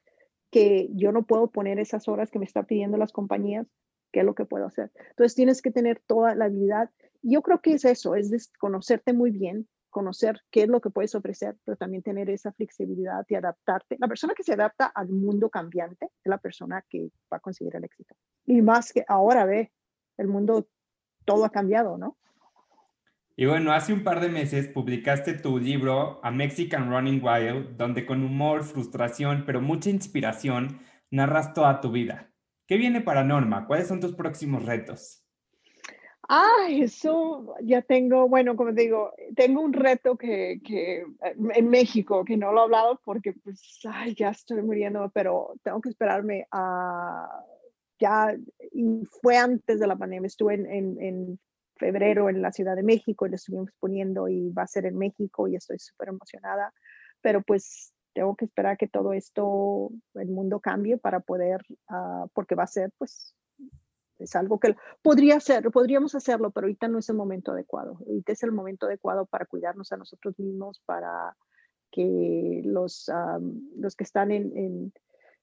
que 0.51 0.89
yo 0.93 1.13
no 1.13 1.25
puedo 1.25 1.51
poner 1.51 1.79
esas 1.79 2.09
horas 2.09 2.31
que 2.31 2.39
me 2.39 2.45
están 2.45 2.67
pidiendo 2.67 2.99
las 2.99 3.13
compañías, 3.13 3.67
¿qué 4.13 4.21
es 4.21 4.27
lo 4.27 4.35
que 4.35 4.45
puedo 4.45 4.67
hacer? 4.67 4.93
Entonces 5.11 5.35
tienes 5.35 5.63
que 5.63 5.71
tener 5.71 6.01
toda 6.07 6.35
la 6.35 6.45
habilidad. 6.45 6.91
Yo 7.23 7.43
creo 7.43 7.61
que 7.61 7.75
es 7.75 7.85
eso, 7.85 8.15
es 8.15 8.53
conocerte 8.59 9.13
muy 9.13 9.31
bien, 9.31 9.69
conocer 9.91 10.41
qué 10.51 10.63
es 10.63 10.69
lo 10.69 10.81
que 10.81 10.91
puedes 10.91 11.15
ofrecer, 11.15 11.57
pero 11.65 11.77
también 11.77 12.03
tener 12.03 12.31
esa 12.31 12.53
flexibilidad 12.53 13.25
y 13.29 13.35
adaptarte. 13.35 13.97
La 14.01 14.09
persona 14.09 14.35
que 14.35 14.43
se 14.43 14.55
adapta 14.55 14.87
al 14.87 15.09
mundo 15.09 15.51
cambiante 15.51 16.07
es 16.07 16.31
la 16.31 16.39
persona 16.39 16.85
que 16.89 17.11
va 17.33 17.37
a 17.37 17.41
conseguir 17.41 17.77
el 17.77 17.85
éxito. 17.85 18.15
Y 18.47 18.63
más 18.63 18.93
que 18.93 19.05
ahora 19.07 19.45
ve, 19.45 19.71
el 20.17 20.29
mundo 20.29 20.67
todo 21.25 21.45
ha 21.45 21.51
cambiado, 21.51 21.99
¿no? 21.99 22.17
Y 23.37 23.47
bueno, 23.47 23.73
hace 23.73 23.93
un 23.93 24.05
par 24.05 24.21
de 24.21 24.29
meses 24.29 24.69
publicaste 24.69 25.35
tu 25.35 25.59
libro 25.59 26.21
A 26.23 26.31
Mexican 26.31 26.91
Running 26.91 27.23
Wild, 27.23 27.77
donde 27.77 28.05
con 28.05 28.23
humor, 28.23 28.65
frustración, 28.65 29.45
pero 29.47 29.61
mucha 29.61 29.89
inspiración, 29.89 30.81
narras 31.11 31.55
toda 31.55 31.81
tu 31.81 31.93
vida. 31.93 32.32
¿Qué 32.67 32.77
viene 32.77 33.01
para 33.01 33.25
Norma? 33.25 33.67
¿Cuáles 33.67 33.89
son 33.89 34.01
tus 34.01 34.15
próximos 34.15 34.65
retos? 34.65 35.23
Ah, 36.29 36.69
eso 36.71 37.55
ya 37.63 37.83
tengo, 37.83 38.29
bueno, 38.29 38.57
como 38.57 38.73
digo, 38.73 39.13
tengo 39.35 39.61
un 39.61 39.73
reto 39.73 40.17
que, 40.17 40.61
que 40.65 41.01
eh, 41.01 41.05
en 41.55 41.69
México, 41.69 42.25
que 42.25 42.37
no 42.37 42.53
lo 42.53 42.61
he 42.61 42.63
hablado 42.65 43.01
porque 43.05 43.33
pues, 43.33 43.81
ay, 43.85 44.15
ya 44.15 44.31
estoy 44.31 44.63
muriendo, 44.63 45.11
pero 45.13 45.55
tengo 45.63 45.81
que 45.81 45.89
esperarme 45.89 46.47
a, 46.53 47.29
ya, 47.99 48.35
y 48.73 49.05
fue 49.21 49.37
antes 49.37 49.81
de 49.81 49.87
la 49.87 49.97
pandemia, 49.97 50.27
estuve 50.29 50.55
en, 50.55 50.67
en, 50.71 51.03
en 51.03 51.41
febrero 51.77 52.29
en 52.31 52.41
la 52.41 52.53
Ciudad 52.53 52.77
de 52.77 52.85
México 52.85 53.27
y 53.27 53.31
lo 53.31 53.37
estuvimos 53.37 53.71
poniendo 53.81 54.29
y 54.29 54.51
va 54.51 54.63
a 54.63 54.69
ser 54.69 54.87
en 54.87 54.97
México 54.97 55.49
y 55.49 55.57
estoy 55.57 55.79
súper 55.81 56.11
emocionada, 56.11 56.73
pero 57.21 57.43
pues 57.43 57.93
tengo 58.13 58.37
que 58.37 58.45
esperar 58.47 58.77
que 58.77 58.89
todo 58.89 59.13
esto, 59.13 59.91
el 60.15 60.29
mundo 60.29 60.61
cambie 60.61 60.99
para 60.99 61.21
poder, 61.21 61.65
uh, 61.91 62.29
porque 62.35 62.55
va 62.55 62.65
a 62.65 62.69
ser 62.69 62.93
pues 62.99 63.35
es 64.19 64.37
algo 64.37 64.61
que 64.61 64.77
podría 65.03 65.41
ser, 65.41 65.71
podríamos 65.71 66.15
hacerlo, 66.15 66.51
pero 66.51 66.67
ahorita 66.67 66.87
no 66.89 66.99
es 66.99 67.09
el 67.09 67.17
momento 67.17 67.53
adecuado. 67.53 67.99
Ahorita 68.07 68.33
es 68.33 68.43
el 68.45 68.53
momento 68.53 68.87
adecuado 68.87 69.27
para 69.27 69.47
cuidarnos 69.47 69.91
a 69.91 69.97
nosotros 69.97 70.39
mismos, 70.39 70.81
para 70.87 71.37
que 71.91 72.63
los, 72.65 73.09
um, 73.09 73.69
los 73.77 73.97
que 73.97 74.05
están 74.05 74.31
en 74.31 74.93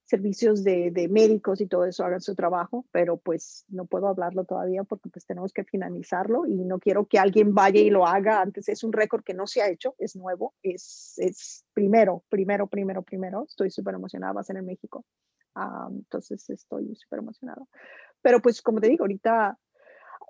servicios 0.09 0.63
de, 0.63 0.89
de, 0.89 1.07
médicos 1.07 1.61
y 1.61 1.67
todo 1.67 1.85
eso 1.85 2.03
hagan 2.03 2.21
su 2.21 2.33
trabajo, 2.33 2.85
pero 2.91 3.17
pues 3.17 3.65
no 3.69 3.85
puedo 3.85 4.07
hablarlo 4.07 4.43
todavía 4.43 4.83
porque 4.83 5.07
pues 5.09 5.25
tenemos 5.25 5.53
que 5.53 5.63
finalizarlo 5.63 6.47
y 6.47 6.55
no 6.65 6.79
quiero 6.79 7.05
que 7.05 7.19
alguien 7.19 7.53
vaya 7.53 7.79
y 7.79 7.91
lo 7.91 8.07
haga 8.07 8.41
antes. 8.41 8.67
Es 8.69 8.83
un 8.83 8.91
récord 8.91 9.23
que 9.23 9.35
no 9.35 9.45
se 9.45 9.61
ha 9.61 9.69
hecho, 9.69 9.93
es 9.99 10.15
nuevo, 10.15 10.55
es, 10.63 11.13
es 11.17 11.63
primero, 11.73 12.23
primero, 12.27 12.65
primero, 12.65 13.03
primero. 13.03 13.45
Estoy 13.47 13.69
súper 13.69 13.93
emocionada, 13.93 14.33
va 14.33 14.41
a 14.41 14.43
ser 14.43 14.57
en 14.57 14.65
México. 14.65 15.05
Um, 15.55 15.97
entonces 15.97 16.49
estoy 16.49 16.95
súper 16.95 17.19
emocionada. 17.19 17.63
Pero 18.21 18.41
pues 18.41 18.63
como 18.63 18.81
te 18.81 18.87
digo, 18.87 19.03
ahorita 19.03 19.59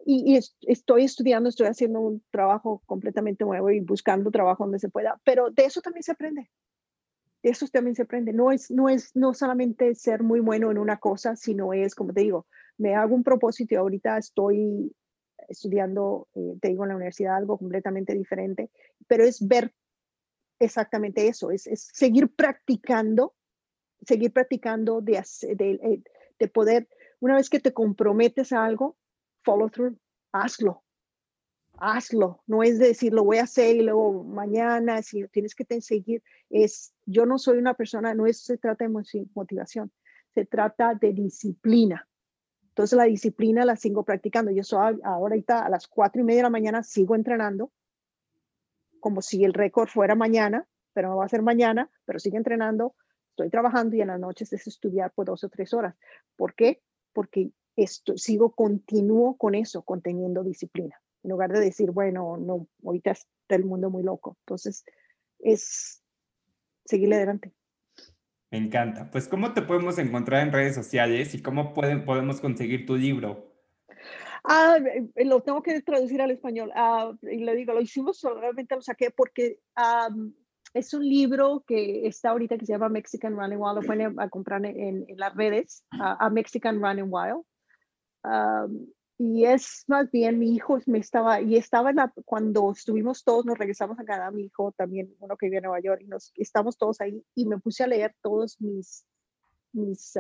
y, 0.06 0.36
y, 0.36 0.40
estoy 0.70 1.06
estudiando, 1.06 1.48
estoy 1.48 1.68
haciendo 1.68 2.02
un 2.02 2.22
trabajo 2.32 2.82
completamente 2.86 3.46
nuevo 3.46 3.70
y 3.70 3.80
buscando 3.80 4.30
trabajo 4.30 4.66
donde 4.66 4.80
se 4.80 4.90
pueda, 4.90 5.22
pero 5.24 5.52
de 5.52 5.66
eso 5.66 5.82
también 5.82 6.04
se 6.04 6.12
aprende 6.12 6.50
eso 7.44 7.68
también 7.68 7.96
se 7.96 8.04
aprende. 8.04 8.34
No 8.34 8.52
es, 8.52 8.70
no 8.72 8.90
es 8.90 9.16
no 9.16 9.34
solamente 9.34 9.96
ser 9.96 10.24
muy 10.24 10.40
bueno 10.40 10.72
en 10.72 10.78
una 10.78 10.98
cosa, 10.98 11.36
sino 11.36 11.74
es, 11.74 11.96
como 11.96 12.14
te 12.14 12.22
digo, 12.22 12.48
me 12.78 12.96
hago 12.96 13.16
un 13.16 13.24
propósito 13.24 13.76
y 13.76 13.78
ahorita 13.78 14.18
estoy 14.18 14.96
estudiando, 15.48 16.28
eh, 16.36 16.58
te 16.62 16.70
digo, 16.70 16.84
en 16.84 16.90
la 16.90 16.96
universidad 16.96 17.36
algo 17.36 17.58
completamente 17.58 18.14
diferente, 18.14 18.70
pero 19.08 19.24
es 19.24 19.46
ver 19.46 19.74
exactamente 20.60 21.28
eso, 21.28 21.52
es, 21.52 21.68
es 21.68 21.90
seguir 21.94 22.34
practicando, 22.36 23.34
seguir 24.06 24.32
practicando 24.32 25.02
de, 25.02 25.24
eh, 25.42 26.04
de 26.40 26.48
poder, 26.48 26.88
una 27.20 27.36
vez 27.36 27.50
que 27.50 27.60
te 27.60 27.74
comprometes 27.74 28.52
a 28.52 28.66
algo, 28.66 28.98
follow 29.44 29.70
through, 29.70 29.98
hazlo, 30.34 30.84
hazlo, 31.82 32.44
no 32.48 32.64
es 32.64 32.80
decir 32.80 33.14
lo 33.14 33.24
voy 33.24 33.38
a 33.38 33.44
hacer 33.44 33.76
y 33.76 33.82
luego 33.82 34.24
mañana, 34.24 35.02
si 35.02 35.28
tienes 35.30 35.56
que 35.56 35.66
seguir, 35.82 36.22
es 36.50 36.94
yo 37.06 37.26
no 37.26 37.38
soy 37.38 37.58
una 37.58 37.74
persona, 37.74 38.14
no 38.14 38.26
es, 38.26 38.42
se 38.44 38.58
trata 38.58 38.86
de 38.86 39.26
motivación, 39.34 39.92
se 40.34 40.46
trata 40.46 40.96
de 40.96 41.14
disciplina. 41.14 42.08
Entonces 42.70 42.98
la 42.98 43.06
disciplina 43.06 43.66
la 43.66 43.76
sigo 43.76 44.04
practicando. 44.04 44.52
Yo 44.52 44.64
soy 44.64 45.00
ahorita 45.04 45.66
a 45.66 45.70
las 45.70 45.88
cuatro 45.88 46.22
y 46.22 46.24
media 46.24 46.40
de 46.40 46.44
la 46.44 46.50
mañana 46.50 46.84
sigo 46.84 47.16
entrenando, 47.16 47.72
como 49.00 49.22
si 49.22 49.44
el 49.44 49.54
récord 49.54 49.90
fuera 49.90 50.16
mañana, 50.16 50.68
pero 50.94 51.10
no 51.10 51.18
va 51.18 51.26
a 51.26 51.30
ser 51.30 51.42
mañana, 51.42 51.90
pero 52.06 52.20
sigo 52.20 52.38
entrenando, 52.38 52.96
estoy 53.32 53.50
trabajando 53.50 53.96
y 53.96 54.02
en 54.02 54.08
las 54.08 54.20
noches 54.20 54.52
es 54.54 54.68
estudiar 54.68 55.12
por 55.12 55.26
dos 55.26 55.44
o 55.44 55.50
tres 55.50 55.74
horas. 55.74 55.96
¿Por 56.36 56.56
qué? 56.56 56.82
Porque 57.14 57.52
esto, 57.76 58.18
sigo, 58.18 58.52
continúo 58.52 59.38
con 59.38 59.56
eso, 59.56 59.82
conteniendo 59.84 60.44
disciplina 60.44 61.02
en 61.24 61.32
lugar 61.32 61.52
de 61.52 61.60
decir, 61.60 61.92
bueno, 61.92 62.38
no, 62.38 62.68
ahorita 62.84 63.12
está 63.12 63.56
el 63.56 63.66
mundo 63.66 63.90
muy 63.90 64.04
loco. 64.04 64.38
Entonces, 64.42 64.84
es 65.40 66.02
seguirle 66.86 67.16
adelante. 67.16 67.54
Me 68.52 68.58
encanta. 68.58 69.10
Pues, 69.12 69.28
¿cómo 69.28 69.54
te 69.54 69.62
podemos 69.62 69.98
encontrar 70.00 70.42
en 70.46 70.52
redes 70.52 70.76
sociales 70.76 71.36
y 71.36 71.42
cómo 71.42 71.74
pueden, 71.74 72.04
podemos 72.06 72.42
conseguir 72.42 72.86
tu 72.86 72.96
libro? 72.96 73.54
Ah, 74.44 74.78
eh, 75.16 75.26
lo 75.26 75.42
tengo 75.42 75.62
que 75.62 75.82
traducir 75.82 76.22
al 76.22 76.32
español. 76.32 76.72
Ah, 76.74 77.12
y 77.22 77.44
le 77.44 77.56
digo, 77.56 77.74
lo 77.74 77.82
hicimos, 77.82 78.18
solamente 78.20 78.76
lo 78.76 78.82
saqué 78.82 79.12
porque 79.12 79.60
es 80.74 80.94
un 80.94 81.08
libro 81.08 81.64
que 81.68 82.08
está 82.08 82.30
ahorita 82.30 82.58
que 82.58 82.66
se 82.66 82.74
llama 82.74 82.90
Mexican 82.90 83.36
Running 83.36 83.60
Wild. 83.60 83.76
Lo 83.76 83.82
pueden 83.82 84.16
comprar 84.30 84.66
en, 84.66 85.06
las 85.18 85.36
redes, 85.36 85.84
a 85.92 86.30
Mexican 86.30 86.82
Running 86.82 87.10
Wild 87.10 87.44
y 89.22 89.44
es 89.44 89.84
más 89.88 90.10
bien 90.10 90.40
mi 90.40 90.56
hijo 90.56 90.80
me 90.86 90.98
estaba 90.98 91.42
y 91.42 91.58
estaba 91.58 91.92
la, 91.92 92.12
cuando 92.24 92.72
estuvimos 92.72 93.26
todos 93.26 93.46
nos 93.46 93.58
regresamos 93.58 94.00
a 94.00 94.06
Canadá 94.06 94.32
mi 94.32 94.44
hijo 94.44 94.72
también 94.72 95.14
uno 95.20 95.36
que 95.36 95.48
vive 95.48 95.58
a 95.58 95.62
Nueva 95.62 95.82
York 95.82 96.02
y 96.02 96.08
nos 96.08 96.32
estamos 96.38 96.78
todos 96.78 97.02
ahí 97.02 97.22
y 97.36 97.46
me 97.46 97.60
puse 97.60 97.84
a 97.84 97.88
leer 97.88 98.16
todos 98.22 98.62
mis 98.62 99.06
mis 99.74 100.14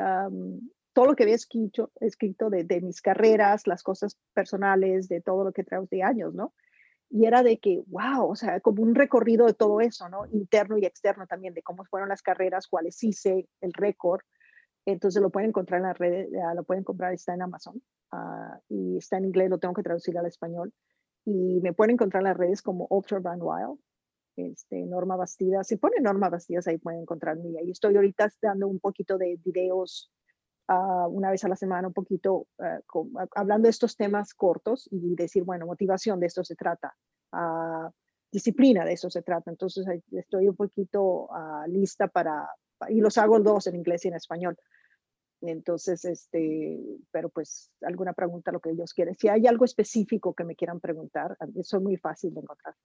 todo 0.91 1.05
lo 1.05 1.15
que 1.15 1.23
había 1.23 1.35
escrito 1.35 1.91
escrito 2.01 2.49
de, 2.49 2.65
de, 2.65 2.81
mis 2.81 3.01
carreras 3.01 3.67
las 3.67 3.83
cosas 3.83 4.17
personales 4.33 5.07
de 5.07 5.21
todo 5.21 5.45
lo 5.45 5.53
que 5.53 5.63
traigo 5.63 5.87
de 5.89 6.03
años 6.03 6.33
no 6.33 6.53
y 7.09 7.25
era 7.25 7.41
de 7.41 7.57
que 7.57 7.81
wow 7.87 8.29
o 8.29 8.35
sea 8.35 8.59
como 8.59 8.83
un 8.83 8.95
recorrido 8.95 9.45
de 9.45 9.53
todo 9.53 9.79
eso 9.79 10.09
no 10.09 10.25
interno 10.33 10.77
y 10.77 10.85
externo 10.85 11.25
también 11.25 11.53
de 11.53 11.63
cómo 11.63 11.85
fueron 11.85 12.09
las 12.09 12.21
carreras 12.21 12.67
cuáles 12.67 13.01
hice 13.01 13.47
el 13.61 13.71
récord 13.71 14.23
entonces 14.91 15.21
lo 15.21 15.29
pueden 15.29 15.49
encontrar 15.49 15.79
en 15.79 15.87
las 15.87 15.97
redes, 15.97 16.29
lo 16.55 16.63
pueden 16.63 16.83
comprar, 16.83 17.13
está 17.13 17.33
en 17.33 17.41
Amazon 17.41 17.81
uh, 18.11 18.57
y 18.69 18.97
está 18.97 19.17
en 19.17 19.25
inglés, 19.25 19.49
lo 19.49 19.57
tengo 19.57 19.73
que 19.73 19.83
traducir 19.83 20.17
al 20.17 20.25
español. 20.25 20.73
Y 21.25 21.59
me 21.61 21.73
pueden 21.73 21.93
encontrar 21.93 22.21
en 22.21 22.29
las 22.29 22.37
redes 22.37 22.61
como 22.61 22.87
Ultra 22.89 23.19
Van 23.19 23.39
Wild, 23.41 23.77
este, 24.35 24.85
Norma 24.85 25.15
Bastidas. 25.15 25.67
Si 25.67 25.75
ponen 25.75 26.03
Norma 26.03 26.29
Bastidas, 26.29 26.67
ahí 26.67 26.77
pueden 26.77 27.01
encontrarme. 27.01 27.49
Y 27.49 27.57
ahí 27.57 27.71
estoy 27.71 27.95
ahorita 27.95 28.29
dando 28.41 28.67
un 28.67 28.79
poquito 28.79 29.17
de 29.17 29.37
videos 29.43 30.11
uh, 30.69 31.07
una 31.07 31.29
vez 31.29 31.43
a 31.43 31.49
la 31.49 31.55
semana, 31.55 31.87
un 31.89 31.93
poquito 31.93 32.47
uh, 32.57 32.81
con, 32.85 33.11
hablando 33.35 33.65
de 33.65 33.71
estos 33.71 33.95
temas 33.95 34.33
cortos 34.33 34.87
y 34.91 35.15
decir, 35.15 35.43
bueno, 35.43 35.65
motivación, 35.65 36.19
de 36.19 36.27
esto 36.27 36.43
se 36.43 36.55
trata. 36.55 36.95
disciplina, 38.31 38.85
de 38.85 38.93
eso 38.93 39.09
se 39.09 39.21
trata. 39.21 39.51
Entonces 39.51 39.85
estoy 40.11 40.47
un 40.47 40.55
poquito 40.55 41.29
lista 41.67 42.07
para, 42.07 42.49
y 42.87 43.01
los 43.01 43.17
hago 43.17 43.39
dos 43.39 43.67
en 43.67 43.75
inglés 43.75 44.05
y 44.05 44.07
en 44.07 44.15
español. 44.15 44.57
Entonces, 45.41 46.03
este, 46.05 46.79
pero 47.11 47.29
pues 47.29 47.71
alguna 47.81 48.13
pregunta, 48.13 48.51
lo 48.51 48.59
que 48.59 48.71
ellos 48.71 48.93
quieren. 48.93 49.15
Si 49.15 49.29
hay 49.29 49.47
algo 49.47 49.65
específico 49.65 50.33
que 50.33 50.43
me 50.43 50.55
quieran 50.55 50.79
preguntar, 50.79 51.37
eso 51.55 51.77
es 51.77 51.83
muy 51.83 51.97
fácil 51.97 52.33
de 52.33 52.41
encontrar. 52.41 52.75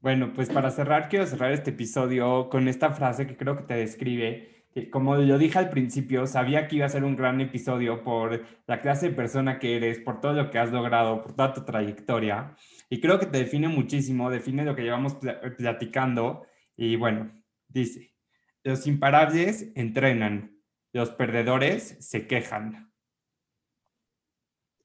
Bueno, 0.00 0.32
pues 0.32 0.48
para 0.50 0.70
cerrar, 0.70 1.08
quiero 1.08 1.26
cerrar 1.26 1.52
este 1.52 1.70
episodio 1.70 2.48
con 2.50 2.68
esta 2.68 2.92
frase 2.92 3.26
que 3.26 3.36
creo 3.36 3.56
que 3.56 3.64
te 3.64 3.74
describe. 3.74 4.64
Como 4.92 5.20
yo 5.22 5.38
dije 5.38 5.58
al 5.58 5.70
principio, 5.70 6.26
sabía 6.26 6.68
que 6.68 6.76
iba 6.76 6.86
a 6.86 6.90
ser 6.90 7.02
un 7.02 7.16
gran 7.16 7.40
episodio 7.40 8.04
por 8.04 8.44
la 8.66 8.80
clase 8.80 9.08
de 9.08 9.16
persona 9.16 9.58
que 9.58 9.76
eres, 9.76 9.98
por 9.98 10.20
todo 10.20 10.34
lo 10.34 10.50
que 10.50 10.58
has 10.58 10.70
logrado, 10.70 11.20
por 11.22 11.32
toda 11.34 11.52
tu 11.52 11.64
trayectoria. 11.64 12.54
Y 12.88 13.00
creo 13.00 13.18
que 13.18 13.26
te 13.26 13.38
define 13.38 13.66
muchísimo, 13.66 14.30
define 14.30 14.64
lo 14.64 14.76
que 14.76 14.82
llevamos 14.82 15.16
platicando. 15.56 16.44
Y 16.76 16.94
bueno, 16.94 17.32
dice, 17.66 18.14
los 18.62 18.86
imparables 18.86 19.72
entrenan, 19.74 20.57
los 20.98 21.10
perdedores 21.12 21.96
se 22.00 22.26
quejan. 22.26 22.92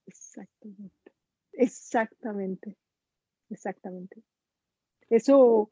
Exactamente. 0.05 1.11
Exactamente, 1.53 2.77
exactamente. 3.49 4.23
Eso, 5.09 5.69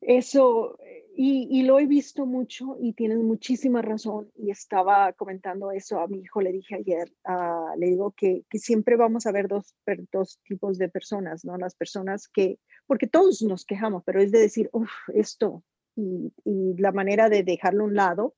eso, 0.00 0.78
y, 1.14 1.62
lo 1.62 1.78
he 1.78 1.86
visto 1.86 2.26
mucho 2.26 2.76
y 2.80 2.92
tienes 2.94 3.18
muchísima 3.18 3.82
razón. 3.82 4.30
Y 4.36 4.50
estaba 4.50 5.12
comentando 5.12 5.70
eso 5.70 6.00
a 6.00 6.08
mi 6.08 6.20
hijo, 6.20 6.40
le 6.40 6.52
dije 6.52 6.76
ayer, 6.76 7.12
le 7.76 7.86
digo 7.86 8.12
que, 8.12 8.44
siempre 8.54 8.96
vamos 8.96 9.26
a 9.26 9.32
ver 9.32 9.46
dos, 9.46 9.76
dos 10.10 10.40
tipos 10.44 10.78
de 10.78 10.88
personas, 10.88 11.44
¿no? 11.44 11.56
Las 11.56 11.74
personas 11.74 12.28
que, 12.28 12.58
porque 12.86 13.06
todos 13.06 13.42
nos 13.42 13.64
quejamos, 13.64 14.02
pero 14.04 14.20
es 14.20 14.32
de 14.32 14.40
decir, 14.40 14.68
uff, 14.72 14.90
esto, 15.14 15.62
y, 15.94 16.32
la 16.78 16.92
manera 16.92 17.28
de 17.28 17.42
dejarlo 17.44 17.84
a 17.84 17.86
un 17.86 17.94
lado 17.94 18.34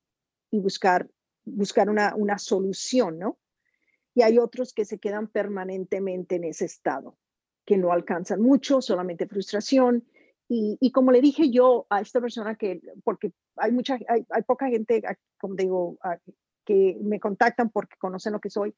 y 0.54 0.60
buscar, 0.60 1.10
buscar 1.44 1.90
una, 1.90 2.14
una 2.14 2.38
solución, 2.38 3.18
¿no? 3.18 3.38
Y 4.14 4.22
hay 4.22 4.38
otros 4.38 4.72
que 4.72 4.84
se 4.84 4.98
quedan 4.98 5.26
permanentemente 5.26 6.36
en 6.36 6.44
ese 6.44 6.66
estado, 6.66 7.18
que 7.64 7.76
no 7.76 7.90
alcanzan 7.90 8.40
mucho, 8.40 8.80
solamente 8.80 9.26
frustración 9.26 10.06
y, 10.48 10.92
como 10.92 11.10
le 11.10 11.20
dije 11.20 11.50
yo 11.50 11.86
a 11.90 12.00
esta 12.00 12.20
persona 12.20 12.54
que, 12.54 12.80
porque 13.02 13.32
hay 13.56 13.72
mucha, 13.72 13.98
hay, 14.08 14.24
hay 14.30 14.42
poca 14.42 14.68
gente, 14.68 15.02
como 15.40 15.54
digo, 15.54 15.98
que 16.64 16.96
me 17.02 17.18
contactan 17.18 17.70
porque 17.70 17.96
conocen 17.96 18.34
lo 18.34 18.40
que 18.40 18.50
soy, 18.50 18.74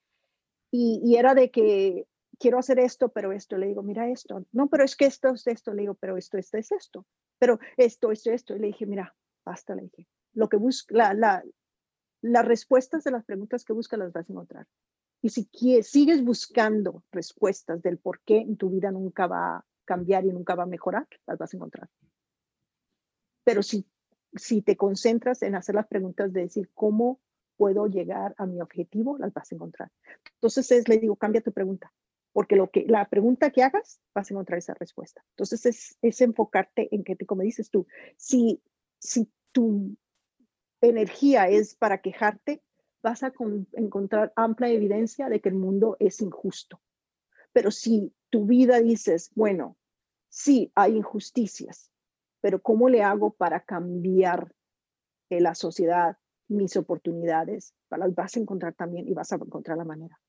y, 0.70 1.02
y, 1.04 1.16
era 1.16 1.34
de 1.34 1.50
que 1.50 2.06
quiero 2.38 2.58
hacer 2.58 2.78
esto, 2.78 3.10
pero 3.10 3.32
esto, 3.32 3.58
le 3.58 3.66
digo, 3.66 3.82
mira 3.82 4.08
esto, 4.08 4.46
no, 4.52 4.68
pero 4.68 4.84
es 4.84 4.96
que 4.96 5.06
esto 5.06 5.34
es 5.34 5.46
esto, 5.46 5.74
le 5.74 5.82
digo, 5.82 5.94
pero 5.94 6.16
esto, 6.16 6.38
esto 6.38 6.56
es 6.56 6.72
esto, 6.72 7.06
pero 7.38 7.58
esto, 7.76 8.10
esto, 8.10 8.30
esto, 8.30 8.56
y 8.56 8.60
le 8.60 8.68
dije, 8.68 8.86
mira, 8.86 9.14
basta, 9.44 9.74
le 9.74 9.82
dije, 9.82 10.06
lo 10.34 10.48
que 10.48 10.56
busca, 10.56 10.94
la, 10.94 11.14
la, 11.14 11.44
las 12.22 12.44
respuestas 12.44 13.04
de 13.04 13.10
las 13.10 13.24
preguntas 13.24 13.64
que 13.64 13.72
buscas 13.72 13.98
las 13.98 14.12
vas 14.12 14.28
a 14.28 14.32
encontrar. 14.32 14.66
Y 15.22 15.30
si 15.30 15.48
sigues 15.82 16.24
buscando 16.24 17.02
respuestas 17.10 17.82
del 17.82 17.98
por 17.98 18.20
qué 18.20 18.38
en 18.38 18.56
tu 18.56 18.70
vida 18.70 18.90
nunca 18.90 19.26
va 19.26 19.64
cambiar 19.86 20.26
y 20.26 20.32
nunca 20.32 20.54
va 20.54 20.64
a 20.64 20.66
mejorar, 20.66 21.06
las 21.26 21.38
vas 21.38 21.54
a 21.54 21.56
encontrar. 21.56 21.88
Pero 23.44 23.62
si, 23.62 23.86
si 24.34 24.60
te 24.60 24.76
concentras 24.76 25.42
en 25.42 25.54
hacer 25.54 25.74
las 25.74 25.86
preguntas 25.86 26.32
de 26.34 26.42
decir 26.42 26.68
cómo 26.74 27.20
puedo 27.56 27.86
llegar 27.86 28.34
a 28.36 28.44
mi 28.44 28.60
objetivo, 28.60 29.16
las 29.16 29.32
vas 29.32 29.50
a 29.50 29.54
encontrar. 29.54 29.90
Entonces 30.34 30.70
es, 30.72 30.88
le 30.88 30.98
digo, 30.98 31.16
cambia 31.16 31.40
tu 31.40 31.52
pregunta, 31.52 31.90
porque 32.32 32.56
lo 32.56 32.70
que, 32.70 32.84
la 32.86 33.08
pregunta 33.08 33.50
que 33.50 33.62
hagas, 33.62 34.00
vas 34.14 34.30
a 34.30 34.34
encontrar 34.34 34.58
esa 34.58 34.74
respuesta. 34.74 35.24
Entonces 35.30 35.64
es, 35.64 35.96
es 36.02 36.20
enfocarte 36.20 36.94
en 36.94 37.02
que, 37.02 37.16
como 37.24 37.42
dices 37.42 37.70
tú, 37.70 37.86
si, 38.18 38.60
si 38.98 39.30
tu 39.52 39.96
energía 40.80 41.48
es 41.48 41.74
para 41.74 41.98
quejarte, 41.98 42.62
vas 43.02 43.22
a 43.22 43.32
encontrar 43.74 44.32
amplia 44.36 44.68
evidencia 44.68 45.28
de 45.28 45.40
que 45.40 45.48
el 45.48 45.54
mundo 45.54 45.96
es 46.00 46.20
injusto. 46.20 46.80
Pero 47.52 47.70
si 47.70 48.12
tu 48.30 48.46
vida 48.46 48.80
dices, 48.80 49.30
bueno, 49.34 49.76
sí, 50.28 50.72
hay 50.74 50.96
injusticias, 50.96 51.90
pero 52.40 52.60
¿cómo 52.60 52.88
le 52.88 53.02
hago 53.02 53.30
para 53.30 53.60
cambiar 53.60 54.52
la 55.30 55.54
sociedad, 55.54 56.18
mis 56.48 56.76
oportunidades? 56.76 57.74
Las 57.90 58.14
vas 58.14 58.36
a 58.36 58.40
encontrar 58.40 58.74
también 58.74 59.08
y 59.08 59.14
vas 59.14 59.32
a 59.32 59.36
encontrar 59.36 59.78
la 59.78 59.84
manera. 59.84 60.20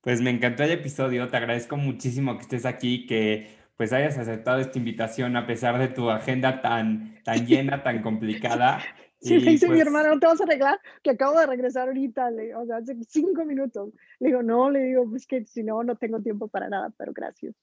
Pues 0.00 0.20
me 0.20 0.30
encantó 0.30 0.62
el 0.62 0.72
episodio, 0.72 1.28
te 1.28 1.36
agradezco 1.36 1.76
muchísimo 1.76 2.36
que 2.36 2.42
estés 2.42 2.66
aquí, 2.66 3.06
que 3.06 3.48
pues 3.76 3.92
hayas 3.92 4.18
aceptado 4.18 4.60
esta 4.60 4.78
invitación 4.78 5.36
a 5.36 5.46
pesar 5.46 5.78
de 5.78 5.88
tu 5.88 6.10
agenda 6.10 6.60
tan, 6.60 7.22
tan 7.24 7.46
llena, 7.46 7.82
tan 7.82 8.02
complicada. 8.02 8.80
Sí, 9.20 9.38
le 9.38 9.52
dice 9.52 9.66
mi 9.66 9.76
pues 9.76 9.86
hermana, 9.86 10.10
no 10.10 10.20
te 10.20 10.26
vas 10.26 10.40
a 10.40 10.44
arreglar, 10.44 10.78
que 11.02 11.10
acabo 11.10 11.38
de 11.38 11.46
regresar 11.46 11.88
ahorita, 11.88 12.30
le, 12.30 12.54
o 12.54 12.66
sea, 12.66 12.76
hace 12.76 12.94
cinco 13.08 13.44
minutos. 13.44 13.92
Le 14.20 14.28
digo, 14.28 14.42
no, 14.42 14.70
le 14.70 14.80
digo, 14.80 15.08
pues 15.08 15.26
que 15.26 15.44
si 15.46 15.62
no, 15.62 15.82
no 15.82 15.96
tengo 15.96 16.20
tiempo 16.20 16.48
para 16.48 16.68
nada, 16.68 16.92
pero 16.98 17.12
gracias. 17.14 17.54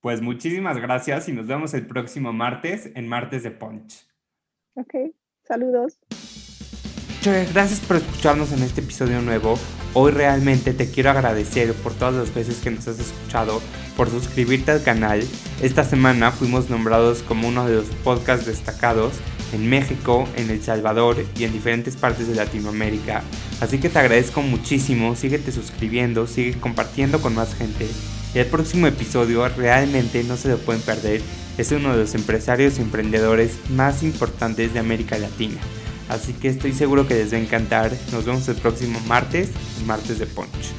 Pues 0.00 0.22
muchísimas 0.22 0.80
gracias 0.80 1.28
y 1.28 1.32
nos 1.32 1.48
vemos 1.48 1.74
el 1.74 1.86
próximo 1.86 2.32
martes 2.32 2.92
en 2.94 3.08
Martes 3.08 3.42
de 3.42 3.50
Punch. 3.50 4.06
Ok, 4.74 4.94
saludos. 5.42 5.98
Gracias 7.52 7.80
por 7.80 7.96
escucharnos 7.96 8.52
en 8.52 8.62
este 8.62 8.80
episodio 8.80 9.20
nuevo. 9.20 9.58
Hoy 9.92 10.12
realmente 10.12 10.72
te 10.72 10.88
quiero 10.90 11.10
agradecer 11.10 11.74
por 11.74 11.92
todas 11.92 12.14
las 12.14 12.32
veces 12.32 12.60
que 12.62 12.70
nos 12.70 12.86
has 12.86 13.00
escuchado, 13.00 13.60
por 13.96 14.08
suscribirte 14.08 14.70
al 14.70 14.82
canal. 14.84 15.20
Esta 15.60 15.82
semana 15.82 16.30
fuimos 16.30 16.70
nombrados 16.70 17.22
como 17.24 17.48
uno 17.48 17.66
de 17.66 17.74
los 17.74 17.86
podcasts 18.04 18.46
destacados 18.46 19.20
en 19.52 19.68
México, 19.68 20.28
en 20.36 20.50
El 20.50 20.62
Salvador 20.62 21.24
y 21.36 21.44
en 21.44 21.52
diferentes 21.52 21.96
partes 21.96 22.28
de 22.28 22.34
Latinoamérica. 22.34 23.22
Así 23.60 23.78
que 23.78 23.88
te 23.88 23.98
agradezco 23.98 24.42
muchísimo, 24.42 25.16
síguete 25.16 25.52
suscribiendo, 25.52 26.26
sigue 26.26 26.58
compartiendo 26.58 27.20
con 27.20 27.34
más 27.34 27.54
gente. 27.54 27.86
El 28.34 28.46
próximo 28.46 28.86
episodio 28.86 29.48
realmente 29.48 30.22
no 30.24 30.36
se 30.36 30.48
lo 30.48 30.58
pueden 30.58 30.82
perder, 30.82 31.22
es 31.56 31.72
uno 31.72 31.92
de 31.92 31.98
los 31.98 32.14
empresarios 32.14 32.78
y 32.78 32.82
emprendedores 32.82 33.52
más 33.70 34.02
importantes 34.02 34.72
de 34.74 34.78
América 34.78 35.18
Latina. 35.18 35.58
Así 36.08 36.32
que 36.32 36.48
estoy 36.48 36.72
seguro 36.72 37.06
que 37.06 37.14
les 37.14 37.32
va 37.32 37.36
a 37.36 37.40
encantar. 37.40 37.92
Nos 38.12 38.24
vemos 38.24 38.48
el 38.48 38.56
próximo 38.56 39.00
martes, 39.06 39.50
martes 39.86 40.18
de 40.18 40.26
Punch. 40.26 40.72